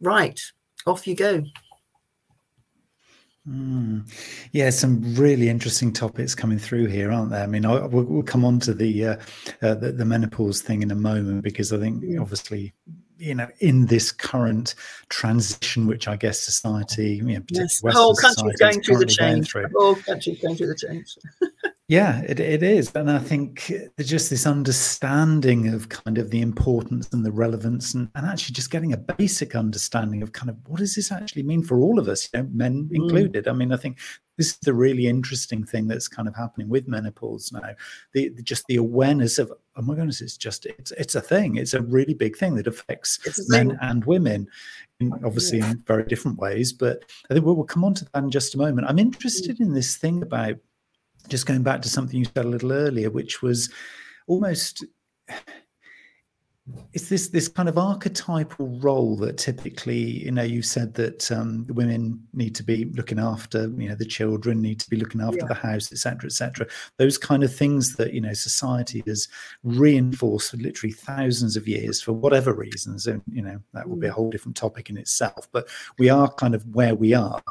right 0.00 0.40
off 0.86 1.06
you 1.06 1.14
go. 1.14 1.42
Mm. 3.48 4.10
Yeah, 4.52 4.70
some 4.70 5.14
really 5.14 5.50
interesting 5.50 5.92
topics 5.92 6.34
coming 6.34 6.58
through 6.58 6.86
here, 6.86 7.12
aren't 7.12 7.30
there? 7.30 7.42
I 7.42 7.46
mean, 7.46 7.66
I, 7.66 7.84
we'll, 7.86 8.04
we'll, 8.04 8.22
come 8.22 8.42
on 8.42 8.58
to 8.60 8.72
the, 8.72 9.06
uh, 9.06 9.16
uh, 9.60 9.74
the, 9.74 9.92
the 9.92 10.04
menopause 10.04 10.62
thing 10.62 10.82
in 10.82 10.90
a 10.90 10.94
moment 10.94 11.42
because 11.42 11.70
I 11.70 11.78
think 11.78 12.02
obviously 12.18 12.72
you 13.24 13.34
know, 13.34 13.48
in 13.60 13.86
this 13.86 14.12
current 14.12 14.74
transition, 15.08 15.86
which 15.86 16.06
I 16.06 16.16
guess 16.16 16.38
society, 16.40 17.16
you 17.16 17.38
know, 17.38 17.42
yes, 17.50 17.80
the 17.80 17.90
whole 17.90 18.14
country's 18.14 18.56
going 18.56 18.82
through 18.82 18.98
the 18.98 19.06
change. 19.06 19.50
Through. 19.50 19.68
The 19.68 19.78
whole 19.78 19.94
country's 19.96 20.40
going 20.40 20.56
through 20.56 20.68
the 20.68 20.76
change. 20.76 21.16
Yeah, 21.86 22.22
it, 22.22 22.40
it 22.40 22.62
is. 22.62 22.90
And 22.94 23.10
I 23.10 23.18
think 23.18 23.70
just 24.00 24.30
this 24.30 24.46
understanding 24.46 25.68
of 25.68 25.90
kind 25.90 26.16
of 26.16 26.30
the 26.30 26.40
importance 26.40 27.12
and 27.12 27.26
the 27.26 27.32
relevance 27.32 27.92
and, 27.92 28.08
and 28.14 28.26
actually 28.26 28.54
just 28.54 28.70
getting 28.70 28.94
a 28.94 28.96
basic 28.96 29.54
understanding 29.54 30.22
of 30.22 30.32
kind 30.32 30.48
of 30.48 30.56
what 30.66 30.78
does 30.78 30.94
this 30.94 31.12
actually 31.12 31.42
mean 31.42 31.62
for 31.62 31.80
all 31.80 31.98
of 31.98 32.08
us, 32.08 32.30
you 32.32 32.40
know, 32.40 32.48
men 32.52 32.84
mm. 32.84 32.94
included. 32.94 33.48
I 33.48 33.52
mean, 33.52 33.70
I 33.70 33.76
think 33.76 33.98
this 34.38 34.48
is 34.48 34.58
the 34.62 34.72
really 34.72 35.06
interesting 35.06 35.62
thing 35.62 35.86
that's 35.86 36.08
kind 36.08 36.26
of 36.26 36.34
happening 36.34 36.70
with 36.70 36.88
menopause 36.88 37.52
now. 37.52 37.74
The, 38.14 38.30
the, 38.30 38.42
just 38.42 38.66
the 38.66 38.76
awareness 38.76 39.38
of 39.38 39.52
oh 39.76 39.82
my 39.82 39.94
goodness, 39.94 40.22
it's 40.22 40.38
just 40.38 40.64
it's 40.64 40.90
it's 40.92 41.14
a 41.14 41.20
thing. 41.20 41.56
It's 41.56 41.74
a 41.74 41.82
really 41.82 42.14
big 42.14 42.36
thing 42.36 42.54
that 42.56 42.66
affects 42.66 43.18
men 43.48 43.78
and 43.82 44.04
women, 44.06 44.48
in, 45.00 45.12
obviously 45.22 45.58
yeah. 45.58 45.72
in 45.72 45.78
very 45.86 46.04
different 46.04 46.38
ways. 46.38 46.72
But 46.72 47.04
I 47.30 47.34
think 47.34 47.44
we'll, 47.44 47.56
we'll 47.56 47.64
come 47.66 47.84
on 47.84 47.92
to 47.94 48.06
that 48.06 48.24
in 48.24 48.30
just 48.30 48.54
a 48.54 48.58
moment. 48.58 48.88
I'm 48.88 48.98
interested 48.98 49.60
in 49.60 49.74
this 49.74 49.96
thing 49.96 50.22
about 50.22 50.56
just 51.28 51.46
going 51.46 51.62
back 51.62 51.82
to 51.82 51.88
something 51.88 52.18
you 52.18 52.26
said 52.26 52.44
a 52.44 52.48
little 52.48 52.72
earlier, 52.72 53.10
which 53.10 53.42
was 53.42 53.70
almost 54.26 54.84
it's 56.94 57.10
this 57.10 57.28
this 57.28 57.46
kind 57.46 57.68
of 57.68 57.76
archetypal 57.76 58.78
role 58.80 59.16
that 59.16 59.36
typically 59.36 60.24
you 60.24 60.30
know 60.30 60.42
you 60.42 60.62
said 60.62 60.94
that 60.94 61.30
um, 61.30 61.66
women 61.68 62.18
need 62.32 62.54
to 62.54 62.62
be 62.62 62.86
looking 62.94 63.18
after 63.18 63.68
you 63.76 63.86
know 63.86 63.94
the 63.94 64.04
children 64.04 64.62
need 64.62 64.80
to 64.80 64.88
be 64.88 64.96
looking 64.96 65.20
after 65.20 65.40
yeah. 65.40 65.46
the 65.46 65.54
house 65.54 65.92
etc 65.92 66.26
etc 66.26 66.66
those 66.96 67.18
kind 67.18 67.44
of 67.44 67.54
things 67.54 67.96
that 67.96 68.14
you 68.14 68.20
know 68.20 68.32
society 68.32 69.02
has 69.06 69.28
reinforced 69.62 70.52
for 70.52 70.56
literally 70.56 70.92
thousands 70.92 71.54
of 71.54 71.68
years 71.68 72.00
for 72.00 72.14
whatever 72.14 72.54
reasons 72.54 73.06
and 73.06 73.20
you 73.30 73.42
know 73.42 73.60
that 73.74 73.86
will 73.86 73.96
be 73.96 74.06
a 74.06 74.10
mm. 74.10 74.14
whole 74.14 74.30
different 74.30 74.56
topic 74.56 74.88
in 74.88 74.96
itself 74.96 75.46
but 75.52 75.68
we 75.98 76.08
are 76.08 76.32
kind 76.32 76.54
of 76.54 76.64
where 76.74 76.94
we 76.94 77.12
are 77.12 77.42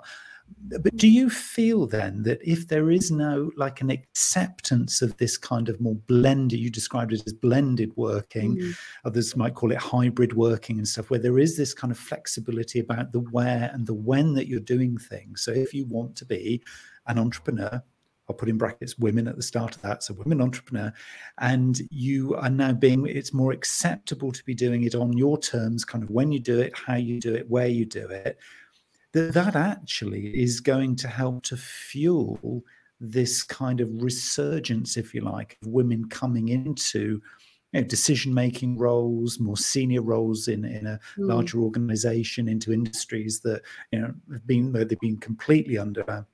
but 0.57 0.95
do 0.95 1.07
you 1.07 1.29
feel 1.29 1.85
then 1.87 2.23
that 2.23 2.39
if 2.43 2.67
there 2.67 2.91
is 2.91 3.11
no 3.11 3.51
like 3.55 3.81
an 3.81 3.89
acceptance 3.89 5.01
of 5.01 5.15
this 5.17 5.37
kind 5.37 5.69
of 5.69 5.79
more 5.79 5.95
blended, 5.95 6.59
you 6.59 6.69
described 6.69 7.13
it 7.13 7.23
as 7.25 7.33
blended 7.33 7.91
working, 7.95 8.57
mm. 8.57 8.75
others 9.05 9.35
might 9.35 9.55
call 9.55 9.71
it 9.71 9.77
hybrid 9.77 10.33
working 10.33 10.77
and 10.77 10.87
stuff, 10.87 11.09
where 11.09 11.19
there 11.19 11.39
is 11.39 11.57
this 11.57 11.73
kind 11.73 11.91
of 11.91 11.97
flexibility 11.97 12.79
about 12.79 13.11
the 13.11 13.19
where 13.19 13.69
and 13.73 13.87
the 13.87 13.93
when 13.93 14.33
that 14.33 14.47
you're 14.47 14.59
doing 14.59 14.97
things. 14.97 15.43
So 15.43 15.51
if 15.51 15.73
you 15.73 15.85
want 15.85 16.15
to 16.17 16.25
be 16.25 16.61
an 17.07 17.19
entrepreneur, 17.19 17.81
I'll 18.29 18.35
put 18.35 18.49
in 18.49 18.57
brackets 18.57 18.97
women 18.97 19.27
at 19.27 19.35
the 19.35 19.43
start 19.43 19.75
of 19.75 19.81
that. 19.81 20.01
So 20.03 20.13
women 20.13 20.41
entrepreneur, 20.41 20.93
and 21.39 21.81
you 21.91 22.35
are 22.35 22.49
now 22.49 22.71
being 22.71 23.05
it's 23.05 23.33
more 23.33 23.51
acceptable 23.51 24.31
to 24.31 24.43
be 24.45 24.53
doing 24.53 24.83
it 24.83 24.95
on 24.95 25.17
your 25.17 25.37
terms, 25.37 25.83
kind 25.83 26.03
of 26.03 26.09
when 26.09 26.31
you 26.31 26.39
do 26.39 26.59
it, 26.59 26.73
how 26.77 26.95
you 26.95 27.19
do 27.19 27.35
it, 27.35 27.49
where 27.49 27.67
you 27.67 27.85
do 27.85 28.07
it 28.07 28.39
that 29.13 29.33
that 29.33 29.55
actually 29.55 30.27
is 30.39 30.59
going 30.59 30.95
to 30.97 31.07
help 31.07 31.43
to 31.43 31.57
fuel 31.57 32.63
this 32.99 33.43
kind 33.43 33.79
of 33.79 33.89
resurgence, 34.01 34.97
if 34.97 35.13
you 35.13 35.21
like, 35.21 35.57
of 35.61 35.67
women 35.67 36.07
coming 36.09 36.49
into 36.49 37.21
you 37.71 37.81
know, 37.81 37.83
decision 37.83 38.33
making 38.33 38.77
roles, 38.77 39.39
more 39.39 39.57
senior 39.57 40.01
roles 40.01 40.47
in, 40.47 40.63
in 40.63 40.85
a 40.87 40.99
mm. 41.17 41.27
larger 41.27 41.59
organization, 41.59 42.47
into 42.47 42.71
industries 42.71 43.39
that 43.41 43.61
you 43.91 43.99
know 43.99 44.13
have 44.31 44.47
been 44.47 44.71
they've 44.71 44.99
been 44.99 45.17
completely 45.17 45.77
under 45.77 46.25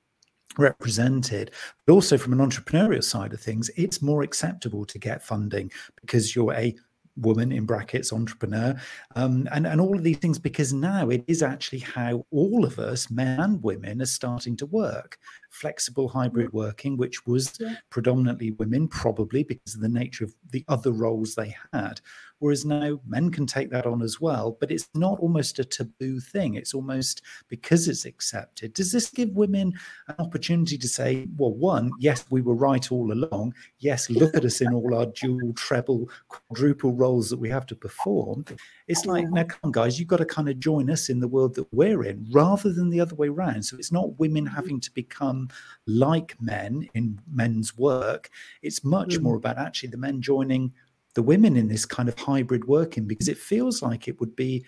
represented 0.57 1.51
but 1.85 1.93
also 1.93 2.17
from 2.17 2.33
an 2.33 2.39
entrepreneurial 2.39 3.03
side 3.03 3.33
of 3.33 3.39
things 3.39 3.69
it's 3.77 4.01
more 4.01 4.23
acceptable 4.23 4.83
to 4.83 4.97
get 4.97 5.23
funding 5.23 5.71
because 6.01 6.35
you're 6.35 6.53
a 6.53 6.75
woman 7.21 7.51
in 7.51 7.65
brackets 7.65 8.13
entrepreneur. 8.13 8.79
Um, 9.15 9.47
and 9.51 9.67
and 9.67 9.79
all 9.81 9.95
of 9.95 10.03
these 10.03 10.17
things 10.17 10.39
because 10.39 10.73
now 10.73 11.09
it 11.09 11.23
is 11.27 11.41
actually 11.43 11.79
how 11.79 12.25
all 12.31 12.65
of 12.65 12.79
us 12.79 13.09
men 13.09 13.39
and 13.39 13.63
women 13.63 14.01
are 14.01 14.05
starting 14.05 14.55
to 14.57 14.65
work 14.65 15.17
flexible 15.49 16.07
hybrid 16.07 16.53
working 16.53 16.97
which 16.97 17.25
was 17.25 17.57
yeah. 17.59 17.75
predominantly 17.89 18.51
women 18.51 18.87
probably 18.87 19.43
because 19.43 19.75
of 19.75 19.81
the 19.81 19.89
nature 19.89 20.23
of 20.23 20.33
the 20.51 20.63
other 20.67 20.91
roles 20.91 21.35
they 21.35 21.55
had 21.73 21.99
Whereas 22.39 22.63
now 22.63 22.99
men 23.05 23.31
can 23.31 23.45
take 23.45 23.69
that 23.71 23.85
on 23.85 24.01
as 24.01 24.19
well, 24.19 24.57
but 24.59 24.71
it's 24.71 24.89
not 24.95 25.19
almost 25.19 25.59
a 25.59 25.65
taboo 25.65 26.19
thing. 26.21 26.55
It's 26.55 26.73
almost 26.73 27.21
because 27.49 27.87
it's 27.87 28.05
accepted. 28.05 28.73
Does 28.73 28.93
this 28.93 29.09
give 29.09 29.29
women 29.31 29.73
an 30.07 30.15
opportunity 30.19 30.77
to 30.77 30.87
say, 30.87 31.27
well, 31.37 31.53
one, 31.53 31.91
yes, 31.99 32.25
we 32.29 32.41
were 32.41 32.55
right 32.55 32.91
all 32.91 33.11
along. 33.11 33.53
Yes, 33.79 34.09
look 34.09 34.35
at 34.35 34.45
us 34.45 34.61
in 34.61 34.73
all 34.73 34.95
our 34.95 35.07
dual, 35.07 35.53
treble, 35.53 36.09
quadruple 36.29 36.93
roles 36.93 37.29
that 37.29 37.39
we 37.39 37.49
have 37.49 37.65
to 37.67 37.75
perform. 37.75 38.45
It's 38.87 39.05
like, 39.05 39.29
now 39.29 39.43
come 39.43 39.59
on, 39.65 39.71
guys, 39.71 39.99
you've 39.99 40.07
got 40.07 40.17
to 40.17 40.25
kind 40.25 40.49
of 40.49 40.59
join 40.59 40.89
us 40.89 41.09
in 41.09 41.19
the 41.19 41.27
world 41.27 41.55
that 41.55 41.71
we're 41.73 42.03
in 42.03 42.25
rather 42.31 42.71
than 42.71 42.89
the 42.89 43.01
other 43.01 43.15
way 43.15 43.27
around. 43.27 43.63
So 43.63 43.77
it's 43.77 43.91
not 43.91 44.17
women 44.17 44.45
mm-hmm. 44.45 44.55
having 44.55 44.79
to 44.79 44.91
become 44.91 45.38
like 45.85 46.35
men 46.41 46.89
in 46.93 47.19
men's 47.31 47.77
work. 47.77 48.29
It's 48.61 48.83
much 48.83 49.17
mm. 49.17 49.21
more 49.21 49.35
about 49.35 49.57
actually 49.57 49.89
the 49.89 49.97
men 49.97 50.21
joining 50.21 50.73
the 51.15 51.23
women 51.23 51.57
in 51.57 51.67
this 51.67 51.85
kind 51.85 52.07
of 52.07 52.17
hybrid 52.17 52.65
working 52.65 53.05
because 53.05 53.27
it 53.27 53.37
feels 53.37 53.81
like 53.81 54.07
it 54.07 54.19
would 54.19 54.35
be 54.35 54.63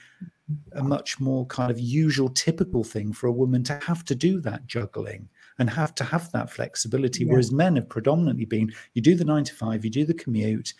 a 0.73 0.83
much 0.83 1.19
more 1.19 1.45
kind 1.45 1.71
of 1.71 1.79
usual 1.79 2.29
typical 2.29 2.83
thing 2.83 3.13
for 3.13 3.27
a 3.27 3.31
woman 3.31 3.63
to 3.63 3.79
have 3.83 4.03
to 4.03 4.15
do 4.15 4.41
that 4.41 4.65
juggling 4.67 5.29
and 5.59 5.69
have 5.69 5.95
to 5.95 6.03
have 6.03 6.31
that 6.31 6.49
flexibility 6.49 7.23
yeah. 7.23 7.31
whereas 7.31 7.51
men 7.51 7.75
have 7.75 7.87
predominantly 7.87 8.45
been 8.45 8.71
you 8.93 9.01
do 9.01 9.15
the 9.15 9.23
9 9.23 9.43
to 9.45 9.53
5 9.53 9.85
you 9.85 9.91
do 9.91 10.03
the 10.03 10.13
commute 10.13 10.73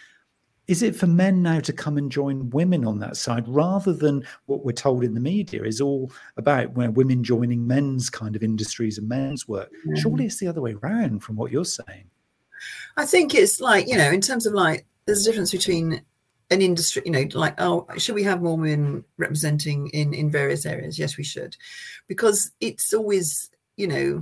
is 0.72 0.82
it 0.82 0.96
for 0.96 1.08
men 1.08 1.44
now 1.44 1.60
to 1.60 1.74
come 1.74 1.98
and 1.98 2.10
join 2.10 2.50
women 2.52 2.86
on 2.86 3.00
that 3.00 3.18
side 3.18 3.46
rather 3.46 3.92
than 3.92 4.26
what 4.46 4.64
we're 4.64 4.72
told 4.72 5.04
in 5.04 5.14
the 5.14 5.20
media 5.20 5.64
is 5.64 5.82
all 5.82 6.10
about 6.38 6.72
where 6.72 6.90
women 6.90 7.24
joining 7.24 7.68
men's 7.68 8.10
kind 8.10 8.38
of 8.38 8.42
industries 8.42 8.98
and 8.98 9.10
men's 9.10 9.48
work 9.48 9.70
surely 9.98 10.26
it's 10.26 10.40
the 10.40 10.48
other 10.48 10.62
way 10.62 10.74
around 10.82 11.22
from 11.22 11.36
what 11.36 11.52
you're 11.52 11.66
saying 11.66 12.10
i 12.96 13.06
think 13.06 13.36
it's 13.36 13.60
like 13.60 13.88
you 13.88 13.98
know 13.98 14.10
in 14.10 14.22
terms 14.22 14.46
of 14.46 14.54
like 14.54 14.86
there's 15.06 15.28
a 15.28 15.30
difference 15.30 15.52
between 15.52 16.02
an 16.52 16.62
industry, 16.62 17.02
you 17.06 17.12
know, 17.12 17.26
like, 17.34 17.60
oh, 17.60 17.88
should 17.98 18.14
we 18.14 18.24
have 18.24 18.42
more 18.42 18.58
women 18.58 19.06
representing 19.18 19.88
in 19.88 20.14
in 20.14 20.30
various 20.30 20.66
areas? 20.66 21.00
Yes, 21.00 21.16
we 21.18 21.24
should, 21.24 21.56
because 22.08 22.52
it's 22.60 22.94
always, 22.94 23.50
you 23.78 23.88
know, 23.88 24.22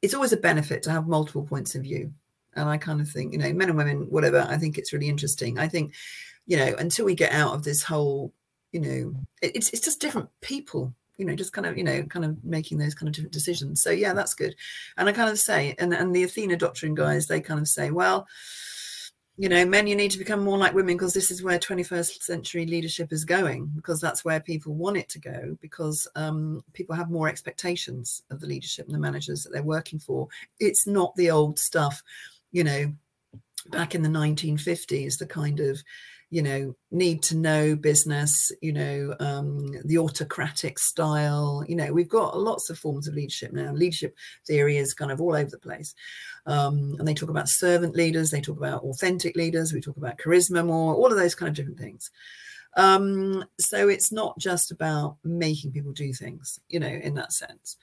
it's 0.00 0.14
always 0.14 0.32
a 0.32 0.38
benefit 0.38 0.82
to 0.84 0.90
have 0.90 1.06
multiple 1.06 1.44
points 1.44 1.74
of 1.74 1.82
view. 1.82 2.14
And 2.56 2.68
I 2.68 2.78
kind 2.78 3.00
of 3.00 3.08
think, 3.08 3.32
you 3.32 3.38
know, 3.38 3.52
men 3.52 3.68
and 3.68 3.78
women, 3.78 4.10
whatever. 4.10 4.46
I 4.48 4.56
think 4.58 4.76
it's 4.76 4.92
really 4.92 5.08
interesting. 5.08 5.58
I 5.58 5.68
think, 5.68 5.94
you 6.46 6.56
know, 6.56 6.74
until 6.78 7.04
we 7.04 7.14
get 7.14 7.32
out 7.32 7.54
of 7.54 7.62
this 7.62 7.82
whole, 7.82 8.32
you 8.72 8.80
know, 8.80 9.14
it's 9.42 9.70
it's 9.70 9.84
just 9.84 10.00
different 10.00 10.28
people 10.40 10.94
you 11.16 11.26
know 11.26 11.34
just 11.34 11.52
kind 11.52 11.66
of 11.66 11.76
you 11.76 11.84
know 11.84 12.02
kind 12.04 12.24
of 12.24 12.42
making 12.42 12.78
those 12.78 12.94
kind 12.94 13.06
of 13.06 13.14
different 13.14 13.32
decisions 13.32 13.82
so 13.82 13.90
yeah 13.90 14.14
that's 14.14 14.32
good 14.32 14.54
and 14.96 15.06
i 15.06 15.12
kind 15.12 15.28
of 15.28 15.38
say 15.38 15.74
and 15.78 15.92
and 15.92 16.16
the 16.16 16.22
athena 16.22 16.56
doctrine 16.56 16.94
guys 16.94 17.26
they 17.26 17.42
kind 17.42 17.60
of 17.60 17.68
say 17.68 17.90
well 17.90 18.26
you 19.40 19.48
know, 19.48 19.64
men, 19.64 19.86
you 19.86 19.96
need 19.96 20.10
to 20.10 20.18
become 20.18 20.44
more 20.44 20.58
like 20.58 20.74
women 20.74 20.96
because 20.96 21.14
this 21.14 21.30
is 21.30 21.42
where 21.42 21.58
21st 21.58 22.22
century 22.22 22.66
leadership 22.66 23.10
is 23.10 23.24
going, 23.24 23.72
because 23.74 23.98
that's 23.98 24.22
where 24.22 24.38
people 24.38 24.74
want 24.74 24.98
it 24.98 25.08
to 25.08 25.18
go, 25.18 25.56
because 25.62 26.06
um, 26.14 26.62
people 26.74 26.94
have 26.94 27.10
more 27.10 27.26
expectations 27.26 28.22
of 28.30 28.40
the 28.40 28.46
leadership 28.46 28.84
and 28.84 28.94
the 28.94 28.98
managers 28.98 29.42
that 29.42 29.50
they're 29.50 29.62
working 29.62 29.98
for. 29.98 30.28
It's 30.58 30.86
not 30.86 31.16
the 31.16 31.30
old 31.30 31.58
stuff, 31.58 32.02
you 32.52 32.64
know, 32.64 32.92
back 33.66 33.94
in 33.94 34.02
the 34.02 34.08
1950s, 34.08 35.18
the 35.18 35.26
kind 35.26 35.60
of, 35.60 35.82
you 36.30 36.42
know, 36.42 36.74
need 36.90 37.22
to 37.24 37.36
know 37.36 37.74
business, 37.74 38.52
you 38.60 38.72
know, 38.72 39.14
um, 39.18 39.72
the 39.84 39.98
autocratic 39.98 40.78
style. 40.78 41.64
You 41.68 41.76
know, 41.76 41.92
we've 41.92 42.08
got 42.08 42.38
lots 42.38 42.70
of 42.70 42.78
forms 42.78 43.08
of 43.08 43.14
leadership 43.14 43.52
now. 43.52 43.72
Leadership 43.72 44.16
theory 44.46 44.76
is 44.76 44.94
kind 44.94 45.10
of 45.10 45.20
all 45.20 45.34
over 45.34 45.50
the 45.50 45.58
place. 45.58 45.94
Um, 46.46 46.96
and 46.98 47.06
they 47.06 47.14
talk 47.14 47.30
about 47.30 47.48
servant 47.48 47.96
leaders, 47.96 48.30
they 48.30 48.40
talk 48.40 48.56
about 48.56 48.82
authentic 48.82 49.36
leaders, 49.36 49.72
we 49.72 49.80
talk 49.80 49.96
about 49.96 50.18
charisma 50.18 50.64
more, 50.64 50.94
all 50.94 51.06
of 51.06 51.18
those 51.18 51.34
kind 51.34 51.48
of 51.48 51.54
different 51.54 51.78
things. 51.78 52.10
Um, 52.76 53.44
so 53.58 53.88
it's 53.88 54.12
not 54.12 54.38
just 54.38 54.70
about 54.70 55.16
making 55.24 55.72
people 55.72 55.92
do 55.92 56.12
things, 56.12 56.60
you 56.68 56.80
know, 56.80 56.86
in 56.86 57.14
that 57.14 57.32
sense. 57.32 57.76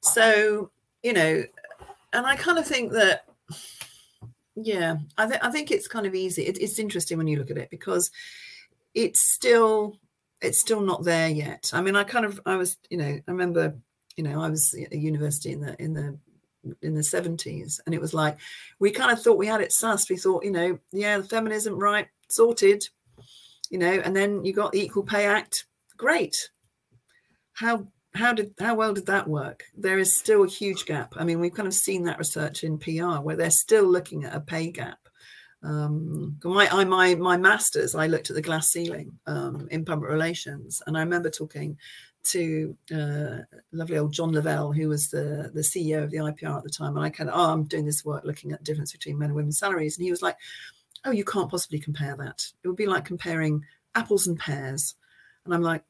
So, 0.00 0.70
you 1.02 1.12
know, 1.12 1.44
and 2.12 2.26
I 2.26 2.36
kind 2.36 2.58
of 2.58 2.66
think 2.66 2.92
that 2.92 3.24
yeah, 4.54 4.96
I, 5.16 5.26
th- 5.26 5.40
I 5.42 5.50
think 5.50 5.70
it's 5.70 5.88
kind 5.88 6.06
of 6.06 6.14
easy. 6.14 6.42
It, 6.42 6.58
it's 6.60 6.78
interesting 6.78 7.18
when 7.18 7.26
you 7.26 7.38
look 7.38 7.50
at 7.50 7.58
it 7.58 7.70
because 7.70 8.10
it's 8.94 9.32
still 9.32 9.98
it's 10.40 10.58
still 10.58 10.80
not 10.80 11.04
there 11.04 11.28
yet. 11.28 11.70
I 11.72 11.80
mean, 11.80 11.96
I 11.96 12.04
kind 12.04 12.24
of 12.24 12.40
I 12.44 12.56
was 12.56 12.76
you 12.90 12.98
know 12.98 13.04
I 13.06 13.22
remember 13.26 13.74
you 14.16 14.24
know 14.24 14.42
I 14.42 14.48
was 14.48 14.74
at 14.74 14.92
university 14.92 15.52
in 15.52 15.60
the 15.60 15.82
in 15.82 15.94
the 15.94 16.18
in 16.82 16.94
the 16.94 17.00
70s 17.00 17.80
and 17.84 17.94
it 17.94 18.00
was 18.00 18.14
like 18.14 18.38
we 18.78 18.92
kind 18.92 19.10
of 19.10 19.20
thought 19.20 19.38
we 19.38 19.48
had 19.48 19.60
it 19.60 19.70
sussed 19.70 20.08
we 20.08 20.16
thought 20.16 20.44
you 20.44 20.50
know 20.52 20.78
yeah 20.92 21.20
feminism 21.20 21.76
right 21.76 22.06
sorted 22.28 22.88
you 23.68 23.78
know 23.78 24.00
and 24.04 24.14
then 24.14 24.44
you 24.44 24.52
got 24.52 24.70
the 24.70 24.80
equal 24.80 25.02
pay 25.02 25.26
act 25.26 25.66
great 25.96 26.50
how 27.52 27.84
how 28.14 28.32
did 28.32 28.54
how 28.60 28.74
well 28.74 28.92
did 28.92 29.06
that 29.06 29.28
work? 29.28 29.64
There 29.76 29.98
is 29.98 30.18
still 30.18 30.44
a 30.44 30.48
huge 30.48 30.84
gap. 30.84 31.14
I 31.16 31.24
mean, 31.24 31.40
we've 31.40 31.54
kind 31.54 31.68
of 31.68 31.74
seen 31.74 32.04
that 32.04 32.18
research 32.18 32.62
in 32.64 32.78
PR 32.78 33.20
where 33.20 33.36
they're 33.36 33.50
still 33.50 33.84
looking 33.84 34.24
at 34.24 34.34
a 34.34 34.40
pay 34.40 34.70
gap. 34.70 34.98
Um, 35.62 36.38
my 36.44 36.68
I, 36.68 36.84
my 36.84 37.14
my 37.14 37.36
masters, 37.36 37.94
I 37.94 38.08
looked 38.08 38.30
at 38.30 38.36
the 38.36 38.42
glass 38.42 38.68
ceiling 38.68 39.18
um, 39.26 39.68
in 39.70 39.84
public 39.84 40.10
relations, 40.10 40.82
and 40.86 40.96
I 40.96 41.00
remember 41.00 41.30
talking 41.30 41.78
to 42.24 42.76
uh, 42.94 43.38
lovely 43.72 43.98
old 43.98 44.12
John 44.12 44.32
Lavelle, 44.32 44.72
who 44.72 44.88
was 44.88 45.08
the 45.08 45.50
the 45.54 45.60
CEO 45.60 46.02
of 46.02 46.10
the 46.10 46.18
IPR 46.18 46.58
at 46.58 46.64
the 46.64 46.70
time, 46.70 46.96
and 46.96 47.04
I 47.04 47.10
kind 47.10 47.30
of 47.30 47.36
oh, 47.36 47.52
I'm 47.52 47.64
doing 47.64 47.86
this 47.86 48.04
work 48.04 48.24
looking 48.24 48.52
at 48.52 48.58
the 48.58 48.64
difference 48.64 48.92
between 48.92 49.18
men 49.18 49.28
and 49.28 49.36
women's 49.36 49.58
salaries, 49.58 49.96
and 49.96 50.04
he 50.04 50.10
was 50.10 50.22
like, 50.22 50.36
oh, 51.04 51.12
you 51.12 51.24
can't 51.24 51.50
possibly 51.50 51.78
compare 51.78 52.16
that. 52.16 52.44
It 52.62 52.68
would 52.68 52.76
be 52.76 52.86
like 52.86 53.04
comparing 53.04 53.64
apples 53.94 54.26
and 54.26 54.38
pears, 54.38 54.96
and 55.44 55.54
I'm 55.54 55.62
like, 55.62 55.84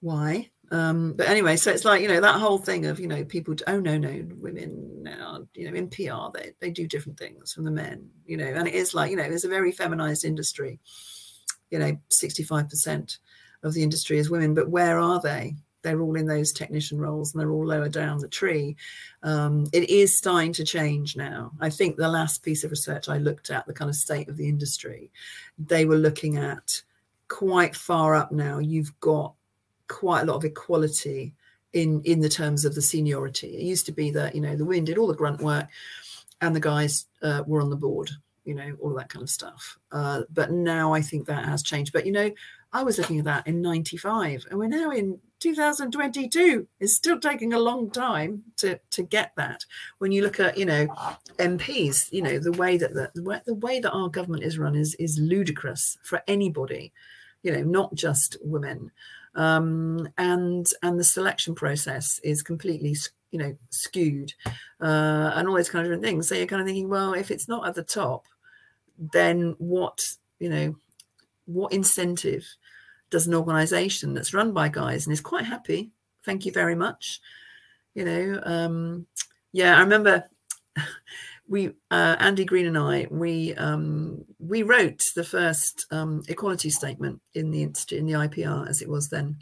why. 0.00 0.50
Um, 0.70 1.14
but 1.14 1.28
anyway, 1.28 1.56
so 1.56 1.70
it's 1.70 1.84
like, 1.84 2.02
you 2.02 2.08
know, 2.08 2.20
that 2.20 2.38
whole 2.40 2.58
thing 2.58 2.86
of, 2.86 3.00
you 3.00 3.06
know, 3.06 3.24
people, 3.24 3.54
oh, 3.66 3.80
no, 3.80 3.96
no, 3.96 4.22
women 4.36 5.02
now, 5.02 5.46
you 5.54 5.70
know, 5.70 5.76
in 5.76 5.88
PR, 5.88 6.30
they, 6.34 6.52
they 6.60 6.70
do 6.70 6.86
different 6.86 7.18
things 7.18 7.52
from 7.52 7.64
the 7.64 7.70
men, 7.70 8.10
you 8.26 8.36
know, 8.36 8.44
and 8.44 8.68
it 8.68 8.74
is 8.74 8.94
like, 8.94 9.10
you 9.10 9.16
know, 9.16 9.22
it's 9.22 9.44
a 9.44 9.48
very 9.48 9.72
feminized 9.72 10.24
industry, 10.24 10.78
you 11.70 11.78
know, 11.78 11.96
65% 12.10 13.18
of 13.62 13.72
the 13.72 13.82
industry 13.82 14.18
is 14.18 14.30
women, 14.30 14.52
but 14.52 14.68
where 14.68 14.98
are 14.98 15.20
they? 15.20 15.56
they're 15.82 16.00
all 16.00 16.16
in 16.16 16.26
those 16.26 16.52
technician 16.52 16.98
roles 16.98 17.32
and 17.32 17.40
they're 17.40 17.50
all 17.50 17.66
lower 17.66 17.88
down 17.88 18.18
the 18.18 18.28
tree. 18.28 18.76
Um, 19.22 19.66
it 19.72 19.88
is 19.88 20.16
starting 20.16 20.52
to 20.54 20.64
change 20.64 21.16
now. 21.16 21.52
I 21.60 21.70
think 21.70 21.96
the 21.96 22.08
last 22.08 22.42
piece 22.42 22.64
of 22.64 22.70
research 22.70 23.08
I 23.08 23.18
looked 23.18 23.50
at, 23.50 23.66
the 23.66 23.74
kind 23.74 23.88
of 23.88 23.94
state 23.94 24.28
of 24.28 24.36
the 24.36 24.48
industry, 24.48 25.10
they 25.58 25.84
were 25.84 25.96
looking 25.96 26.36
at 26.36 26.82
quite 27.28 27.76
far 27.76 28.14
up 28.14 28.32
now. 28.32 28.58
You've 28.58 28.98
got 29.00 29.34
quite 29.88 30.22
a 30.22 30.24
lot 30.24 30.36
of 30.36 30.44
equality 30.44 31.34
in 31.72 32.02
in 32.02 32.20
the 32.20 32.28
terms 32.28 32.64
of 32.64 32.74
the 32.74 32.82
seniority. 32.82 33.48
It 33.48 33.62
used 33.62 33.86
to 33.86 33.92
be 33.92 34.10
that 34.12 34.34
you 34.34 34.40
know 34.40 34.56
the 34.56 34.64
wind 34.64 34.86
did 34.86 34.98
all 34.98 35.06
the 35.06 35.14
grunt 35.14 35.40
work, 35.40 35.68
and 36.40 36.54
the 36.54 36.60
guys 36.60 37.06
uh, 37.22 37.42
were 37.46 37.60
on 37.60 37.70
the 37.70 37.76
board. 37.76 38.10
You 38.44 38.54
know 38.54 38.76
all 38.80 38.94
that 38.94 39.10
kind 39.10 39.22
of 39.22 39.30
stuff. 39.30 39.78
Uh, 39.92 40.22
but 40.30 40.50
now 40.50 40.94
I 40.94 41.02
think 41.02 41.26
that 41.26 41.44
has 41.44 41.62
changed. 41.62 41.92
But 41.92 42.06
you 42.06 42.12
know, 42.12 42.30
I 42.72 42.82
was 42.82 42.98
looking 42.98 43.18
at 43.18 43.26
that 43.26 43.46
in 43.46 43.60
'95, 43.60 44.46
and 44.50 44.58
we're 44.58 44.68
now 44.68 44.90
in 44.90 45.18
2022. 45.40 46.66
It's 46.80 46.94
still 46.94 47.20
taking 47.20 47.52
a 47.52 47.58
long 47.58 47.90
time 47.90 48.44
to 48.56 48.80
to 48.90 49.02
get 49.02 49.32
that. 49.36 49.66
When 49.98 50.12
you 50.12 50.22
look 50.22 50.40
at 50.40 50.56
you 50.56 50.64
know 50.64 50.86
MPs, 51.38 52.10
you 52.12 52.22
know 52.22 52.38
the 52.38 52.52
way 52.52 52.78
that 52.78 52.94
the, 52.94 53.42
the 53.44 53.54
way 53.54 53.80
that 53.80 53.92
our 53.92 54.08
government 54.08 54.44
is 54.44 54.58
run 54.58 54.74
is 54.74 54.94
is 54.94 55.18
ludicrous 55.18 55.98
for 56.02 56.22
anybody. 56.26 56.92
You 57.42 57.52
know, 57.52 57.62
not 57.62 57.94
just 57.94 58.36
women 58.40 58.90
um, 59.38 60.08
and 60.18 60.66
and 60.82 60.98
the 60.98 61.04
selection 61.04 61.54
process 61.54 62.20
is 62.22 62.42
completely 62.42 62.94
you 63.30 63.38
know 63.38 63.56
skewed 63.70 64.34
uh, 64.80 65.32
and 65.34 65.48
all 65.48 65.54
those 65.54 65.70
kind 65.70 65.86
of 65.86 65.90
different 65.90 66.04
things. 66.04 66.28
So 66.28 66.34
you're 66.34 66.46
kind 66.46 66.60
of 66.60 66.66
thinking 66.66 66.88
well 66.88 67.14
if 67.14 67.30
it's 67.30 67.48
not 67.48 67.66
at 67.66 67.74
the 67.74 67.82
top 67.82 68.26
then 68.98 69.54
what 69.58 70.06
you 70.40 70.50
know 70.50 70.74
what 71.46 71.72
incentive 71.72 72.44
does 73.10 73.26
an 73.26 73.34
organization 73.34 74.12
that's 74.12 74.34
run 74.34 74.52
by 74.52 74.68
guys 74.68 75.06
and 75.06 75.12
is 75.12 75.20
quite 75.20 75.44
happy 75.44 75.90
thank 76.24 76.44
you 76.44 76.52
very 76.52 76.74
much 76.74 77.20
you 77.94 78.04
know 78.04 78.40
um 78.44 79.06
yeah 79.52 79.76
i 79.76 79.80
remember 79.80 80.24
we 81.48 81.68
uh, 81.90 82.16
Andy 82.18 82.44
Green 82.44 82.66
and 82.66 82.78
I 82.78 83.06
we 83.10 83.54
um, 83.54 84.24
we 84.38 84.62
wrote 84.62 85.02
the 85.14 85.24
first 85.24 85.86
um, 85.90 86.22
equality 86.28 86.70
statement 86.70 87.20
in 87.34 87.50
the 87.50 87.62
in 87.90 88.06
the 88.06 88.12
IPR 88.12 88.68
as 88.68 88.82
it 88.82 88.88
was 88.88 89.08
then 89.08 89.36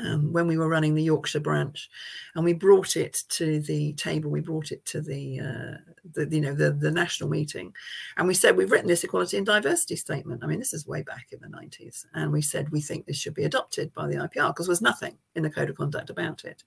um, 0.00 0.32
when 0.32 0.46
we 0.46 0.58
were 0.58 0.68
running 0.68 0.94
the 0.94 1.02
Yorkshire 1.02 1.40
branch, 1.40 1.88
and 2.34 2.44
we 2.44 2.52
brought 2.52 2.96
it 2.96 3.18
to 3.30 3.60
the 3.60 3.92
table. 3.94 4.30
We 4.30 4.40
brought 4.40 4.70
it 4.70 4.84
to 4.86 5.00
the, 5.00 5.40
uh, 5.40 5.92
the 6.14 6.28
you 6.30 6.40
know 6.40 6.54
the 6.54 6.72
the 6.72 6.90
national 6.90 7.30
meeting, 7.30 7.72
and 8.16 8.26
we 8.28 8.34
said 8.34 8.56
we've 8.56 8.70
written 8.70 8.88
this 8.88 9.04
equality 9.04 9.36
and 9.36 9.46
diversity 9.46 9.96
statement. 9.96 10.42
I 10.44 10.46
mean 10.46 10.58
this 10.58 10.74
is 10.74 10.86
way 10.86 11.02
back 11.02 11.28
in 11.32 11.40
the 11.40 11.48
nineties, 11.48 12.06
and 12.14 12.32
we 12.32 12.42
said 12.42 12.70
we 12.70 12.80
think 12.80 13.06
this 13.06 13.16
should 13.16 13.34
be 13.34 13.44
adopted 13.44 13.92
by 13.94 14.06
the 14.06 14.16
IPR 14.16 14.48
because 14.48 14.66
there 14.66 14.72
was 14.72 14.82
nothing 14.82 15.16
in 15.34 15.42
the 15.42 15.50
code 15.50 15.70
of 15.70 15.76
conduct 15.76 16.10
about 16.10 16.44
it. 16.44 16.62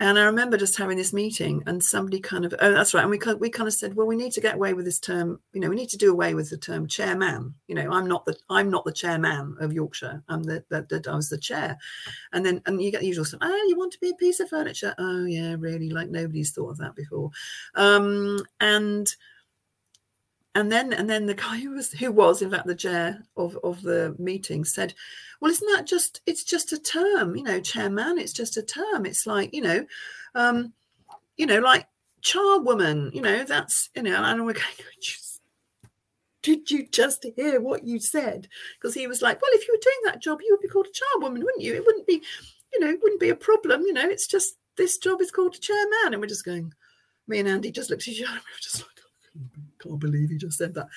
And 0.00 0.18
I 0.18 0.24
remember 0.24 0.56
just 0.56 0.78
having 0.78 0.96
this 0.96 1.12
meeting, 1.12 1.62
and 1.66 1.84
somebody 1.84 2.20
kind 2.20 2.46
of, 2.46 2.54
oh, 2.60 2.72
that's 2.72 2.94
right. 2.94 3.02
And 3.02 3.10
we 3.10 3.20
we 3.34 3.50
kind 3.50 3.68
of 3.68 3.74
said, 3.74 3.94
well, 3.94 4.06
we 4.06 4.16
need 4.16 4.32
to 4.32 4.40
get 4.40 4.54
away 4.54 4.72
with 4.72 4.86
this 4.86 4.98
term. 4.98 5.38
You 5.52 5.60
know, 5.60 5.68
we 5.68 5.76
need 5.76 5.90
to 5.90 5.98
do 5.98 6.10
away 6.10 6.32
with 6.34 6.48
the 6.48 6.56
term 6.56 6.86
chairman. 6.88 7.54
You 7.68 7.74
know, 7.74 7.90
I'm 7.90 8.08
not 8.08 8.24
the 8.24 8.34
I'm 8.48 8.70
not 8.70 8.86
the 8.86 8.92
chairman 8.92 9.56
of 9.60 9.74
Yorkshire. 9.74 10.22
I'm 10.28 10.42
the, 10.42 10.64
the, 10.70 10.86
the 10.88 11.10
I 11.10 11.16
was 11.16 11.28
the 11.28 11.36
chair. 11.36 11.76
And 12.32 12.44
then 12.44 12.62
and 12.64 12.82
you 12.82 12.90
get 12.90 13.02
the 13.02 13.06
usual 13.06 13.26
stuff. 13.26 13.40
Oh, 13.42 13.66
you 13.68 13.76
want 13.76 13.92
to 13.92 14.00
be 14.00 14.10
a 14.10 14.14
piece 14.14 14.40
of 14.40 14.48
furniture? 14.48 14.94
Oh, 14.96 15.26
yeah, 15.26 15.56
really. 15.58 15.90
Like 15.90 16.08
nobody's 16.08 16.52
thought 16.52 16.70
of 16.70 16.78
that 16.78 16.96
before. 16.96 17.30
Um, 17.74 18.42
and 18.58 19.14
and 20.54 20.70
then 20.70 20.92
and 20.92 21.08
then 21.08 21.26
the 21.26 21.34
guy 21.34 21.58
who 21.58 21.70
was 21.70 21.92
who 21.92 22.10
was 22.10 22.42
in 22.42 22.50
fact 22.50 22.66
the 22.66 22.74
chair 22.74 23.22
of 23.36 23.56
of 23.62 23.80
the 23.82 24.14
meeting 24.18 24.64
said 24.64 24.94
well 25.40 25.50
isn't 25.50 25.76
that 25.76 25.86
just 25.86 26.20
it's 26.26 26.44
just 26.44 26.72
a 26.72 26.78
term 26.78 27.36
you 27.36 27.42
know 27.42 27.60
chairman 27.60 28.18
it's 28.18 28.32
just 28.32 28.56
a 28.56 28.62
term. 28.62 29.06
It's 29.06 29.26
like 29.26 29.54
you 29.54 29.62
know 29.62 29.86
um 30.34 30.72
you 31.36 31.46
know 31.46 31.60
like 31.60 31.86
charwoman 32.22 33.14
you 33.14 33.22
know 33.22 33.44
that's 33.44 33.90
you 33.94 34.02
know. 34.02 34.16
And 34.16 34.44
we're 34.44 34.52
going 34.52 34.66
did 36.42 36.70
you 36.70 36.86
just 36.88 37.26
hear 37.36 37.60
what 37.60 37.84
you 37.84 38.00
said? 38.00 38.48
Because 38.74 38.94
he 38.94 39.06
was 39.06 39.22
like 39.22 39.40
well 39.40 39.50
if 39.54 39.66
you 39.68 39.74
were 39.74 39.82
doing 39.82 40.00
that 40.06 40.22
job 40.22 40.40
you 40.42 40.48
would 40.50 40.62
be 40.62 40.68
called 40.68 40.86
a 40.86 40.90
charwoman 40.90 41.44
wouldn't 41.44 41.62
you? 41.62 41.74
It 41.74 41.86
wouldn't 41.86 42.06
be 42.06 42.22
you 42.72 42.80
know 42.80 42.88
it 42.88 43.00
wouldn't 43.02 43.20
be 43.20 43.30
a 43.30 43.36
problem 43.36 43.82
you 43.82 43.92
know 43.92 44.08
it's 44.08 44.26
just 44.26 44.56
this 44.76 44.98
job 44.98 45.20
is 45.20 45.30
called 45.30 45.54
a 45.54 45.58
chairman. 45.58 46.12
And 46.12 46.20
we're 46.20 46.26
just 46.26 46.44
going 46.44 46.74
me 47.28 47.38
and 47.38 47.48
andy 47.48 47.70
just 47.70 47.90
looked 47.90 48.02
at 48.02 48.08
each 48.08 48.22
other 48.22 48.32
we 48.34 48.38
were 48.38 48.60
just 48.60 48.80
like 48.80 48.90
can't 49.82 49.98
believe 49.98 50.30
he 50.30 50.36
just 50.36 50.58
said 50.58 50.74
that. 50.74 50.88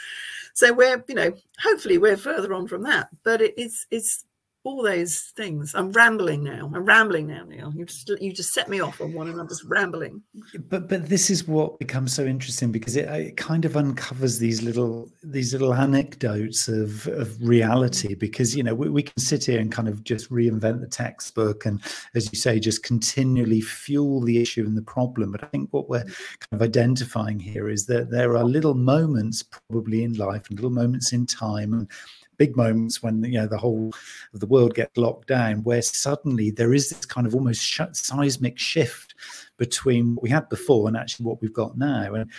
So 0.54 0.74
we're, 0.74 1.04
you 1.08 1.16
know, 1.16 1.34
hopefully 1.62 1.98
we're 1.98 2.18
further 2.18 2.54
on 2.54 2.68
from 2.68 2.84
that. 2.84 3.10
But 3.24 3.42
it 3.42 3.58
is 3.58 3.86
it's 3.92 4.26
all 4.66 4.82
those 4.82 5.34
things. 5.36 5.76
I'm 5.76 5.92
rambling 5.92 6.44
now. 6.44 6.72
I'm 6.74 6.86
rambling 6.86 7.28
now, 7.28 7.44
Neil. 7.44 7.74
You 7.76 7.86
just 7.86 8.10
you 8.22 8.32
just 8.32 8.54
set 8.54 8.70
me 8.70 8.80
off 8.80 9.02
on 9.02 9.14
one, 9.14 9.28
and 9.28 9.40
I'm 9.40 9.48
just 9.48 9.66
rambling. 9.66 10.22
But 10.70 10.88
but 10.88 11.10
this 11.10 11.30
is 11.30 11.48
what 11.48 11.80
becomes 11.80 12.14
so 12.14 12.24
interesting 12.26 12.72
because 12.72 12.96
it, 12.96 13.10
it 13.10 13.38
kind 13.38 13.66
of 13.66 13.76
uncovers 13.76 14.40
these 14.40 14.62
little 14.64 15.10
these 15.22 15.52
little 15.52 15.74
anecdotes 15.74 16.70
of 16.70 17.08
of 17.08 17.42
reality. 17.42 18.16
Because 18.16 18.56
you 18.56 18.64
know 18.64 18.74
we, 18.74 18.90
we 18.90 19.04
can 19.04 19.18
sit 19.18 19.46
here 19.46 19.60
and 19.60 19.72
kind 19.72 19.90
of 19.90 20.04
just 20.06 20.32
reinvent 20.32 20.80
the 20.80 20.88
textbook, 20.88 21.66
and 21.66 21.82
as 22.16 22.32
you 22.32 22.40
say, 22.40 22.58
just 22.60 22.84
continually 22.84 23.60
fuel 23.60 24.22
the 24.22 24.42
issue 24.42 24.66
and 24.66 24.78
the 24.78 24.82
problem. 24.82 25.34
But 25.34 25.44
I 25.44 25.48
think 25.48 25.70
what 25.72 25.90
we're 25.90 26.06
kind 26.06 26.54
of 26.54 26.62
identifying 26.62 27.40
here 27.40 27.68
is 27.70 27.86
that 27.88 28.10
there 28.10 28.38
are 28.38 28.46
little 28.46 28.76
moments 28.76 29.44
probably 29.44 30.06
in 30.06 30.14
life 30.14 30.50
and 30.50 30.58
little 30.58 30.72
moments 30.72 31.12
in 31.12 31.26
time 31.26 31.74
and 31.74 31.92
big 32.38 32.56
moments 32.56 33.02
when 33.02 33.24
you 33.24 33.40
know 33.40 33.48
the 33.48 33.58
whole 33.58 33.92
of 34.34 34.40
the 34.40 34.48
world 34.48 34.76
gets 34.76 34.98
locked 34.98 35.28
down, 35.28 35.64
where 35.64 35.82
suddenly 35.82 36.52
there 36.52 36.74
is 36.74 36.90
this 36.90 37.06
kind 37.06 37.28
of 37.28 37.36
almost 37.36 37.62
sh- 37.62 37.82
seismic 37.94 38.60
shift 38.60 39.16
between 39.58 40.16
what 40.16 40.24
we 40.24 40.30
had 40.30 40.50
before 40.50 40.88
and 40.88 40.98
actually 40.98 41.26
what 41.26 41.42
we've 41.42 41.54
got 41.54 41.78
now. 41.78 42.14
And 42.14 42.30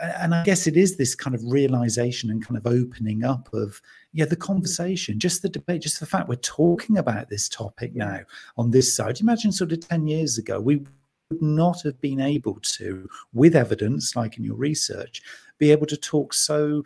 and 0.00 0.34
I 0.34 0.42
guess 0.42 0.66
it 0.66 0.76
is 0.76 0.96
this 0.96 1.14
kind 1.14 1.36
of 1.36 1.42
realization 1.44 2.30
and 2.30 2.44
kind 2.44 2.56
of 2.56 2.66
opening 2.66 3.24
up 3.24 3.52
of 3.52 3.80
yeah 4.12 4.24
the 4.24 4.36
conversation, 4.36 5.20
just 5.20 5.42
the 5.42 5.48
debate, 5.48 5.82
just 5.82 6.00
the 6.00 6.06
fact 6.06 6.28
we're 6.28 6.36
talking 6.36 6.98
about 6.98 7.28
this 7.28 7.48
topic 7.48 7.94
now 7.94 8.20
on 8.56 8.70
this 8.70 8.94
side. 8.94 9.20
Imagine 9.20 9.52
sort 9.52 9.72
of 9.72 9.80
ten 9.80 10.06
years 10.06 10.38
ago 10.38 10.60
we 10.60 10.84
would 11.30 11.42
not 11.42 11.82
have 11.82 12.00
been 12.00 12.20
able 12.20 12.58
to, 12.60 13.08
with 13.32 13.56
evidence 13.56 14.16
like 14.16 14.36
in 14.36 14.44
your 14.44 14.56
research, 14.56 15.22
be 15.58 15.70
able 15.70 15.86
to 15.86 15.96
talk 15.96 16.34
so 16.34 16.84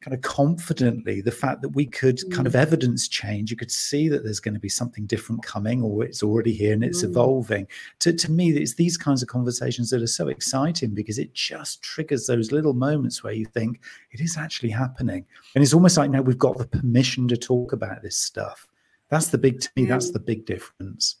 kind 0.00 0.14
of 0.14 0.20
confidently 0.22 1.20
the 1.20 1.30
fact 1.30 1.60
that 1.60 1.70
we 1.70 1.84
could 1.84 2.18
mm. 2.18 2.32
kind 2.32 2.46
of 2.46 2.52
mm. 2.52 2.60
evidence 2.60 3.08
change 3.08 3.50
you 3.50 3.56
could 3.56 3.70
see 3.70 4.08
that 4.08 4.22
there's 4.22 4.40
going 4.40 4.54
to 4.54 4.60
be 4.60 4.68
something 4.68 5.06
different 5.06 5.42
coming 5.42 5.82
or 5.82 6.04
it's 6.04 6.22
already 6.22 6.52
here 6.52 6.72
and 6.72 6.84
it's 6.84 7.02
mm. 7.02 7.08
evolving 7.08 7.66
to, 7.98 8.12
to 8.12 8.30
me 8.30 8.50
it's 8.50 8.74
these 8.74 8.96
kinds 8.96 9.22
of 9.22 9.28
conversations 9.28 9.90
that 9.90 10.02
are 10.02 10.06
so 10.06 10.28
exciting 10.28 10.94
because 10.94 11.18
it 11.18 11.32
just 11.34 11.82
triggers 11.82 12.26
those 12.26 12.52
little 12.52 12.74
moments 12.74 13.24
where 13.24 13.32
you 13.32 13.44
think 13.46 13.80
it 14.12 14.20
is 14.20 14.36
actually 14.36 14.70
happening 14.70 15.24
and 15.54 15.64
it's 15.64 15.74
almost 15.74 15.96
like 15.96 16.10
now 16.10 16.22
we've 16.22 16.38
got 16.38 16.58
the 16.58 16.66
permission 16.66 17.26
to 17.26 17.36
talk 17.36 17.72
about 17.72 18.02
this 18.02 18.16
stuff 18.16 18.68
that's 19.08 19.28
the 19.28 19.38
big 19.38 19.60
to 19.60 19.68
me 19.76 19.84
that's 19.84 20.10
the 20.12 20.20
big 20.20 20.46
difference 20.46 21.16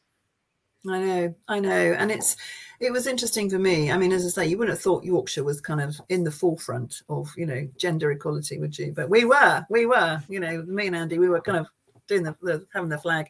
I 0.88 0.98
know, 1.00 1.34
I 1.48 1.58
know, 1.58 1.70
and 1.70 2.10
it's 2.10 2.36
it 2.80 2.92
was 2.92 3.06
interesting 3.06 3.50
for 3.50 3.58
me. 3.58 3.90
I 3.90 3.98
mean, 3.98 4.12
as 4.12 4.24
I 4.24 4.28
say, 4.28 4.48
you 4.48 4.58
wouldn't 4.58 4.76
have 4.76 4.82
thought 4.82 5.04
Yorkshire 5.04 5.44
was 5.44 5.60
kind 5.60 5.80
of 5.80 6.00
in 6.08 6.24
the 6.24 6.30
forefront 6.30 7.02
of 7.08 7.32
you 7.36 7.46
know 7.46 7.68
gender 7.76 8.10
equality, 8.12 8.58
would 8.58 8.78
you? 8.78 8.92
But 8.94 9.10
we 9.10 9.24
were, 9.24 9.66
we 9.68 9.86
were, 9.86 10.22
you 10.28 10.40
know, 10.40 10.62
me 10.62 10.86
and 10.86 10.96
Andy, 10.96 11.18
we 11.18 11.28
were 11.28 11.40
kind 11.40 11.58
of 11.58 11.68
doing 12.06 12.22
the, 12.22 12.36
the 12.42 12.66
having 12.72 12.88
the 12.88 12.98
flag, 12.98 13.26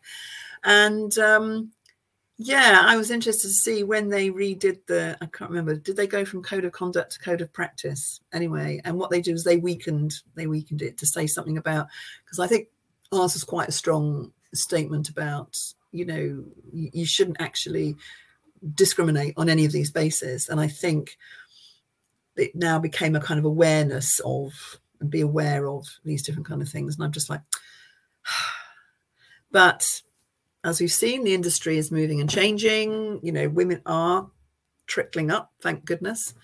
and 0.64 1.16
um, 1.18 1.72
yeah, 2.36 2.84
I 2.86 2.96
was 2.96 3.11
interested 3.11 3.49
to 3.49 3.55
see 3.55 3.82
when 3.82 4.09
they 4.09 4.30
redid 4.30 4.80
the. 4.86 5.16
I 5.20 5.26
can't 5.26 5.51
remember. 5.51 5.76
Did 5.76 5.96
they 5.96 6.07
go 6.07 6.24
from 6.24 6.42
code 6.42 6.64
of 6.64 6.72
conduct 6.72 7.12
to 7.12 7.18
code 7.18 7.40
of 7.40 7.53
practice 7.53 8.20
anyway? 8.32 8.80
And 8.84 8.96
what 8.99 9.11
they 9.11 9.20
do 9.20 9.32
is 9.32 9.44
they 9.44 9.57
weakened 9.57 10.14
they 10.34 10.46
weakened 10.46 10.82
it 10.82 10.99
to 10.99 11.07
say 11.07 11.26
something 11.26 11.57
about 11.57 11.88
because 12.24 12.38
I 12.38 12.46
think 12.46 12.68
ours 13.12 13.34
was 13.34 13.44
quite 13.44 13.68
a 13.68 13.72
strong 13.72 14.32
statement 14.55 15.09
about 15.09 15.59
you 15.90 16.05
know 16.05 16.44
you 16.72 17.07
shouldn't 17.07 17.40
actually 17.40 17.96
discriminate 18.74 19.34
on 19.36 19.48
any 19.48 19.64
of 19.64 19.72
these 19.72 19.90
bases. 19.90 20.48
And 20.48 20.61
i 20.61 20.68
think 20.68 21.16
it 22.36 22.54
now 22.54 22.78
became 22.78 23.16
a 23.16 23.20
kind 23.20 23.38
of 23.38 23.44
awareness 23.44 24.20
of 24.24 24.52
and 25.00 25.11
be 25.11 25.20
aware 25.20 25.68
of 25.68 25.86
these 26.04 26.22
different 26.22 26.46
kind 26.46 26.62
of 26.62 26.68
things. 26.68 26.94
And 26.94 27.04
i'm 27.04 27.12
just 27.12 27.30
like 27.30 27.40
but 29.50 29.86
as 30.64 30.80
we've 30.80 30.92
seen 30.92 31.24
the 31.24 31.34
industry 31.34 31.78
is 31.78 31.92
moving 31.92 32.20
and 32.20 32.30
changing. 32.30 33.20
You 33.22 33.32
know 33.32 33.48
women 33.48 33.82
are 33.86 34.28
trickling 34.86 35.30
up 35.30 35.52
thank 35.61 35.84
goodness. 35.84 36.34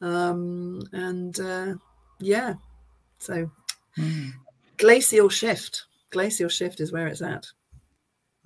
Um 0.00 0.82
and 0.92 1.38
uh 1.40 1.74
yeah 2.20 2.54
so 3.18 3.50
mm. 3.98 4.32
glacial 4.76 5.28
shift. 5.28 5.84
Glacial 6.10 6.48
shift 6.48 6.80
is 6.80 6.92
where 6.92 7.08
it's 7.08 7.22
at 7.22 7.46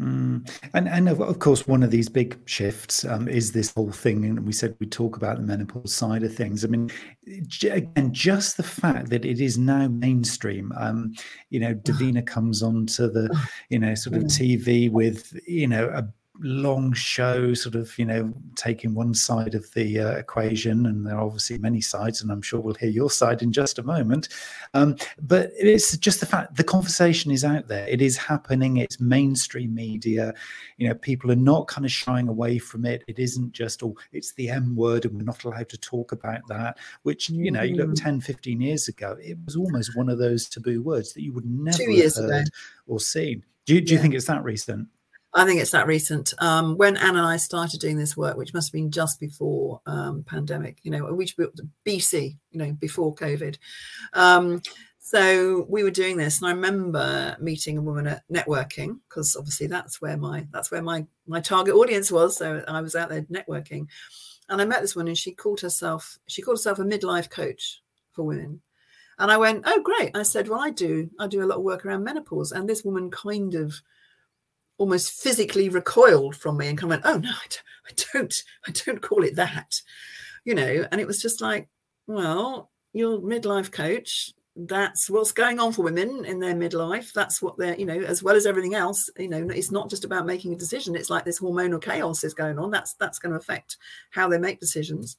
Mm. 0.01 0.51
And 0.73 0.89
and 0.89 1.09
of, 1.11 1.39
course, 1.41 1.67
one 1.67 1.83
of 1.83 1.91
these 1.91 2.09
big 2.09 2.39
shifts 2.47 3.05
um, 3.05 3.29
is 3.29 3.53
this 3.53 3.73
whole 3.75 3.93
thing, 3.93 4.25
and 4.25 4.47
we 4.47 4.53
said 4.53 4.75
we 4.79 4.87
talk 4.87 5.17
about 5.17 5.37
the 5.37 5.43
menopause 5.43 5.95
side 5.95 6.23
of 6.23 6.35
things. 6.35 6.65
I 6.65 6.69
mean, 6.69 6.91
again, 7.63 8.09
just 8.11 8.57
the 8.57 8.63
fact 8.63 9.11
that 9.11 9.27
it 9.27 9.41
is 9.41 9.59
now 9.59 9.89
mainstream. 9.89 10.73
Um, 10.79 11.13
you 11.51 11.61
know, 11.61 11.75
Davina 11.85 12.27
comes 12.27 12.63
onto 12.63 13.11
the, 13.11 13.29
you 13.69 13.79
know, 13.79 13.95
sort 13.95 14.17
of 14.17 14.23
TV 14.25 14.91
with, 14.91 15.39
you 15.47 15.69
know, 15.69 15.89
a 15.89 16.09
long 16.43 16.93
show, 16.93 17.55
sort 17.55 17.74
of, 17.74 17.97
you 17.99 18.05
know, 18.05 18.32
taking 18.57 18.95
one 18.95 19.14
side 19.14 19.55
of 19.55 19.72
the 19.74 20.01
uh, 20.01 20.11
equation, 20.12 20.86
and 20.86 21.07
there 21.07 21.16
are 21.16 21.24
obviously 21.24 21.59
many 21.59 21.80
sides, 21.80 22.22
and 22.22 22.30
I'm 22.30 22.43
sure 22.43 22.61
we'll 22.61 22.74
hear 22.74 22.91
your 22.91 23.11
side 23.11 23.43
in 23.43 23.53
just 23.53 23.78
a 23.78 23.82
moment. 23.82 24.28
Um, 24.74 24.97
but 25.20 25.51
it's 25.59 25.97
just 25.97 26.20
the 26.20 26.26
fact 26.26 26.57
the 26.57 26.64
conversation 26.64 27.30
is 27.30 27.45
out 27.45 27.68
there, 27.68 27.86
it 27.88 28.01
is 28.03 28.16
happening, 28.16 28.78
it's 28.78 29.01
mainstream 29.01 29.74
media, 29.74 30.34
you 30.78 30.88
know, 30.88 30.95
people 30.95 31.30
are 31.30 31.36
not 31.36 31.68
kind 31.68 31.84
of 31.84 31.93
shying 31.93 32.28
away 32.28 32.59
from 32.59 32.84
it. 32.84 33.05
It 33.07 33.18
isn't 33.18 33.53
just, 33.53 33.82
oh, 33.82 33.97
it's 34.12 34.32
the 34.34 34.49
M 34.51 34.74
word, 34.74 35.05
and 35.05 35.14
we're 35.14 35.22
not 35.22 35.45
allowed 35.45 35.68
to 35.70 35.78
talk 35.78 36.12
about 36.12 36.41
that, 36.49 36.78
which, 37.03 37.28
you 37.28 37.51
know, 37.51 37.62
you 37.62 37.76
look 37.76 37.91
mm. 37.91 38.03
10, 38.03 38.20
15 38.20 38.61
years 38.61 38.88
ago, 38.88 39.16
it 39.20 39.36
was 39.45 39.57
almost 39.57 39.97
one 39.97 40.09
of 40.09 40.18
those 40.18 40.49
taboo 40.49 40.82
words 40.82 41.12
that 41.12 41.22
you 41.22 41.32
would 41.32 41.47
never 41.47 41.76
have 41.76 42.14
heard 42.14 42.32
ago. 42.32 42.45
or 42.86 43.01
seen. 43.01 43.45
Do 43.66 43.74
you, 43.74 43.80
do 43.80 43.93
you 43.93 44.01
think 44.01 44.14
it's 44.14 44.26
that 44.26 44.43
recent? 44.43 44.88
I 45.33 45.45
think 45.45 45.61
it's 45.61 45.70
that 45.70 45.87
recent. 45.87 46.35
Um, 46.39 46.76
when 46.76 46.97
Anne 46.97 47.16
and 47.16 47.26
I 47.26 47.37
started 47.37 47.81
doing 47.81 47.97
this 47.97 48.16
work, 48.16 48.37
which 48.37 48.53
must 48.53 48.68
have 48.68 48.72
been 48.72 48.91
just 48.91 49.20
before 49.20 49.81
um, 49.87 50.24
pandemic, 50.24 50.78
you 50.83 50.91
know, 50.91 51.12
which 51.14 51.37
BC, 51.87 52.37
you 52.51 52.59
know, 52.59 52.72
before 52.72 53.14
COVID. 53.14 53.57
Um, 54.12 54.61
so 54.99 55.66
we 55.68 55.83
were 55.83 55.91
doing 55.91 56.16
this, 56.16 56.41
and 56.41 56.49
I 56.49 56.53
remember 56.53 57.37
meeting 57.41 57.78
a 57.78 57.83
woman 57.83 58.07
at 58.07 58.22
networking 58.33 58.99
because 59.09 59.35
obviously 59.37 59.66
that's 59.66 60.01
where 60.01 60.16
my 60.16 60.47
that's 60.53 60.70
where 60.70 60.83
my 60.83 61.07
my 61.26 61.41
target 61.41 61.74
audience 61.74 62.11
was. 62.12 62.37
So 62.37 62.64
I 62.66 62.81
was 62.81 62.95
out 62.95 63.09
there 63.09 63.22
networking, 63.22 63.87
and 64.49 64.61
I 64.61 64.64
met 64.64 64.83
this 64.83 64.95
woman, 64.95 65.09
and 65.09 65.18
she 65.18 65.33
called 65.33 65.61
herself 65.61 66.18
she 66.26 66.43
called 66.43 66.59
herself 66.59 66.81
a 66.81 66.85
midlife 66.85 67.31
coach 67.31 67.83
for 68.12 68.24
women. 68.24 68.61
And 69.18 69.31
I 69.31 69.37
went, 69.37 69.64
oh 69.66 69.83
great! 69.83 70.16
I 70.16 70.22
said, 70.22 70.49
well, 70.49 70.61
I 70.61 70.70
do 70.70 71.11
I 71.18 71.26
do 71.26 71.43
a 71.43 71.47
lot 71.47 71.59
of 71.59 71.64
work 71.64 71.87
around 71.87 72.05
menopause, 72.05 72.53
and 72.53 72.68
this 72.68 72.85
woman 72.85 73.11
kind 73.11 73.55
of 73.55 73.74
almost 74.81 75.12
physically 75.12 75.68
recoiled 75.68 76.35
from 76.35 76.57
me 76.57 76.66
and 76.66 76.78
kind 76.78 76.91
of 76.91 77.03
went, 77.03 77.14
"Oh 77.14 77.18
no, 77.18 77.31
I 77.31 77.47
don't, 77.47 77.62
I 77.87 78.18
don't, 78.18 78.43
I 78.66 78.72
don't 78.72 79.03
call 79.03 79.22
it 79.22 79.37
that," 79.37 79.81
you 80.45 80.55
know. 80.55 80.87
And 80.91 81.01
it 81.01 81.07
was 81.07 81.22
just 81.22 81.41
like, 81.41 81.68
well, 82.07 82.70
you're 82.93 83.20
midlife 83.20 83.70
coach. 83.70 84.33
That's 84.57 85.09
what's 85.09 85.33
going 85.33 85.61
on 85.61 85.72
for 85.72 85.83
women 85.83 86.24
in 86.24 86.41
their 86.41 86.55
midlife. 86.55 87.12
That's 87.12 87.41
what 87.41 87.57
they're, 87.57 87.78
you 87.78 87.87
know, 87.87 88.01
as 88.01 88.22
well 88.22 88.35
as 88.35 88.47
everything 88.47 88.74
else. 88.74 89.09
You 89.16 89.28
know, 89.28 89.49
it's 89.49 89.70
not 89.70 89.89
just 89.89 90.05
about 90.05 90.26
making 90.26 90.53
a 90.53 90.57
decision. 90.59 90.97
It's 90.97 91.09
like 91.11 91.24
this 91.24 91.41
hormonal 91.41 91.81
chaos 91.81 92.24
is 92.24 92.35
going 92.35 92.59
on. 92.59 92.70
That's 92.70 92.95
that's 92.95 93.18
going 93.18 93.33
to 93.33 93.39
affect 93.39 93.76
how 94.11 94.28
they 94.28 94.39
make 94.39 94.61
decisions 94.61 95.18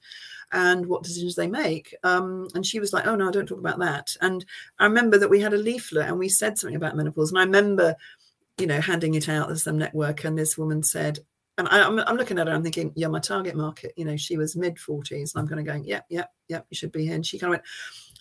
and 0.51 0.85
what 0.85 1.03
decisions 1.03 1.35
they 1.35 1.47
make. 1.47 1.95
Um, 2.03 2.47
and 2.55 2.65
she 2.65 2.79
was 2.79 2.93
like, 2.93 3.05
"Oh 3.07 3.15
no, 3.15 3.29
I 3.29 3.31
don't 3.31 3.47
talk 3.47 3.59
about 3.59 3.79
that." 3.79 4.15
And 4.21 4.43
I 4.79 4.85
remember 4.85 5.19
that 5.19 5.29
we 5.29 5.39
had 5.39 5.53
a 5.53 5.57
leaflet 5.57 6.07
and 6.07 6.17
we 6.17 6.29
said 6.29 6.57
something 6.57 6.75
about 6.75 6.97
menopause. 6.97 7.31
And 7.31 7.39
I 7.39 7.43
remember 7.43 7.95
you 8.61 8.67
know, 8.67 8.79
handing 8.79 9.15
it 9.15 9.27
out 9.27 9.51
as 9.51 9.63
some 9.63 9.77
network. 9.77 10.23
And 10.23 10.37
this 10.37 10.57
woman 10.57 10.83
said, 10.83 11.19
and 11.57 11.67
I, 11.67 11.79
am 11.79 11.99
I'm, 11.99 12.07
I'm 12.07 12.15
looking 12.15 12.39
at 12.39 12.47
her, 12.47 12.53
I'm 12.53 12.63
thinking, 12.63 12.93
yeah, 12.95 13.07
my 13.07 13.19
target 13.19 13.55
market, 13.55 13.93
you 13.97 14.05
know, 14.05 14.15
she 14.15 14.37
was 14.37 14.55
mid 14.55 14.75
40s. 14.75 15.33
And 15.33 15.41
I'm 15.41 15.47
kind 15.47 15.59
of 15.59 15.65
going, 15.65 15.83
yep, 15.83 16.05
yep, 16.09 16.29
yep, 16.47 16.65
you 16.69 16.75
should 16.75 16.91
be 16.91 17.05
here. 17.05 17.15
And 17.15 17.25
she 17.25 17.39
kind 17.39 17.53
of 17.53 17.59
went, 17.59 17.63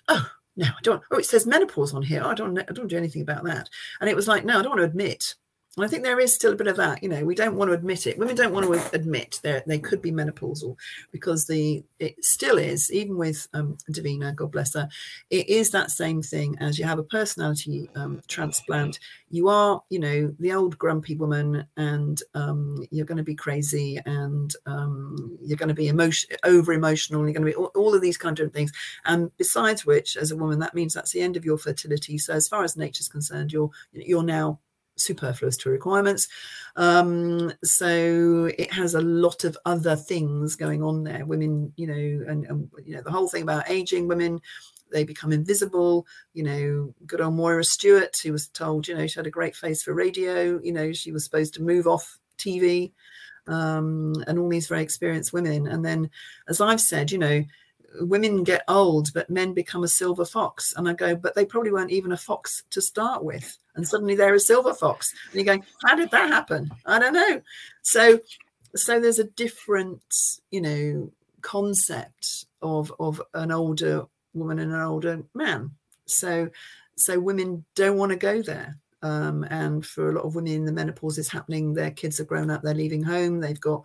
oh, 0.08 0.30
no, 0.56 0.66
I 0.66 0.80
don't. 0.82 1.02
Oh, 1.10 1.18
it 1.18 1.26
says 1.26 1.46
menopause 1.46 1.94
on 1.94 2.02
here. 2.02 2.24
I 2.24 2.34
don't, 2.34 2.58
I 2.58 2.72
don't 2.72 2.88
do 2.88 2.96
anything 2.96 3.22
about 3.22 3.44
that. 3.44 3.68
And 4.00 4.10
it 4.10 4.16
was 4.16 4.26
like, 4.26 4.44
no, 4.44 4.58
I 4.58 4.62
don't 4.62 4.70
want 4.70 4.80
to 4.80 4.84
admit 4.84 5.34
and 5.76 5.84
I 5.84 5.88
think 5.88 6.02
there 6.02 6.18
is 6.18 6.34
still 6.34 6.52
a 6.52 6.56
bit 6.56 6.66
of 6.66 6.76
that. 6.78 7.00
You 7.00 7.08
know, 7.08 7.24
we 7.24 7.36
don't 7.36 7.54
want 7.54 7.68
to 7.68 7.74
admit 7.74 8.08
it. 8.08 8.18
Women 8.18 8.34
don't 8.34 8.52
want 8.52 8.66
to 8.66 8.94
admit 8.94 9.38
that 9.44 9.68
they 9.68 9.78
could 9.78 10.02
be 10.02 10.10
menopausal 10.10 10.76
because 11.12 11.46
the 11.46 11.84
it 12.00 12.16
still 12.24 12.58
is, 12.58 12.90
even 12.90 13.16
with 13.16 13.46
um, 13.54 13.78
Davina, 13.90 14.34
God 14.34 14.50
bless 14.50 14.74
her, 14.74 14.88
it 15.30 15.48
is 15.48 15.70
that 15.70 15.92
same 15.92 16.22
thing 16.22 16.56
as 16.58 16.76
you 16.76 16.84
have 16.84 16.98
a 16.98 17.04
personality 17.04 17.88
um, 17.94 18.20
transplant. 18.26 18.98
You 19.30 19.48
are, 19.48 19.80
you 19.90 20.00
know, 20.00 20.34
the 20.40 20.52
old 20.52 20.76
grumpy 20.76 21.14
woman, 21.14 21.64
and 21.76 22.20
um, 22.34 22.84
you're 22.90 23.06
going 23.06 23.18
to 23.18 23.22
be 23.22 23.36
crazy, 23.36 24.00
and 24.06 24.52
um, 24.66 25.38
you're 25.40 25.56
going 25.56 25.68
to 25.68 25.74
be 25.74 25.86
emotion 25.86 26.36
over 26.42 26.72
emotional. 26.72 27.22
You're 27.22 27.34
going 27.34 27.46
to 27.46 27.52
be 27.52 27.54
all, 27.54 27.70
all 27.76 27.94
of 27.94 28.02
these 28.02 28.18
kind 28.18 28.40
of 28.40 28.52
things. 28.52 28.72
And 29.04 29.30
besides 29.36 29.86
which, 29.86 30.16
as 30.16 30.32
a 30.32 30.36
woman, 30.36 30.58
that 30.58 30.74
means 30.74 30.94
that's 30.94 31.12
the 31.12 31.20
end 31.20 31.36
of 31.36 31.44
your 31.44 31.58
fertility. 31.58 32.18
So 32.18 32.32
as 32.32 32.48
far 32.48 32.64
as 32.64 32.76
nature's 32.76 33.08
concerned, 33.08 33.52
you're 33.52 33.70
you're 33.92 34.24
now 34.24 34.58
superfluous 35.00 35.56
to 35.58 35.70
requirements. 35.70 36.28
Um, 36.76 37.52
so 37.64 38.50
it 38.58 38.72
has 38.72 38.94
a 38.94 39.00
lot 39.00 39.44
of 39.44 39.56
other 39.64 39.96
things 39.96 40.56
going 40.56 40.82
on 40.82 41.04
there. 41.04 41.24
Women, 41.26 41.72
you 41.76 41.86
know, 41.86 42.30
and, 42.30 42.46
and 42.46 42.70
you 42.84 42.94
know 42.94 43.02
the 43.02 43.10
whole 43.10 43.28
thing 43.28 43.42
about 43.42 43.70
aging 43.70 44.08
women 44.08 44.40
they 44.90 45.04
become 45.04 45.32
invisible. 45.32 46.06
You 46.34 46.42
know, 46.42 46.94
good 47.06 47.20
old 47.20 47.34
Moira 47.34 47.64
Stuart, 47.64 48.16
who 48.22 48.32
was 48.32 48.48
told, 48.48 48.88
you 48.88 48.94
know, 48.94 49.06
she 49.06 49.18
had 49.18 49.26
a 49.26 49.30
great 49.30 49.56
face 49.56 49.82
for 49.82 49.94
radio. 49.94 50.60
You 50.62 50.72
know, 50.72 50.92
she 50.92 51.12
was 51.12 51.24
supposed 51.24 51.54
to 51.54 51.62
move 51.62 51.86
off 51.86 52.18
TV, 52.38 52.92
um, 53.46 54.14
and 54.26 54.38
all 54.38 54.48
these 54.48 54.68
very 54.68 54.82
experienced 54.82 55.32
women. 55.32 55.66
And 55.66 55.84
then, 55.84 56.10
as 56.48 56.60
I've 56.60 56.80
said, 56.80 57.10
you 57.10 57.18
know, 57.18 57.44
women 58.00 58.44
get 58.44 58.62
old, 58.68 59.12
but 59.12 59.30
men 59.30 59.52
become 59.52 59.84
a 59.84 59.88
silver 59.88 60.24
fox. 60.24 60.74
And 60.76 60.88
I 60.88 60.92
go, 60.92 61.16
but 61.16 61.34
they 61.34 61.44
probably 61.44 61.72
weren't 61.72 61.90
even 61.90 62.12
a 62.12 62.16
fox 62.16 62.62
to 62.70 62.80
start 62.80 63.24
with. 63.24 63.58
And 63.74 63.86
suddenly 63.86 64.14
they're 64.14 64.34
a 64.34 64.40
silver 64.40 64.74
fox. 64.74 65.12
And 65.26 65.34
you're 65.34 65.44
going, 65.44 65.64
how 65.84 65.96
did 65.96 66.10
that 66.10 66.30
happen? 66.30 66.70
I 66.86 66.98
don't 66.98 67.14
know. 67.14 67.40
So, 67.82 68.20
so 68.76 69.00
there's 69.00 69.18
a 69.18 69.24
different, 69.24 70.02
you 70.50 70.60
know, 70.60 71.10
concept 71.42 72.44
of 72.62 72.92
of 73.00 73.22
an 73.34 73.50
older 73.50 74.06
woman 74.34 74.58
and 74.58 74.72
an 74.72 74.80
older 74.80 75.22
man. 75.34 75.72
So, 76.06 76.50
so 76.96 77.18
women 77.18 77.64
don't 77.74 77.96
want 77.96 78.10
to 78.10 78.16
go 78.16 78.42
there. 78.42 78.76
Um, 79.02 79.44
and 79.44 79.84
for 79.84 80.10
a 80.10 80.12
lot 80.12 80.24
of 80.24 80.34
women, 80.34 80.66
the 80.66 80.72
menopause 80.72 81.16
is 81.16 81.28
happening. 81.28 81.72
Their 81.72 81.90
kids 81.90 82.20
are 82.20 82.24
grown 82.24 82.50
up. 82.50 82.62
They're 82.62 82.74
leaving 82.74 83.02
home. 83.02 83.40
They've 83.40 83.60
got 83.60 83.84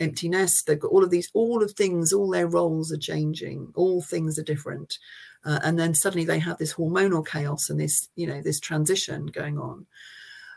empty 0.00 0.28
nest 0.28 0.66
they've 0.66 0.80
got 0.80 0.90
all 0.90 1.04
of 1.04 1.10
these 1.10 1.30
all 1.34 1.62
of 1.62 1.72
things 1.72 2.12
all 2.12 2.30
their 2.30 2.48
roles 2.48 2.92
are 2.92 2.98
changing 2.98 3.70
all 3.74 4.02
things 4.02 4.38
are 4.38 4.42
different 4.42 4.98
uh, 5.44 5.60
and 5.62 5.78
then 5.78 5.94
suddenly 5.94 6.24
they 6.24 6.38
have 6.38 6.58
this 6.58 6.74
hormonal 6.74 7.26
chaos 7.26 7.70
and 7.70 7.78
this 7.78 8.08
you 8.16 8.26
know 8.26 8.42
this 8.42 8.58
transition 8.58 9.26
going 9.26 9.58
on 9.58 9.86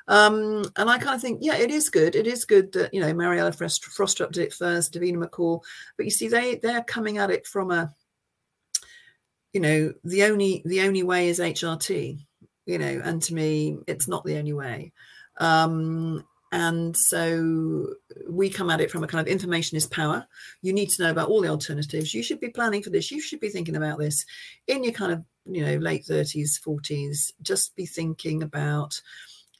um, 0.09 0.63
and 0.77 0.89
I 0.89 0.97
kind 0.97 1.15
of 1.15 1.21
think, 1.21 1.39
yeah, 1.41 1.57
it 1.57 1.69
is 1.69 1.89
good. 1.89 2.15
It 2.15 2.27
is 2.27 2.45
good 2.45 2.71
that 2.73 2.93
you 2.93 3.01
know 3.01 3.13
Mariella 3.13 3.51
Frost, 3.51 3.83
Frostrup 3.83 4.31
did 4.31 4.43
it 4.43 4.53
first, 4.53 4.93
Davina 4.93 5.17
McCall, 5.17 5.61
but 5.97 6.05
you 6.05 6.11
see, 6.11 6.29
they 6.29 6.55
they're 6.55 6.83
coming 6.83 7.17
at 7.17 7.29
it 7.29 7.45
from 7.45 7.71
a, 7.71 7.93
you 9.51 9.59
know, 9.59 9.93
the 10.05 10.23
only 10.23 10.61
the 10.65 10.81
only 10.81 11.03
way 11.03 11.27
is 11.27 11.39
HRT, 11.39 12.19
you 12.65 12.77
know, 12.77 13.01
and 13.03 13.21
to 13.23 13.33
me, 13.33 13.77
it's 13.88 14.07
not 14.07 14.23
the 14.23 14.38
only 14.38 14.53
way. 14.53 14.93
Um, 15.39 16.25
and 16.57 16.97
so 16.97 17.93
we 18.27 18.49
come 18.49 18.71
at 18.71 18.81
it 18.81 18.89
from 18.89 19.03
a 19.03 19.07
kind 19.07 19.21
of 19.21 19.31
information 19.31 19.77
is 19.77 19.85
power. 19.85 20.25
You 20.63 20.73
need 20.73 20.89
to 20.89 21.03
know 21.03 21.11
about 21.11 21.29
all 21.29 21.39
the 21.39 21.49
alternatives. 21.49 22.15
You 22.15 22.23
should 22.23 22.39
be 22.39 22.49
planning 22.49 22.81
for 22.81 22.89
this. 22.89 23.11
You 23.11 23.21
should 23.21 23.39
be 23.39 23.49
thinking 23.49 23.75
about 23.75 23.99
this 23.99 24.25
in 24.65 24.83
your 24.83 24.93
kind 24.93 25.11
of, 25.11 25.23
you 25.45 25.63
know, 25.63 25.75
late 25.75 26.05
30s, 26.05 26.59
40s. 26.59 27.31
Just 27.43 27.75
be 27.75 27.85
thinking 27.85 28.41
about, 28.41 28.99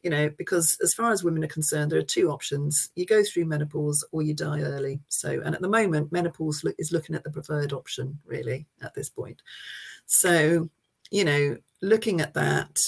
you 0.02 0.10
know, 0.10 0.32
because 0.40 0.76
as 0.82 0.96
far 0.96 1.12
as 1.12 1.24
women 1.24 1.44
are 1.44 1.48
concerned, 1.50 1.92
there 1.92 2.00
are 2.00 2.04
two 2.04 2.32
options. 2.32 2.90
You 2.96 3.06
go 3.06 3.24
through 3.24 3.46
menopause 3.46 4.04
or 4.12 4.24
you 4.24 4.34
die 4.34 4.62
early. 4.62 5.00
So, 5.08 5.40
and 5.46 5.54
at 5.54 5.62
the 5.62 5.70
moment, 5.70 6.12
menopause 6.12 6.66
is 6.80 6.92
looking 6.92 7.16
at 7.16 7.24
the 7.24 7.30
preferred 7.30 7.74
option, 7.74 8.18
really, 8.26 8.66
at 8.82 8.96
this 8.96 9.08
point. 9.08 9.44
So, 10.08 10.68
you 11.12 11.26
know, 11.26 11.58
looking 11.84 12.22
at 12.22 12.34
that, 12.34 12.80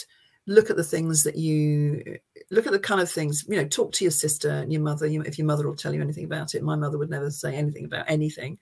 look 0.49 0.71
at 0.71 0.75
the 0.75 0.83
things 0.83 1.23
that 1.23 1.37
you 1.37 2.17
look 2.49 2.65
at 2.65 2.71
the 2.71 2.79
kind 2.79 2.99
of 2.99 3.09
things 3.09 3.45
you 3.47 3.55
know 3.55 3.67
talk 3.67 3.91
to 3.91 4.03
your 4.03 4.11
sister 4.11 4.49
and 4.49 4.73
your 4.73 4.81
mother. 4.81 5.05
If 5.05 5.37
your 5.37 5.45
mother 5.47 5.67
will 5.67 5.75
tell 5.75 5.93
you 5.93 6.01
anything 6.01 6.25
about 6.25 6.55
it 6.55 6.63
my 6.63 6.75
mother 6.75 6.97
would 6.97 7.09
never 7.09 7.29
say 7.29 7.55
anything 7.55 7.85
about 7.85 8.05
anything. 8.09 8.57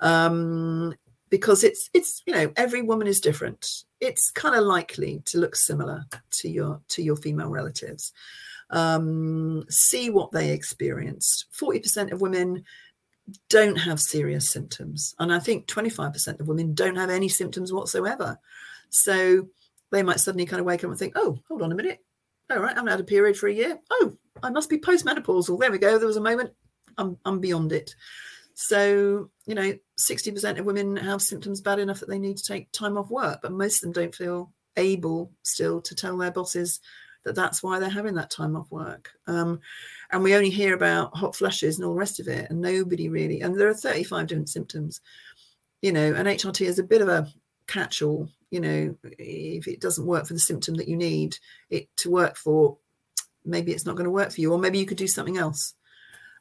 Um, 0.00 0.94
because 1.30 1.62
it's 1.62 1.90
it's 1.92 2.22
you 2.26 2.32
know 2.32 2.50
every 2.56 2.80
woman 2.80 3.06
is 3.06 3.20
different. 3.20 3.84
It's 4.00 4.30
kind 4.30 4.54
of 4.54 4.64
likely 4.64 5.22
to 5.26 5.38
look 5.38 5.54
similar 5.54 6.06
to 6.30 6.48
your 6.48 6.80
to 6.88 7.02
your 7.02 7.16
female 7.16 7.50
relatives. 7.50 8.12
Um, 8.70 9.64
see 9.68 10.10
what 10.10 10.32
they 10.32 10.50
experienced. 10.50 11.46
40% 11.58 12.12
of 12.12 12.20
women 12.20 12.64
don't 13.48 13.76
have 13.76 14.00
serious 14.00 14.48
symptoms. 14.50 15.14
And 15.18 15.32
i 15.32 15.38
think 15.38 15.66
25% 15.66 16.40
of 16.40 16.48
women 16.48 16.74
don't 16.74 16.96
have 16.96 17.10
any 17.10 17.28
symptoms 17.28 17.72
whatsoever. 17.72 18.38
So 18.90 19.48
they 19.90 20.02
might 20.02 20.20
suddenly 20.20 20.46
kind 20.46 20.60
of 20.60 20.66
wake 20.66 20.84
up 20.84 20.90
and 20.90 20.98
think, 20.98 21.14
oh, 21.16 21.38
hold 21.48 21.62
on 21.62 21.72
a 21.72 21.76
minute. 21.76 22.00
All 22.50 22.58
right, 22.58 22.72
I 22.72 22.74
haven't 22.74 22.90
had 22.90 23.00
a 23.00 23.04
period 23.04 23.36
for 23.36 23.48
a 23.48 23.54
year. 23.54 23.78
Oh, 23.90 24.16
I 24.42 24.50
must 24.50 24.70
be 24.70 24.78
postmenopausal. 24.78 25.58
There 25.58 25.70
we 25.70 25.78
go. 25.78 25.98
There 25.98 26.06
was 26.06 26.16
a 26.16 26.22
moment. 26.22 26.50
I'm, 26.96 27.18
I'm 27.24 27.40
beyond 27.40 27.72
it. 27.72 27.94
So, 28.54 29.30
you 29.46 29.54
know, 29.54 29.72
60% 30.00 30.58
of 30.58 30.66
women 30.66 30.96
have 30.96 31.22
symptoms 31.22 31.60
bad 31.60 31.78
enough 31.78 32.00
that 32.00 32.08
they 32.08 32.18
need 32.18 32.38
to 32.38 32.42
take 32.42 32.72
time 32.72 32.98
off 32.98 33.10
work, 33.10 33.40
but 33.42 33.52
most 33.52 33.76
of 33.76 33.80
them 33.82 33.92
don't 33.92 34.14
feel 34.14 34.52
able 34.76 35.30
still 35.42 35.80
to 35.82 35.94
tell 35.94 36.16
their 36.16 36.30
bosses 36.30 36.80
that 37.24 37.34
that's 37.34 37.62
why 37.62 37.78
they're 37.78 37.88
having 37.88 38.14
that 38.14 38.30
time 38.30 38.56
off 38.56 38.70
work. 38.70 39.10
Um, 39.26 39.60
and 40.10 40.22
we 40.22 40.34
only 40.34 40.50
hear 40.50 40.74
about 40.74 41.16
hot 41.16 41.36
flushes 41.36 41.76
and 41.76 41.84
all 41.84 41.92
the 41.92 42.00
rest 42.00 42.20
of 42.20 42.28
it, 42.28 42.50
and 42.50 42.60
nobody 42.60 43.08
really, 43.08 43.42
and 43.42 43.54
there 43.54 43.68
are 43.68 43.74
35 43.74 44.26
different 44.26 44.48
symptoms, 44.48 45.00
you 45.82 45.92
know, 45.92 46.14
and 46.14 46.26
HRT 46.26 46.66
is 46.66 46.78
a 46.78 46.84
bit 46.84 47.02
of 47.02 47.08
a 47.08 47.28
catch 47.66 48.02
all 48.02 48.28
you 48.50 48.60
know 48.60 48.94
if 49.18 49.68
it 49.68 49.80
doesn't 49.80 50.06
work 50.06 50.26
for 50.26 50.34
the 50.34 50.40
symptom 50.40 50.74
that 50.74 50.88
you 50.88 50.96
need 50.96 51.36
it 51.70 51.88
to 51.96 52.10
work 52.10 52.36
for 52.36 52.78
maybe 53.44 53.72
it's 53.72 53.86
not 53.86 53.96
going 53.96 54.04
to 54.04 54.10
work 54.10 54.30
for 54.30 54.40
you 54.40 54.52
or 54.52 54.58
maybe 54.58 54.78
you 54.78 54.86
could 54.86 54.98
do 54.98 55.06
something 55.06 55.38
else 55.38 55.74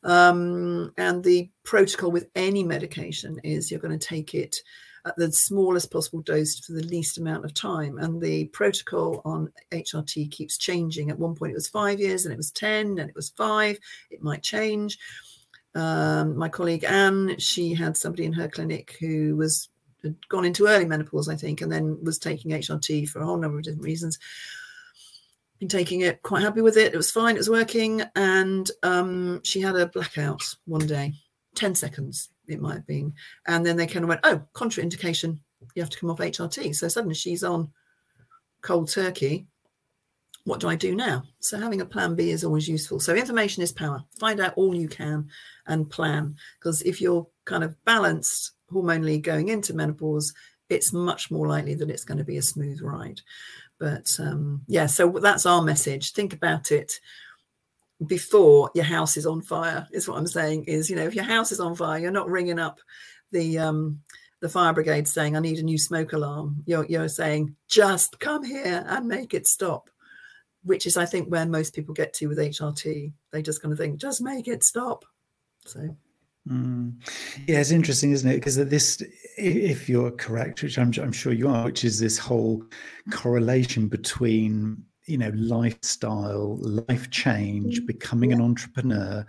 Um, 0.04 0.94
and 0.98 1.24
the 1.24 1.50
protocol 1.64 2.12
with 2.12 2.30
any 2.36 2.64
medication 2.64 3.40
is 3.44 3.70
you're 3.70 3.80
going 3.80 3.98
to 3.98 4.08
take 4.08 4.34
it 4.34 4.58
at 5.06 5.16
the 5.16 5.32
smallest 5.32 5.92
possible 5.92 6.22
dose 6.22 6.60
for 6.60 6.74
the 6.74 6.84
least 6.84 7.18
amount 7.18 7.46
of 7.46 7.54
time. 7.54 7.98
And 7.98 8.22
the 8.22 8.46
protocol 8.46 9.22
on 9.26 9.52
HRT 9.72 10.32
keeps 10.32 10.58
changing. 10.58 11.10
At 11.10 11.20
one 11.20 11.36
point, 11.36 11.52
it 11.52 11.56
was 11.56 11.68
five 11.68 12.00
years, 12.00 12.26
and 12.26 12.34
it 12.34 12.38
was 12.38 12.52
10, 12.52 13.00
and 13.00 13.10
it 13.10 13.16
was 13.16 13.30
five. 13.30 13.80
It 14.12 14.22
might 14.22 14.44
change. 14.44 14.98
Um, 15.76 16.38
my 16.38 16.50
colleague 16.50 16.84
Anne, 16.84 17.38
she 17.38 17.74
had 17.74 17.96
somebody 17.96 18.26
in 18.26 18.34
her 18.34 18.48
clinic 18.48 18.96
who 19.00 19.36
was 19.36 19.70
had 20.04 20.16
gone 20.30 20.46
into 20.46 20.68
early 20.68 20.86
menopause, 20.86 21.30
I 21.30 21.36
think, 21.36 21.62
and 21.62 21.72
then 21.72 21.98
was 22.04 22.20
taking 22.20 22.52
HRT 22.52 23.10
for 23.10 23.20
a 23.20 23.26
whole 23.26 23.38
number 23.38 23.58
of 23.58 23.64
different 23.64 23.84
reasons. 23.84 24.20
Been 25.60 25.68
taking 25.68 26.02
it, 26.02 26.22
quite 26.22 26.44
happy 26.44 26.62
with 26.62 26.78
it. 26.78 26.94
It 26.94 26.98
was 26.98 27.12
fine, 27.12 27.36
it 27.36 27.40
was 27.40 27.50
working, 27.50 28.04
and 28.16 28.70
um, 28.84 29.42
she 29.44 29.60
had 29.60 29.76
a 29.76 29.88
blackout 29.88 30.44
one 30.66 30.86
day, 30.86 31.14
10 31.56 31.74
seconds 31.74 32.30
it 32.48 32.62
might 32.62 32.76
have 32.76 32.88
been. 32.88 33.14
And 33.48 33.66
then 33.66 33.78
they 33.78 33.88
kind 33.88 34.04
of 34.04 34.10
went, 34.10 34.22
oh, 34.24 34.42
contraindication, 34.54 35.40
you 35.76 35.82
have 35.82 35.90
to 35.90 36.00
come 36.00 36.10
off 36.10 36.20
HRT. 36.20 36.76
So 36.76 36.88
suddenly 36.88 37.16
she's 37.16 37.44
on 37.44 37.72
cold 38.62 38.90
turkey. 38.90 39.48
What 40.44 40.60
do 40.60 40.70
I 40.70 40.76
do 40.76 40.96
now? 40.96 41.24
So 41.40 41.60
having 41.60 41.82
a 41.82 41.86
plan 41.86 42.16
B 42.16 42.32
is 42.32 42.44
always 42.44 42.68
useful. 42.68 43.00
So 43.00 43.14
information 43.14 43.64
is 43.64 43.72
power. 43.72 44.04
Find 44.20 44.40
out 44.40 44.54
all 44.56 44.74
you 44.74 44.88
can 44.88 45.28
and 45.68 45.90
plan. 45.90 46.36
Because 46.60 46.82
if 46.84 47.02
you're 47.02 47.28
kind 47.48 47.64
of 47.64 47.84
balanced 47.86 48.52
hormonally 48.72 49.22
going 49.22 49.48
into 49.48 49.74
menopause, 49.74 50.34
it's 50.70 50.94
much 50.94 51.32
more 51.32 51.48
likely 51.48 51.74
that 51.74 51.90
it's 51.90 52.04
going 52.04 52.18
to 52.20 52.24
be 52.24 52.38
a 52.38 52.42
smooth 52.42 52.82
ride. 52.82 53.22
But 53.80 54.16
um, 54.20 54.62
yeah, 54.68 54.86
so 54.86 55.10
that's 55.10 55.46
our 55.46 55.62
message. 55.62 56.12
Think 56.12 56.34
about 56.34 56.72
it 56.72 57.00
before 58.06 58.70
your 58.76 58.86
house 58.86 59.18
is 59.18 59.26
on 59.26 59.42
fire 59.42 59.88
is 59.92 60.08
what 60.08 60.18
i'm 60.18 60.28
saying 60.28 60.64
is 60.66 60.88
you 60.88 60.96
know 60.96 61.06
if 61.06 61.16
your 61.16 61.24
house 61.24 61.52
is 61.52 61.60
on 61.60 61.76
fire 61.76 62.00
you're 62.00 62.12
not 62.12 62.30
ringing 62.30 62.60
up 62.60 62.80
the 63.32 63.58
um 63.58 64.00
the 64.40 64.48
fire 64.48 64.72
brigade 64.72 65.08
saying 65.08 65.36
i 65.36 65.40
need 65.40 65.58
a 65.58 65.64
new 65.64 65.80
smoke 65.80 66.14
alarm 66.14 66.62
you're, 66.68 66.86
you're 66.86 67.08
saying 67.08 67.56
just 67.68 68.20
come 68.20 68.44
here 68.44 68.86
and 68.88 69.08
make 69.08 69.34
it 69.34 69.48
stop 69.48 69.90
which 70.64 70.86
is 70.86 70.96
i 70.96 71.06
think 71.06 71.28
where 71.30 71.48
most 71.48 71.74
people 71.74 71.94
get 71.94 72.14
to 72.14 72.28
with 72.28 72.38
hrt 72.38 73.12
they 73.32 73.42
just 73.42 73.64
kind 73.64 73.72
of 73.72 73.80
think 73.80 74.00
just 74.00 74.22
make 74.22 74.48
it 74.48 74.64
stop 74.64 75.04
so 75.66 75.90
Mm. 76.48 76.94
Yeah, 77.46 77.60
it's 77.60 77.72
interesting, 77.72 78.12
isn't 78.12 78.30
it? 78.30 78.36
Because 78.36 78.56
this, 78.56 79.04
if 79.38 79.90
you're 79.90 80.12
correct, 80.12 80.64
which 80.64 80.78
I'm, 80.78 80.94
I'm, 81.02 81.12
sure 81.12 81.34
you 81.34 81.50
are, 81.50 81.66
which 81.66 81.84
is 81.84 82.00
this 82.00 82.18
whole 82.18 82.64
correlation 83.12 83.88
between 83.88 84.84
you 85.06 85.18
know 85.18 85.32
lifestyle 85.36 86.58
life 86.58 87.10
change 87.10 87.82
mm. 87.82 87.88
becoming 87.88 88.34
an 88.34 88.42
entrepreneur 88.42 89.26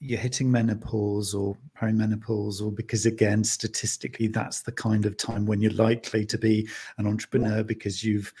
you're 0.00 0.18
hitting 0.18 0.50
menopause 0.50 1.34
or 1.34 1.54
perimenopause 1.78 2.62
or 2.62 2.72
because 2.72 3.04
again 3.04 3.44
statistically 3.44 4.26
that's 4.26 4.62
the 4.62 4.72
kind 4.72 5.04
of 5.04 5.16
time 5.16 5.44
when 5.44 5.60
you're 5.60 5.72
likely 5.72 6.24
to 6.24 6.38
be 6.38 6.66
an 6.96 7.06
entrepreneur 7.06 7.62
because 7.62 8.02
you've 8.02 8.32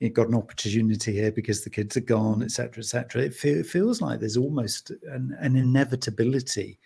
you've 0.00 0.12
got 0.12 0.28
an 0.28 0.34
opportunity 0.34 1.12
here 1.12 1.32
because 1.32 1.64
the 1.64 1.70
kids 1.70 1.96
are 1.96 2.00
gone 2.00 2.42
etc 2.42 2.80
etc 2.80 3.22
it, 3.22 3.34
fe- 3.34 3.50
it 3.50 3.66
feels 3.66 4.02
like 4.02 4.20
there's 4.20 4.36
almost 4.36 4.90
an, 5.10 5.34
an 5.40 5.56
inevitability 5.56 6.78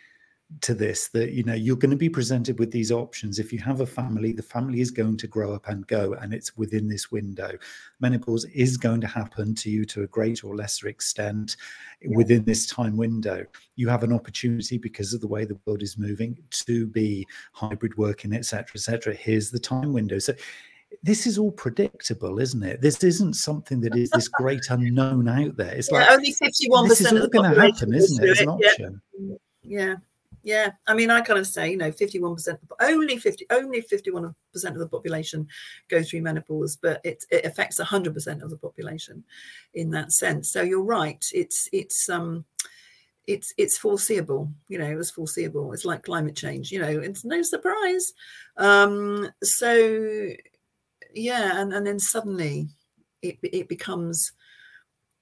to 0.61 0.75
this 0.75 1.09
that 1.09 1.33
you 1.33 1.43
know 1.43 1.55
you're 1.55 1.75
going 1.75 1.91
to 1.91 1.97
be 1.97 2.09
presented 2.09 2.57
with 2.61 2.71
these 2.71 2.93
options 2.93 3.41
if 3.41 3.53
you 3.53 3.59
have 3.59 3.81
a 3.81 3.87
family 3.87 4.33
the 4.33 4.43
family 4.43 4.81
is 4.81 4.93
going 4.93 5.17
to 5.17 5.27
grow 5.27 5.53
up 5.53 5.69
and 5.69 5.85
go 5.89 6.13
and 6.21 6.33
it's 6.33 6.57
within 6.57 6.89
this 6.89 7.11
window 7.11 7.51
menopause 7.99 8.45
is 8.55 8.77
going 8.77 9.01
to 9.01 9.09
happen 9.09 9.57
to 9.57 9.71
you 9.71 9.85
to 9.85 10.05
a 10.05 10.07
greater 10.07 10.47
or 10.47 10.55
lesser 10.55 10.87
extent 10.87 11.57
within 12.15 12.45
this 12.45 12.65
time 12.65 12.97
window 12.97 13.45
you 13.75 13.89
have 13.89 14.05
an 14.05 14.13
opportunity 14.13 14.79
because 14.79 15.13
of 15.13 15.21
the 15.21 15.27
way 15.27 15.45
the 15.45 15.59
world 15.67 15.83
is 15.83 15.99
moving 15.99 16.39
to 16.51 16.87
be 16.87 17.27
hybrid 17.53 17.97
working 17.97 18.33
etc 18.33 18.71
etc 18.77 19.13
here's 19.15 19.51
the 19.51 19.59
time 19.59 19.93
window 19.93 20.19
so 20.19 20.33
this 21.03 21.27
is 21.27 21.37
all 21.37 21.51
predictable, 21.51 22.39
isn't 22.39 22.63
it? 22.63 22.81
This 22.81 23.03
isn't 23.03 23.35
something 23.35 23.81
that 23.81 23.97
is 23.97 24.09
this 24.11 24.29
great 24.29 24.65
unknown 24.71 25.29
out 25.29 25.57
there. 25.57 25.75
It's 25.75 25.91
yeah, 25.91 25.99
like 25.99 26.11
only 26.11 26.33
fifty-one 26.33 26.89
percent 26.89 27.17
of 27.17 27.25
the 27.25 27.29
going 27.29 27.53
to 27.53 27.61
happen, 27.61 27.93
isn't 27.93 28.25
it? 28.25 28.31
It's 28.31 28.41
an 28.41 28.49
option. 28.49 29.03
Yeah. 29.19 29.37
yeah. 29.63 29.95
Yeah, 30.47 30.71
I 30.87 30.95
mean, 30.95 31.11
I 31.11 31.23
kind 31.23 31.41
of 31.41 31.47
say, 31.49 31.73
you 31.73 31.77
know, 31.77 31.91
51%, 31.91 32.57
only 32.81 33.19
50, 33.19 33.47
only 33.51 33.83
51% 33.83 34.33
of 34.65 34.79
the 34.79 34.87
population 34.87 35.49
go 35.89 36.05
through 36.05 36.23
menopause, 36.23 36.77
but 36.77 37.01
it, 37.03 37.25
it 37.33 37.45
affects 37.45 37.81
100% 37.81 38.43
of 38.43 38.51
the 38.51 38.57
population 38.57 39.25
in 39.75 39.91
that 39.91 40.13
sense. 40.13 40.53
So 40.53 40.63
you're 40.63 40.85
right. 40.85 41.25
It's, 41.35 41.69
it's, 41.73 42.09
um, 42.09 42.45
it's, 43.27 43.55
it's 43.57 43.77
foreseeable, 43.77 44.49
you 44.69 44.79
know, 44.79 44.87
it 44.89 44.95
was 44.95 45.11
foreseeable. 45.11 45.73
It's 45.73 45.85
like 45.85 46.05
climate 46.05 46.37
change, 46.37 46.71
you 46.71 46.79
know, 46.79 47.01
it's 47.01 47.25
no 47.25 47.43
surprise. 47.43 48.13
Um, 48.57 49.29
so 49.43 50.29
yeah, 51.13 51.61
and, 51.61 51.75
and 51.75 51.85
then 51.85 51.99
suddenly 51.99 52.69
it, 53.21 53.37
it 53.43 53.69
becomes, 53.69 54.31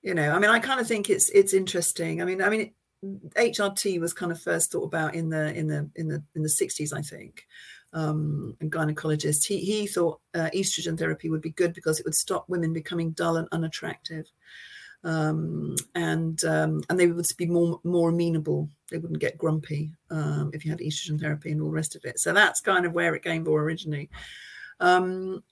you 0.02 0.12
know, 0.12 0.32
I 0.32 0.38
mean, 0.38 0.50
I 0.50 0.58
kind 0.58 0.80
of 0.80 0.86
think 0.86 1.08
it's, 1.08 1.30
it's 1.30 1.54
interesting. 1.54 2.20
I 2.20 2.26
mean, 2.26 2.42
I 2.42 2.50
mean, 2.50 2.74
HRT 3.36 4.00
was 4.00 4.12
kind 4.12 4.32
of 4.32 4.40
first 4.40 4.72
thought 4.72 4.84
about 4.84 5.14
in 5.14 5.28
the 5.28 5.54
in 5.54 5.66
the 5.68 5.88
in 5.96 6.08
the 6.08 6.22
in 6.34 6.42
the 6.42 6.48
60s, 6.48 6.92
I 6.92 7.02
think. 7.02 7.46
Um, 7.92 8.56
and 8.60 8.72
gynecologist, 8.72 9.46
he 9.46 9.58
he 9.58 9.86
thought 9.86 10.20
uh, 10.34 10.50
estrogen 10.54 10.98
therapy 10.98 11.30
would 11.30 11.42
be 11.42 11.50
good 11.50 11.74
because 11.74 12.00
it 12.00 12.04
would 12.04 12.14
stop 12.14 12.48
women 12.48 12.72
becoming 12.72 13.12
dull 13.12 13.36
and 13.36 13.46
unattractive, 13.52 14.26
um, 15.04 15.76
and 15.94 16.42
um, 16.44 16.82
and 16.90 16.98
they 16.98 17.06
would 17.06 17.26
be 17.38 17.46
more 17.46 17.80
more 17.84 18.08
amenable. 18.08 18.68
They 18.90 18.98
wouldn't 18.98 19.20
get 19.20 19.38
grumpy 19.38 19.92
um, 20.10 20.50
if 20.52 20.64
you 20.64 20.72
had 20.72 20.80
estrogen 20.80 21.20
therapy 21.20 21.52
and 21.52 21.60
all 21.60 21.68
the 21.68 21.74
rest 21.74 21.94
of 21.94 22.04
it. 22.04 22.18
So 22.18 22.32
that's 22.32 22.60
kind 22.60 22.84
of 22.84 22.94
where 22.94 23.14
it 23.14 23.22
came 23.22 23.44
from 23.44 23.54
originally. 23.54 24.10
Um, 24.80 25.44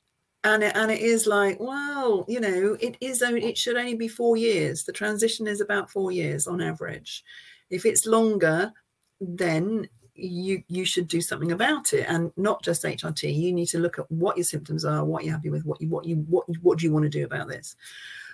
and 0.45 0.63
it, 0.63 0.77
and 0.77 0.91
it 0.91 1.01
is 1.01 1.27
like 1.27 1.59
well 1.61 2.25
you 2.29 2.41
know 2.41 2.77
it 2.81 2.97
is 3.01 3.23
only 3.23 3.45
it 3.45 3.59
should 3.59 3.77
only 3.77 3.95
be 3.95 4.09
four 4.09 4.37
years. 4.37 4.85
The 4.85 4.93
transition 4.93 5.47
is 5.47 5.61
about 5.61 5.91
four 5.91 6.13
years 6.13 6.47
on 6.47 6.61
average. 6.61 7.25
If 7.71 7.87
it's 7.87 8.07
longer 8.07 8.73
then 9.21 9.89
you 10.15 10.63
you 10.69 10.85
should 10.85 11.09
do 11.09 11.21
something 11.21 11.53
about 11.53 11.93
it. 11.93 12.07
And 12.09 12.33
not 12.37 12.63
just 12.63 12.85
hrt 12.85 13.35
you 13.35 13.53
need 13.53 13.67
to 13.67 13.79
look 13.79 13.99
at 13.99 14.11
what 14.11 14.37
your 14.37 14.45
symptoms 14.45 14.85
are 14.85 15.05
what 15.05 15.25
you're 15.25 15.35
happy 15.35 15.51
with 15.51 15.65
what 15.65 15.81
you 15.81 15.89
what 15.89 16.05
you 16.05 16.17
what, 16.29 16.47
what 16.61 16.79
do 16.79 16.87
you 16.87 16.93
want 16.93 17.05
to 17.05 17.09
do 17.09 17.25
about 17.25 17.49
this? 17.49 17.77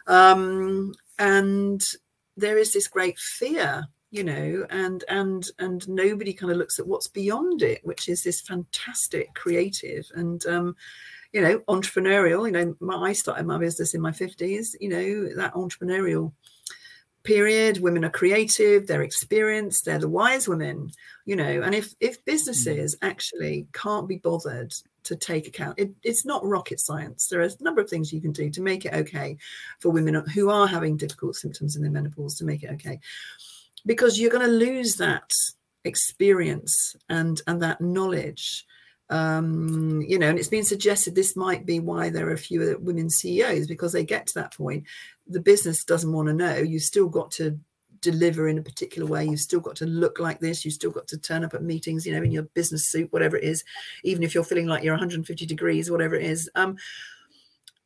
Um 0.06 0.94
and 1.18 1.84
there 2.36 2.58
is 2.58 2.72
this 2.72 2.88
great 2.88 3.18
fear 3.18 3.86
you 4.10 4.24
know 4.24 4.66
and 4.70 5.04
and 5.08 5.50
and 5.58 5.86
nobody 5.88 6.32
kind 6.32 6.50
of 6.50 6.58
looks 6.58 6.78
at 6.78 6.86
what's 6.86 7.08
beyond 7.08 7.60
it 7.62 7.80
which 7.84 8.08
is 8.08 8.22
this 8.22 8.40
fantastic 8.40 9.34
creative. 9.34 10.10
And 10.14 10.44
um 10.46 10.76
you 11.32 11.40
know, 11.40 11.58
entrepreneurial. 11.68 12.46
You 12.46 12.52
know, 12.52 12.76
my, 12.80 13.10
I 13.10 13.12
started 13.12 13.46
my 13.46 13.58
business 13.58 13.94
in 13.94 14.00
my 14.00 14.12
50s, 14.12 14.74
you 14.80 14.88
know, 14.88 15.34
that 15.36 15.54
entrepreneurial 15.54 16.32
period. 17.28 17.80
Women 17.80 18.04
are 18.04 18.10
creative, 18.10 18.86
they're 18.86 19.02
experienced, 19.02 19.84
they're 19.84 19.98
the 19.98 20.08
wise 20.08 20.48
women, 20.48 20.90
you 21.26 21.36
know. 21.36 21.62
And 21.62 21.74
if 21.74 21.94
if 22.00 22.24
businesses 22.24 22.96
mm. 22.96 23.08
actually 23.08 23.68
can't 23.72 24.08
be 24.08 24.16
bothered 24.16 24.72
to 25.04 25.16
take 25.16 25.46
account, 25.46 25.78
it, 25.78 25.90
it's 26.02 26.24
not 26.24 26.44
rocket 26.44 26.80
science. 26.80 27.26
There 27.26 27.40
are 27.40 27.44
a 27.44 27.50
number 27.60 27.80
of 27.80 27.90
things 27.90 28.12
you 28.12 28.20
can 28.20 28.32
do 28.32 28.50
to 28.50 28.62
make 28.62 28.84
it 28.84 28.94
okay 28.94 29.36
for 29.78 29.90
women 29.90 30.14
who 30.34 30.48
are 30.50 30.66
having 30.66 30.96
difficult 30.96 31.36
symptoms 31.36 31.76
in 31.76 31.82
their 31.82 31.90
menopause 31.90 32.36
to 32.36 32.44
make 32.44 32.62
it 32.62 32.70
okay. 32.72 32.98
Because 33.84 34.18
you're 34.18 34.30
going 34.30 34.46
to 34.46 34.52
lose 34.52 34.96
that 34.96 35.30
experience 35.84 36.96
and 37.08 37.40
and 37.46 37.62
that 37.62 37.80
knowledge 37.80 38.66
um, 39.10 40.02
you 40.06 40.18
know, 40.18 40.28
and 40.28 40.38
it's 40.38 40.48
been 40.48 40.64
suggested 40.64 41.14
this 41.14 41.36
might 41.36 41.64
be 41.64 41.80
why 41.80 42.10
there 42.10 42.28
are 42.30 42.36
fewer 42.36 42.76
women 42.78 43.08
CEOs 43.08 43.66
because 43.66 43.92
they 43.92 44.04
get 44.04 44.26
to 44.26 44.34
that 44.34 44.54
point. 44.54 44.84
The 45.26 45.40
business 45.40 45.84
doesn't 45.84 46.12
want 46.12 46.28
to 46.28 46.34
know. 46.34 46.56
You've 46.56 46.82
still 46.82 47.08
got 47.08 47.30
to 47.32 47.58
deliver 48.00 48.48
in 48.48 48.58
a 48.58 48.62
particular 48.62 49.08
way. 49.08 49.24
You've 49.24 49.40
still 49.40 49.60
got 49.60 49.76
to 49.76 49.86
look 49.86 50.18
like 50.18 50.40
this. 50.40 50.64
You've 50.64 50.74
still 50.74 50.90
got 50.90 51.08
to 51.08 51.18
turn 51.18 51.44
up 51.44 51.54
at 51.54 51.62
meetings, 51.62 52.06
you 52.06 52.14
know, 52.14 52.22
in 52.22 52.30
your 52.30 52.44
business 52.44 52.88
suit, 52.88 53.12
whatever 53.12 53.36
it 53.36 53.44
is, 53.44 53.64
even 54.04 54.22
if 54.22 54.34
you're 54.34 54.44
feeling 54.44 54.66
like 54.66 54.82
you're 54.82 54.94
150 54.94 55.46
degrees, 55.46 55.90
whatever 55.90 56.14
it 56.14 56.24
is. 56.24 56.50
Um, 56.54 56.76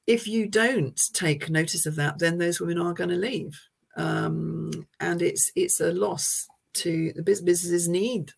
if 0.06 0.26
you 0.26 0.48
don't 0.48 1.00
take 1.12 1.48
notice 1.48 1.86
of 1.86 1.96
that, 1.96 2.18
then 2.18 2.38
those 2.38 2.60
women 2.60 2.78
are 2.78 2.92
going 2.92 3.10
to 3.10 3.16
leave. 3.16 3.58
Um, 3.96 4.86
and 5.00 5.22
it's 5.22 5.52
it's 5.54 5.80
a 5.80 5.92
loss 5.92 6.48
to 6.74 7.12
the 7.14 7.22
businesses 7.22 7.88
need 7.88 8.32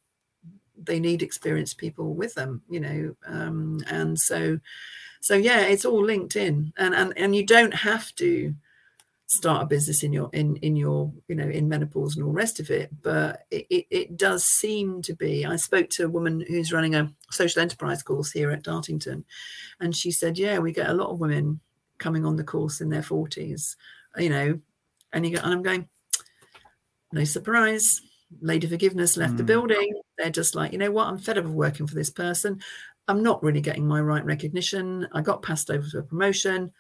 they 0.83 0.99
need 0.99 1.23
experienced 1.23 1.79
people 1.79 2.15
with 2.15 2.35
them 2.35 2.63
you 2.69 2.81
know 2.81 3.15
um, 3.27 3.83
and 3.89 4.19
so 4.19 4.59
so 5.25 5.35
yeah 5.35 5.61
it's 5.61 5.87
all 5.87 6.05
linked 6.05 6.37
in. 6.37 6.71
And 6.77 6.95
and 6.95 7.15
and 7.17 7.35
you 7.35 7.47
don't 7.47 7.73
have 7.73 8.15
to 8.17 8.55
start 9.27 9.63
a 9.63 9.67
business 9.67 10.03
in 10.03 10.13
your 10.13 10.29
in 10.35 10.57
in 10.57 10.77
your 10.77 11.11
you 11.29 11.35
know 11.35 11.49
in 11.49 11.67
menopause 11.67 12.15
and 12.15 12.25
all 12.27 12.31
rest 12.31 12.61
of 12.61 12.71
it 12.71 12.91
but 13.03 13.47
it, 13.51 13.67
it, 13.71 13.87
it 13.91 14.17
does 14.19 14.45
seem 14.45 15.01
to 15.01 15.15
be. 15.15 15.47
I 15.47 15.57
spoke 15.57 15.89
to 15.91 16.05
a 16.05 16.11
woman 16.11 16.45
who's 16.47 16.75
running 16.75 16.95
a 16.95 17.11
social 17.31 17.63
enterprise 17.63 18.03
course 18.03 18.31
here 18.31 18.51
at 18.51 18.63
dartington 18.63 19.25
and 19.81 19.97
she 19.97 20.11
said 20.11 20.37
yeah 20.37 20.59
we 20.59 20.73
get 20.73 20.91
a 20.91 20.95
lot 20.95 21.09
of 21.11 21.21
women 21.21 21.59
coming 21.97 22.27
on 22.27 22.37
the 22.37 22.45
course 22.45 22.83
in 22.83 22.91
their 22.91 23.01
40s 23.01 23.77
you 24.19 24.29
know. 24.29 24.61
And 25.15 25.25
you 25.25 25.37
go 25.37 25.43
and 25.43 25.55
i'm 25.55 25.63
going 25.63 25.89
no 27.13 27.25
surprise 27.25 28.03
Lady 28.41 28.67
Forgiveness 28.67 29.17
left 29.17 29.35
mm. 29.35 29.39
the 29.39 29.45
building. 29.45 30.01
They're 30.19 30.31
just 30.31 30.55
like, 30.55 30.73
you 30.73 30.79
know 30.79 30.91
what? 30.91 31.07
I'm 31.09 31.19
fed 31.19 31.39
up 31.39 31.45
of 31.45 31.55
working 31.55 31.87
for 31.87 31.95
this 31.95 32.11
person. 32.11 32.61
I'm 33.09 33.23
not 33.23 33.43
really 33.43 33.61
getting 33.61 33.87
my 33.87 34.01
right 34.01 34.25
recognition. 34.25 35.07
I 35.13 35.21
got 35.21 35.43
passed 35.43 35.71
over 35.71 35.87
to 35.89 35.99
a 35.99 36.03
promotion. 36.03 36.73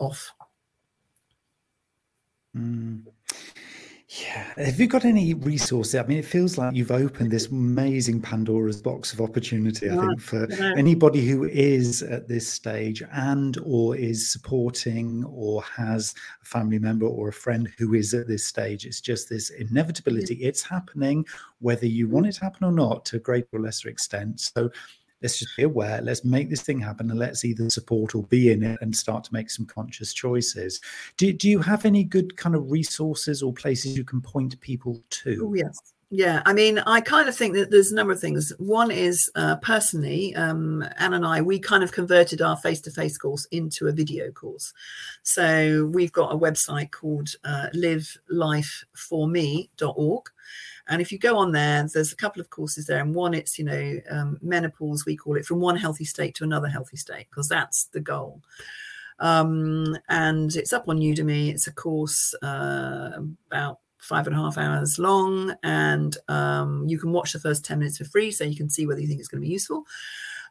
Off. 0.00 0.32
Mm. 2.56 3.02
Yeah. 4.20 4.52
Have 4.56 4.78
you 4.78 4.88
got 4.88 5.06
any 5.06 5.32
resources? 5.32 5.94
I 5.94 6.02
mean, 6.02 6.18
it 6.18 6.26
feels 6.26 6.58
like 6.58 6.74
you've 6.74 6.90
opened 6.90 7.30
this 7.30 7.46
amazing 7.46 8.20
Pandora's 8.20 8.82
box 8.82 9.14
of 9.14 9.22
opportunity, 9.22 9.88
I 9.88 9.96
think, 9.96 10.20
for 10.20 10.52
anybody 10.76 11.26
who 11.26 11.44
is 11.44 12.02
at 12.02 12.28
this 12.28 12.46
stage 12.46 13.02
and 13.10 13.56
or 13.64 13.96
is 13.96 14.30
supporting 14.30 15.24
or 15.24 15.62
has 15.62 16.14
a 16.42 16.44
family 16.44 16.78
member 16.78 17.06
or 17.06 17.28
a 17.28 17.32
friend 17.32 17.70
who 17.78 17.94
is 17.94 18.12
at 18.12 18.28
this 18.28 18.44
stage. 18.44 18.84
It's 18.84 19.00
just 19.00 19.30
this 19.30 19.48
inevitability. 19.48 20.34
It's 20.34 20.62
happening, 20.62 21.24
whether 21.60 21.86
you 21.86 22.06
want 22.06 22.26
mm. 22.26 22.30
it 22.30 22.32
to 22.32 22.40
happen 22.42 22.64
or 22.64 22.72
not, 22.72 23.06
to 23.06 23.16
a 23.16 23.20
greater 23.20 23.48
or 23.54 23.60
lesser 23.60 23.88
extent. 23.88 24.40
So 24.40 24.70
let's 25.22 25.38
just 25.38 25.56
be 25.56 25.62
aware 25.62 26.00
let's 26.02 26.24
make 26.24 26.50
this 26.50 26.62
thing 26.62 26.80
happen 26.80 27.10
and 27.10 27.18
let's 27.18 27.44
either 27.44 27.68
support 27.70 28.14
or 28.14 28.22
be 28.24 28.50
in 28.50 28.62
it 28.62 28.78
and 28.80 28.94
start 28.94 29.24
to 29.24 29.32
make 29.32 29.50
some 29.50 29.66
conscious 29.66 30.12
choices 30.12 30.80
do, 31.16 31.32
do 31.32 31.48
you 31.48 31.58
have 31.58 31.84
any 31.84 32.04
good 32.04 32.36
kind 32.36 32.54
of 32.54 32.70
resources 32.70 33.42
or 33.42 33.52
places 33.52 33.96
you 33.96 34.04
can 34.04 34.20
point 34.20 34.58
people 34.60 35.02
to 35.10 35.48
oh, 35.48 35.54
yes 35.54 35.92
yeah, 36.14 36.42
I 36.44 36.52
mean, 36.52 36.78
I 36.80 37.00
kind 37.00 37.26
of 37.26 37.34
think 37.34 37.54
that 37.54 37.70
there's 37.70 37.90
a 37.90 37.94
number 37.94 38.12
of 38.12 38.20
things. 38.20 38.52
One 38.58 38.90
is 38.90 39.30
uh, 39.34 39.56
personally, 39.56 40.34
um, 40.34 40.84
Anne 40.98 41.14
and 41.14 41.24
I, 41.24 41.40
we 41.40 41.58
kind 41.58 41.82
of 41.82 41.90
converted 41.90 42.42
our 42.42 42.54
face 42.54 42.82
to 42.82 42.90
face 42.90 43.16
course 43.16 43.46
into 43.46 43.88
a 43.88 43.92
video 43.92 44.30
course. 44.30 44.74
So 45.22 45.88
we've 45.90 46.12
got 46.12 46.30
a 46.30 46.36
website 46.36 46.90
called 46.90 47.30
uh, 47.44 47.68
livelifeforme.org. 47.74 50.22
And 50.88 51.00
if 51.00 51.12
you 51.12 51.18
go 51.18 51.38
on 51.38 51.52
there, 51.52 51.86
there's 51.92 52.12
a 52.12 52.16
couple 52.16 52.40
of 52.40 52.50
courses 52.50 52.86
there. 52.86 53.00
And 53.00 53.14
one, 53.14 53.34
it's, 53.34 53.58
you 53.58 53.64
know, 53.64 54.00
um, 54.10 54.38
menopause, 54.42 55.06
we 55.06 55.16
call 55.16 55.36
it 55.36 55.46
from 55.46 55.60
one 55.60 55.76
healthy 55.76 56.04
state 56.04 56.34
to 56.36 56.44
another 56.44 56.68
healthy 56.68 56.96
state, 56.96 57.26
because 57.30 57.48
that's 57.48 57.84
the 57.84 58.00
goal. 58.00 58.42
Um, 59.18 59.96
and 60.08 60.54
it's 60.56 60.72
up 60.72 60.88
on 60.88 60.98
Udemy. 60.98 61.50
It's 61.50 61.68
a 61.68 61.72
course 61.72 62.34
uh, 62.42 63.20
about 63.46 63.78
five 63.98 64.26
and 64.26 64.34
a 64.34 64.38
half 64.38 64.58
hours 64.58 64.98
long. 64.98 65.54
And 65.62 66.16
um, 66.28 66.88
you 66.88 66.98
can 66.98 67.12
watch 67.12 67.32
the 67.32 67.40
first 67.40 67.64
10 67.64 67.78
minutes 67.78 67.98
for 67.98 68.04
free. 68.04 68.32
So 68.32 68.44
you 68.44 68.56
can 68.56 68.68
see 68.68 68.86
whether 68.86 69.00
you 69.00 69.06
think 69.06 69.20
it's 69.20 69.28
going 69.28 69.40
to 69.40 69.46
be 69.46 69.52
useful. 69.52 69.84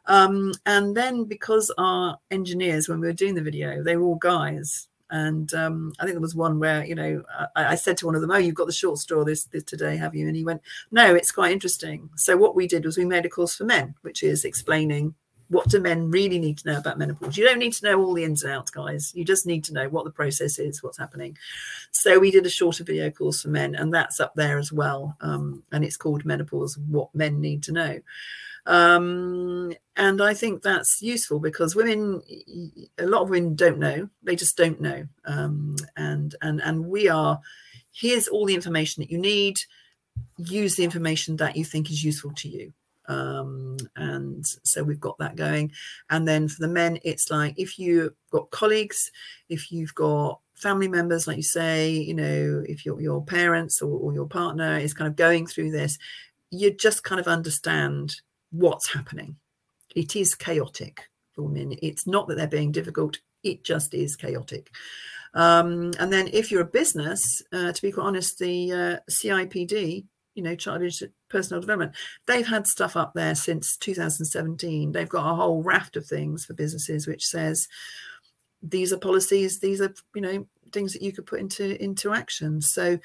Um, 0.06 0.52
and 0.66 0.96
then 0.96 1.24
because 1.24 1.70
our 1.78 2.18
engineers, 2.30 2.88
when 2.88 3.00
we 3.00 3.06
were 3.06 3.12
doing 3.12 3.34
the 3.34 3.42
video, 3.42 3.82
they 3.82 3.96
were 3.96 4.04
all 4.04 4.16
guys. 4.16 4.88
And 5.12 5.52
um, 5.52 5.92
I 6.00 6.04
think 6.04 6.14
there 6.14 6.22
was 6.22 6.34
one 6.34 6.58
where, 6.58 6.84
you 6.86 6.94
know, 6.94 7.22
I, 7.54 7.72
I, 7.72 7.74
said 7.74 7.98
to 7.98 8.06
one 8.06 8.14
of 8.14 8.22
them, 8.22 8.30
"Oh, 8.30 8.38
you've 8.38 8.54
got 8.54 8.66
the 8.66 8.72
short 8.72 8.98
straw 8.98 9.24
this, 9.24 9.44
this 9.44 9.62
today, 9.62 9.94
have 9.98 10.14
you?" 10.14 10.26
And 10.26 10.34
he 10.34 10.42
went, 10.42 10.62
"No, 10.90 11.14
it's 11.14 11.30
quite 11.30 11.52
interesting." 11.52 12.08
So 12.16 12.34
what 12.38 12.56
we 12.56 12.66
did 12.66 12.86
was 12.86 12.96
we 12.96 13.04
made 13.04 13.26
a 13.26 13.28
course 13.28 13.54
for 13.54 13.64
men, 13.64 13.94
which 14.00 14.22
is 14.22 14.46
explaining 14.46 15.14
what 15.48 15.68
do 15.68 15.80
men 15.80 16.10
really 16.10 16.38
need 16.38 16.56
to 16.58 16.72
know 16.72 16.78
about 16.78 16.98
menopause. 16.98 17.36
You 17.36 17.44
don't 17.44 17.58
need 17.58 17.74
to 17.74 17.84
know 17.84 18.00
all 18.00 18.14
the 18.14 18.24
ins 18.24 18.42
and 18.42 18.54
outs, 18.54 18.70
guys. 18.70 19.12
You 19.14 19.22
just 19.22 19.44
need 19.44 19.64
to 19.64 19.74
know 19.74 19.86
what 19.90 20.06
the 20.06 20.10
process 20.10 20.58
is, 20.58 20.82
what's 20.82 20.96
happening. 20.96 21.36
So 21.90 22.18
we 22.18 22.30
did 22.30 22.46
a 22.46 22.50
shorter 22.50 22.82
video 22.82 23.10
course 23.10 23.42
for 23.42 23.48
men, 23.48 23.74
and 23.74 23.92
that's 23.92 24.18
up 24.18 24.34
there 24.34 24.58
as 24.58 24.72
well. 24.72 25.14
Um, 25.20 25.62
and 25.72 25.84
it's 25.84 25.98
called 25.98 26.24
Menopause: 26.24 26.78
What 26.78 27.14
Men 27.14 27.38
Need 27.42 27.62
to 27.64 27.72
Know. 27.72 28.00
Um, 28.66 29.72
and 29.96 30.22
I 30.22 30.34
think 30.34 30.62
that's 30.62 31.02
useful 31.02 31.40
because 31.40 31.76
women, 31.76 32.22
a 32.98 33.06
lot 33.06 33.22
of 33.22 33.30
women 33.30 33.54
don't 33.54 33.78
know. 33.78 34.08
They 34.22 34.36
just 34.36 34.56
don't 34.56 34.80
know. 34.80 35.04
Um, 35.24 35.76
and 35.96 36.34
and 36.42 36.60
and 36.62 36.86
we 36.86 37.08
are. 37.08 37.40
Here's 37.94 38.28
all 38.28 38.46
the 38.46 38.54
information 38.54 39.02
that 39.02 39.10
you 39.10 39.18
need. 39.18 39.58
Use 40.38 40.76
the 40.76 40.84
information 40.84 41.36
that 41.36 41.56
you 41.56 41.64
think 41.64 41.90
is 41.90 42.02
useful 42.02 42.32
to 42.36 42.48
you. 42.48 42.72
Um, 43.06 43.76
and 43.96 44.46
so 44.62 44.82
we've 44.82 45.00
got 45.00 45.18
that 45.18 45.36
going. 45.36 45.72
And 46.08 46.26
then 46.26 46.48
for 46.48 46.60
the 46.60 46.68
men, 46.68 46.98
it's 47.04 47.30
like 47.30 47.54
if 47.58 47.78
you've 47.78 48.12
got 48.30 48.50
colleagues, 48.50 49.10
if 49.48 49.70
you've 49.70 49.94
got 49.94 50.40
family 50.54 50.88
members, 50.88 51.26
like 51.26 51.36
you 51.36 51.42
say, 51.42 51.90
you 51.90 52.14
know, 52.14 52.62
if 52.66 52.86
your 52.86 53.00
your 53.00 53.24
parents 53.24 53.82
or, 53.82 53.90
or 53.90 54.14
your 54.14 54.26
partner 54.26 54.78
is 54.78 54.94
kind 54.94 55.08
of 55.08 55.16
going 55.16 55.46
through 55.46 55.72
this, 55.72 55.98
you 56.50 56.70
just 56.70 57.04
kind 57.04 57.20
of 57.20 57.28
understand 57.28 58.14
what's 58.52 58.92
happening. 58.92 59.36
It 59.96 60.16
is 60.16 60.34
chaotic 60.34 61.08
for 61.32 61.42
women. 61.42 61.76
It's 61.82 62.06
not 62.06 62.28
that 62.28 62.36
they're 62.36 62.46
being 62.46 62.72
difficult, 62.72 63.18
it 63.42 63.64
just 63.64 63.94
is 63.94 64.16
chaotic. 64.16 64.70
Um, 65.34 65.92
and 65.98 66.12
then 66.12 66.28
if 66.32 66.50
you're 66.50 66.62
a 66.62 66.66
business, 66.66 67.42
uh, 67.52 67.72
to 67.72 67.82
be 67.82 67.92
quite 67.92 68.04
honest, 68.04 68.38
the 68.38 68.72
uh, 68.72 68.96
CIPD, 69.10 70.04
you 70.34 70.42
know, 70.42 70.54
Chartered 70.54 70.92
Personnel 71.28 71.60
Development, 71.60 71.94
they've 72.26 72.46
had 72.46 72.66
stuff 72.66 72.96
up 72.96 73.12
there 73.14 73.34
since 73.34 73.76
2017. 73.78 74.92
They've 74.92 75.08
got 75.08 75.30
a 75.30 75.34
whole 75.34 75.62
raft 75.62 75.96
of 75.96 76.06
things 76.06 76.44
for 76.44 76.54
businesses 76.54 77.06
which 77.06 77.24
says 77.24 77.66
these 78.62 78.92
are 78.92 78.98
policies, 78.98 79.60
these 79.60 79.80
are, 79.80 79.94
you 80.14 80.22
know, 80.22 80.46
things 80.72 80.92
that 80.92 81.02
you 81.02 81.12
could 81.12 81.26
put 81.26 81.40
into 81.40 81.82
into 81.82 82.12
action. 82.12 82.60
So, 82.60 82.98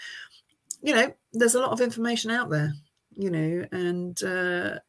you 0.81 0.93
know, 0.93 1.13
there's 1.33 1.55
a 1.55 1.59
lot 1.59 1.71
of 1.71 1.81
information 1.81 2.31
out 2.31 2.49
there, 2.49 2.73
you 3.11 3.29
know, 3.29 3.65
and 3.71 4.21
uh, 4.23 4.79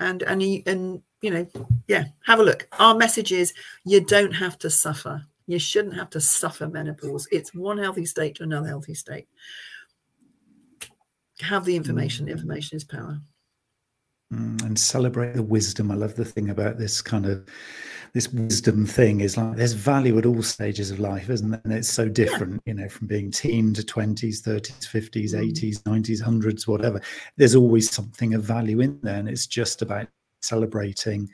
and 0.00 0.22
and 0.22 0.42
you, 0.42 0.62
and 0.66 1.02
you 1.20 1.30
know 1.30 1.46
yeah 1.88 2.04
have 2.26 2.40
a 2.40 2.44
look. 2.44 2.68
Our 2.78 2.94
message 2.94 3.32
is 3.32 3.52
you 3.84 4.00
don't 4.00 4.32
have 4.32 4.58
to 4.58 4.70
suffer. 4.70 5.24
You 5.46 5.58
shouldn't 5.58 5.94
have 5.94 6.10
to 6.10 6.20
suffer 6.20 6.68
menopause. 6.68 7.28
It's 7.30 7.54
one 7.54 7.78
healthy 7.78 8.06
state 8.06 8.36
to 8.36 8.44
another 8.44 8.68
healthy 8.68 8.94
state. 8.94 9.28
Have 11.40 11.64
the 11.64 11.76
information. 11.76 12.26
Mm. 12.26 12.30
information 12.30 12.76
is 12.76 12.84
power. 12.84 13.20
Mm, 14.32 14.62
and 14.64 14.78
celebrate 14.78 15.34
the 15.34 15.42
wisdom. 15.42 15.90
I 15.90 15.94
love 15.94 16.14
the 16.14 16.24
thing 16.24 16.50
about 16.50 16.78
this 16.78 17.02
kind 17.02 17.26
of 17.26 17.46
this 18.14 18.32
wisdom 18.32 18.86
thing 18.86 19.20
is 19.20 19.36
like 19.36 19.56
there's 19.56 19.72
value 19.72 20.16
at 20.18 20.24
all 20.24 20.42
stages 20.42 20.92
of 20.92 21.00
life 21.00 21.28
isn't 21.28 21.50
there? 21.50 21.60
And 21.64 21.72
it's 21.72 21.88
so 21.88 22.08
different 22.08 22.62
you 22.64 22.74
know 22.74 22.88
from 22.88 23.08
being 23.08 23.30
teen 23.30 23.74
to 23.74 23.82
20s 23.82 24.40
30s 24.40 24.88
50s 24.88 25.34
mm. 25.34 25.52
80s 25.52 25.82
90s 25.82 26.22
100s 26.22 26.66
whatever. 26.68 27.00
There's 27.36 27.56
always 27.56 27.90
something 27.90 28.34
of 28.34 28.42
value 28.44 28.80
in 28.80 29.00
there 29.02 29.18
and 29.18 29.28
it's 29.28 29.48
just 29.48 29.82
about 29.82 30.06
celebrating 30.42 31.28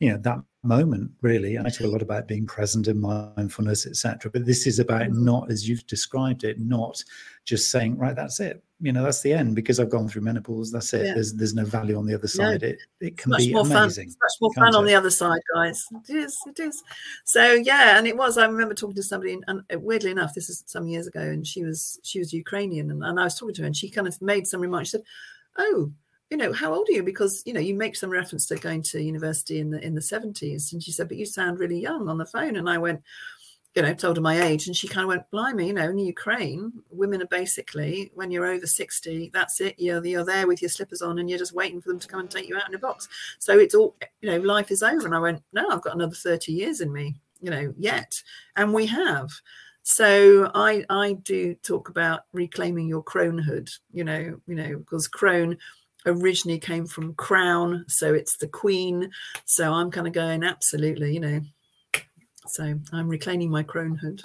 you 0.00 0.10
know 0.10 0.18
that 0.18 0.38
moment 0.62 1.10
really 1.20 1.58
i 1.58 1.62
talk 1.64 1.80
a 1.82 1.86
lot 1.86 2.00
about 2.00 2.26
being 2.26 2.46
present 2.46 2.88
in 2.88 2.98
mindfulness 2.98 3.86
etc 3.86 4.30
but 4.30 4.46
this 4.46 4.66
is 4.66 4.78
about 4.78 5.02
mm. 5.02 5.16
not 5.18 5.50
as 5.50 5.68
you've 5.68 5.86
described 5.86 6.42
it 6.42 6.58
not 6.58 7.02
just 7.44 7.70
saying 7.70 7.96
right 7.98 8.16
that's 8.16 8.40
it 8.40 8.64
you 8.84 8.92
know 8.92 9.02
that's 9.02 9.22
the 9.22 9.32
end 9.32 9.54
because 9.54 9.80
I've 9.80 9.88
gone 9.88 10.08
through 10.08 10.22
menopause. 10.22 10.70
That's 10.70 10.92
it. 10.92 11.06
Yeah. 11.06 11.14
There's 11.14 11.32
there's 11.32 11.54
no 11.54 11.64
value 11.64 11.96
on 11.96 12.04
the 12.04 12.14
other 12.14 12.26
side. 12.26 12.60
No. 12.60 12.68
It 12.68 12.78
it 13.00 13.16
can 13.16 13.32
be 13.36 13.52
amazing. 13.52 14.10
Fun. 14.10 14.16
much 14.22 14.32
more 14.42 14.52
fun 14.52 14.74
it? 14.74 14.76
on 14.76 14.84
the 14.84 14.94
other 14.94 15.10
side, 15.10 15.40
guys. 15.54 15.86
It 16.08 16.16
is. 16.16 16.36
It 16.46 16.58
is. 16.60 16.82
So 17.24 17.52
yeah, 17.52 17.96
and 17.96 18.06
it 18.06 18.14
was. 18.14 18.36
I 18.36 18.44
remember 18.44 18.74
talking 18.74 18.96
to 18.96 19.02
somebody, 19.02 19.38
and 19.46 19.62
weirdly 19.76 20.10
enough, 20.10 20.34
this 20.34 20.50
is 20.50 20.64
some 20.66 20.86
years 20.86 21.06
ago, 21.06 21.20
and 21.20 21.46
she 21.46 21.64
was 21.64 21.98
she 22.02 22.18
was 22.18 22.34
Ukrainian, 22.34 22.90
and, 22.90 23.02
and 23.02 23.18
I 23.18 23.24
was 23.24 23.38
talking 23.38 23.54
to 23.54 23.62
her, 23.62 23.66
and 23.66 23.76
she 23.76 23.88
kind 23.88 24.06
of 24.06 24.20
made 24.20 24.46
some 24.46 24.60
remark. 24.60 24.84
She 24.84 24.90
said, 24.90 25.04
"Oh." 25.56 25.92
You 26.30 26.38
know, 26.38 26.52
how 26.52 26.72
old 26.74 26.88
are 26.88 26.92
you? 26.92 27.02
Because 27.02 27.42
you 27.46 27.52
know, 27.52 27.60
you 27.60 27.74
make 27.74 27.96
some 27.96 28.10
reference 28.10 28.46
to 28.46 28.56
going 28.56 28.82
to 28.82 29.02
university 29.02 29.60
in 29.60 29.70
the 29.70 29.84
in 29.84 29.94
the 29.94 30.02
seventies, 30.02 30.72
and 30.72 30.82
she 30.82 30.90
said, 30.92 31.08
"But 31.08 31.18
you 31.18 31.26
sound 31.26 31.58
really 31.58 31.78
young 31.78 32.08
on 32.08 32.18
the 32.18 32.26
phone." 32.26 32.56
And 32.56 32.68
I 32.68 32.78
went, 32.78 33.02
you 33.74 33.82
know, 33.82 33.92
told 33.94 34.16
her 34.16 34.22
my 34.22 34.40
age, 34.42 34.66
and 34.66 34.74
she 34.74 34.88
kind 34.88 35.04
of 35.04 35.08
went, 35.08 35.30
"Blimey, 35.30 35.66
you 35.68 35.72
know, 35.74 35.90
in 35.90 35.98
Ukraine, 35.98 36.72
women 36.90 37.22
are 37.22 37.26
basically 37.26 38.10
when 38.14 38.30
you're 38.30 38.46
over 38.46 38.66
sixty, 38.66 39.30
that's 39.34 39.60
it. 39.60 39.74
You're 39.78 40.04
you're 40.04 40.24
there 40.24 40.46
with 40.46 40.62
your 40.62 40.70
slippers 40.70 41.02
on, 41.02 41.18
and 41.18 41.28
you're 41.28 41.38
just 41.38 41.54
waiting 41.54 41.80
for 41.80 41.90
them 41.90 41.98
to 42.00 42.08
come 42.08 42.20
and 42.20 42.30
take 42.30 42.48
you 42.48 42.56
out 42.56 42.68
in 42.68 42.74
a 42.74 42.78
box. 42.78 43.08
So 43.38 43.58
it's 43.58 43.74
all, 43.74 43.94
you 44.22 44.30
know, 44.30 44.38
life 44.38 44.70
is 44.70 44.82
over." 44.82 45.06
And 45.06 45.14
I 45.14 45.20
went, 45.20 45.42
"No, 45.52 45.68
I've 45.68 45.82
got 45.82 45.94
another 45.94 46.16
thirty 46.16 46.52
years 46.52 46.80
in 46.80 46.92
me, 46.92 47.16
you 47.42 47.50
know, 47.50 47.74
yet, 47.76 48.22
and 48.56 48.72
we 48.72 48.86
have." 48.86 49.30
So 49.82 50.50
I 50.54 50.84
I 50.88 51.12
do 51.24 51.54
talk 51.56 51.90
about 51.90 52.22
reclaiming 52.32 52.88
your 52.88 53.04
cronehood, 53.04 53.70
you 53.92 54.04
know, 54.04 54.40
you 54.46 54.54
know, 54.54 54.78
because 54.78 55.06
crone 55.06 55.58
originally 56.06 56.58
came 56.58 56.86
from 56.86 57.14
crown, 57.14 57.84
so 57.88 58.14
it's 58.14 58.36
the 58.36 58.48
queen. 58.48 59.10
So 59.44 59.72
I'm 59.72 59.90
kind 59.90 60.06
of 60.06 60.12
going, 60.12 60.44
absolutely, 60.44 61.14
you 61.14 61.20
know, 61.20 61.40
so 62.48 62.78
I'm 62.92 63.08
reclaiming 63.08 63.50
my 63.50 63.62
cronehood. 63.62 64.22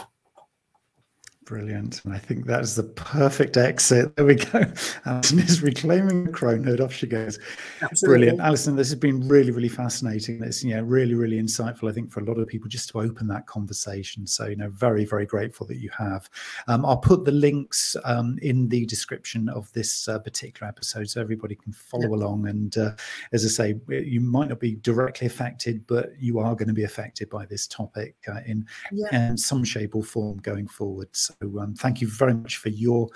Brilliant. 1.49 2.05
And 2.05 2.13
I 2.13 2.19
think 2.19 2.45
that's 2.45 2.75
the 2.75 2.83
perfect 2.83 3.57
exit. 3.57 4.15
There 4.15 4.23
we 4.23 4.35
go. 4.35 4.71
Alison 5.07 5.39
is 5.39 5.63
reclaiming 5.63 6.25
the 6.25 6.31
cronehood. 6.31 6.79
Off 6.79 6.93
she 6.93 7.07
goes. 7.07 7.39
Absolutely. 7.81 8.27
Brilliant. 8.27 8.39
Alison, 8.39 8.75
this 8.75 8.89
has 8.89 8.99
been 8.99 9.27
really, 9.27 9.49
really 9.49 9.67
fascinating. 9.67 10.43
It's 10.43 10.63
yeah, 10.63 10.79
really, 10.83 11.15
really 11.15 11.41
insightful, 11.41 11.89
I 11.89 11.93
think, 11.93 12.11
for 12.11 12.19
a 12.19 12.23
lot 12.23 12.37
of 12.37 12.47
people 12.47 12.69
just 12.69 12.89
to 12.89 12.99
open 13.01 13.25
that 13.29 13.47
conversation. 13.47 14.27
So, 14.27 14.45
you 14.45 14.57
know, 14.57 14.69
very, 14.69 15.05
very 15.05 15.25
grateful 15.25 15.65
that 15.65 15.77
you 15.77 15.89
have. 15.97 16.29
Um, 16.67 16.85
I'll 16.85 16.97
put 16.97 17.25
the 17.25 17.31
links 17.31 17.95
um, 18.03 18.37
in 18.43 18.69
the 18.69 18.85
description 18.85 19.49
of 19.49 19.73
this 19.73 20.07
uh, 20.07 20.19
particular 20.19 20.67
episode 20.67 21.09
so 21.09 21.19
everybody 21.19 21.55
can 21.55 21.73
follow 21.73 22.13
along. 22.13 22.47
And 22.47 22.77
uh, 22.77 22.91
as 23.31 23.43
I 23.43 23.47
say, 23.47 23.75
you 23.89 24.21
might 24.21 24.49
not 24.49 24.59
be 24.59 24.75
directly 24.75 25.25
affected, 25.25 25.87
but 25.87 26.11
you 26.19 26.37
are 26.37 26.53
going 26.53 26.67
to 26.67 26.75
be 26.75 26.83
affected 26.83 27.27
by 27.27 27.47
this 27.47 27.65
topic 27.65 28.17
uh, 28.27 28.41
in, 28.45 28.67
in 29.11 29.35
some 29.35 29.63
shape 29.63 29.95
or 29.95 30.03
form 30.03 30.37
going 30.37 30.67
forward. 30.67 31.07
So 31.13 31.33
um, 31.41 31.75
thank 31.75 32.01
you 32.01 32.07
very 32.09 32.33
much 32.33 32.57
for 32.57 32.69
your 32.69 33.09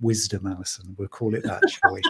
wisdom, 0.00 0.46
Alison. 0.46 0.94
We'll 0.98 1.08
call 1.08 1.34
it 1.34 1.42
that, 1.44 1.62
shall 1.68 1.94
we? 1.94 2.02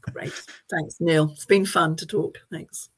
Great. 0.12 0.32
Thanks, 0.70 0.96
Neil. 1.00 1.30
It's 1.32 1.46
been 1.46 1.66
fun 1.66 1.96
to 1.96 2.06
talk. 2.06 2.38
Thanks. 2.50 2.88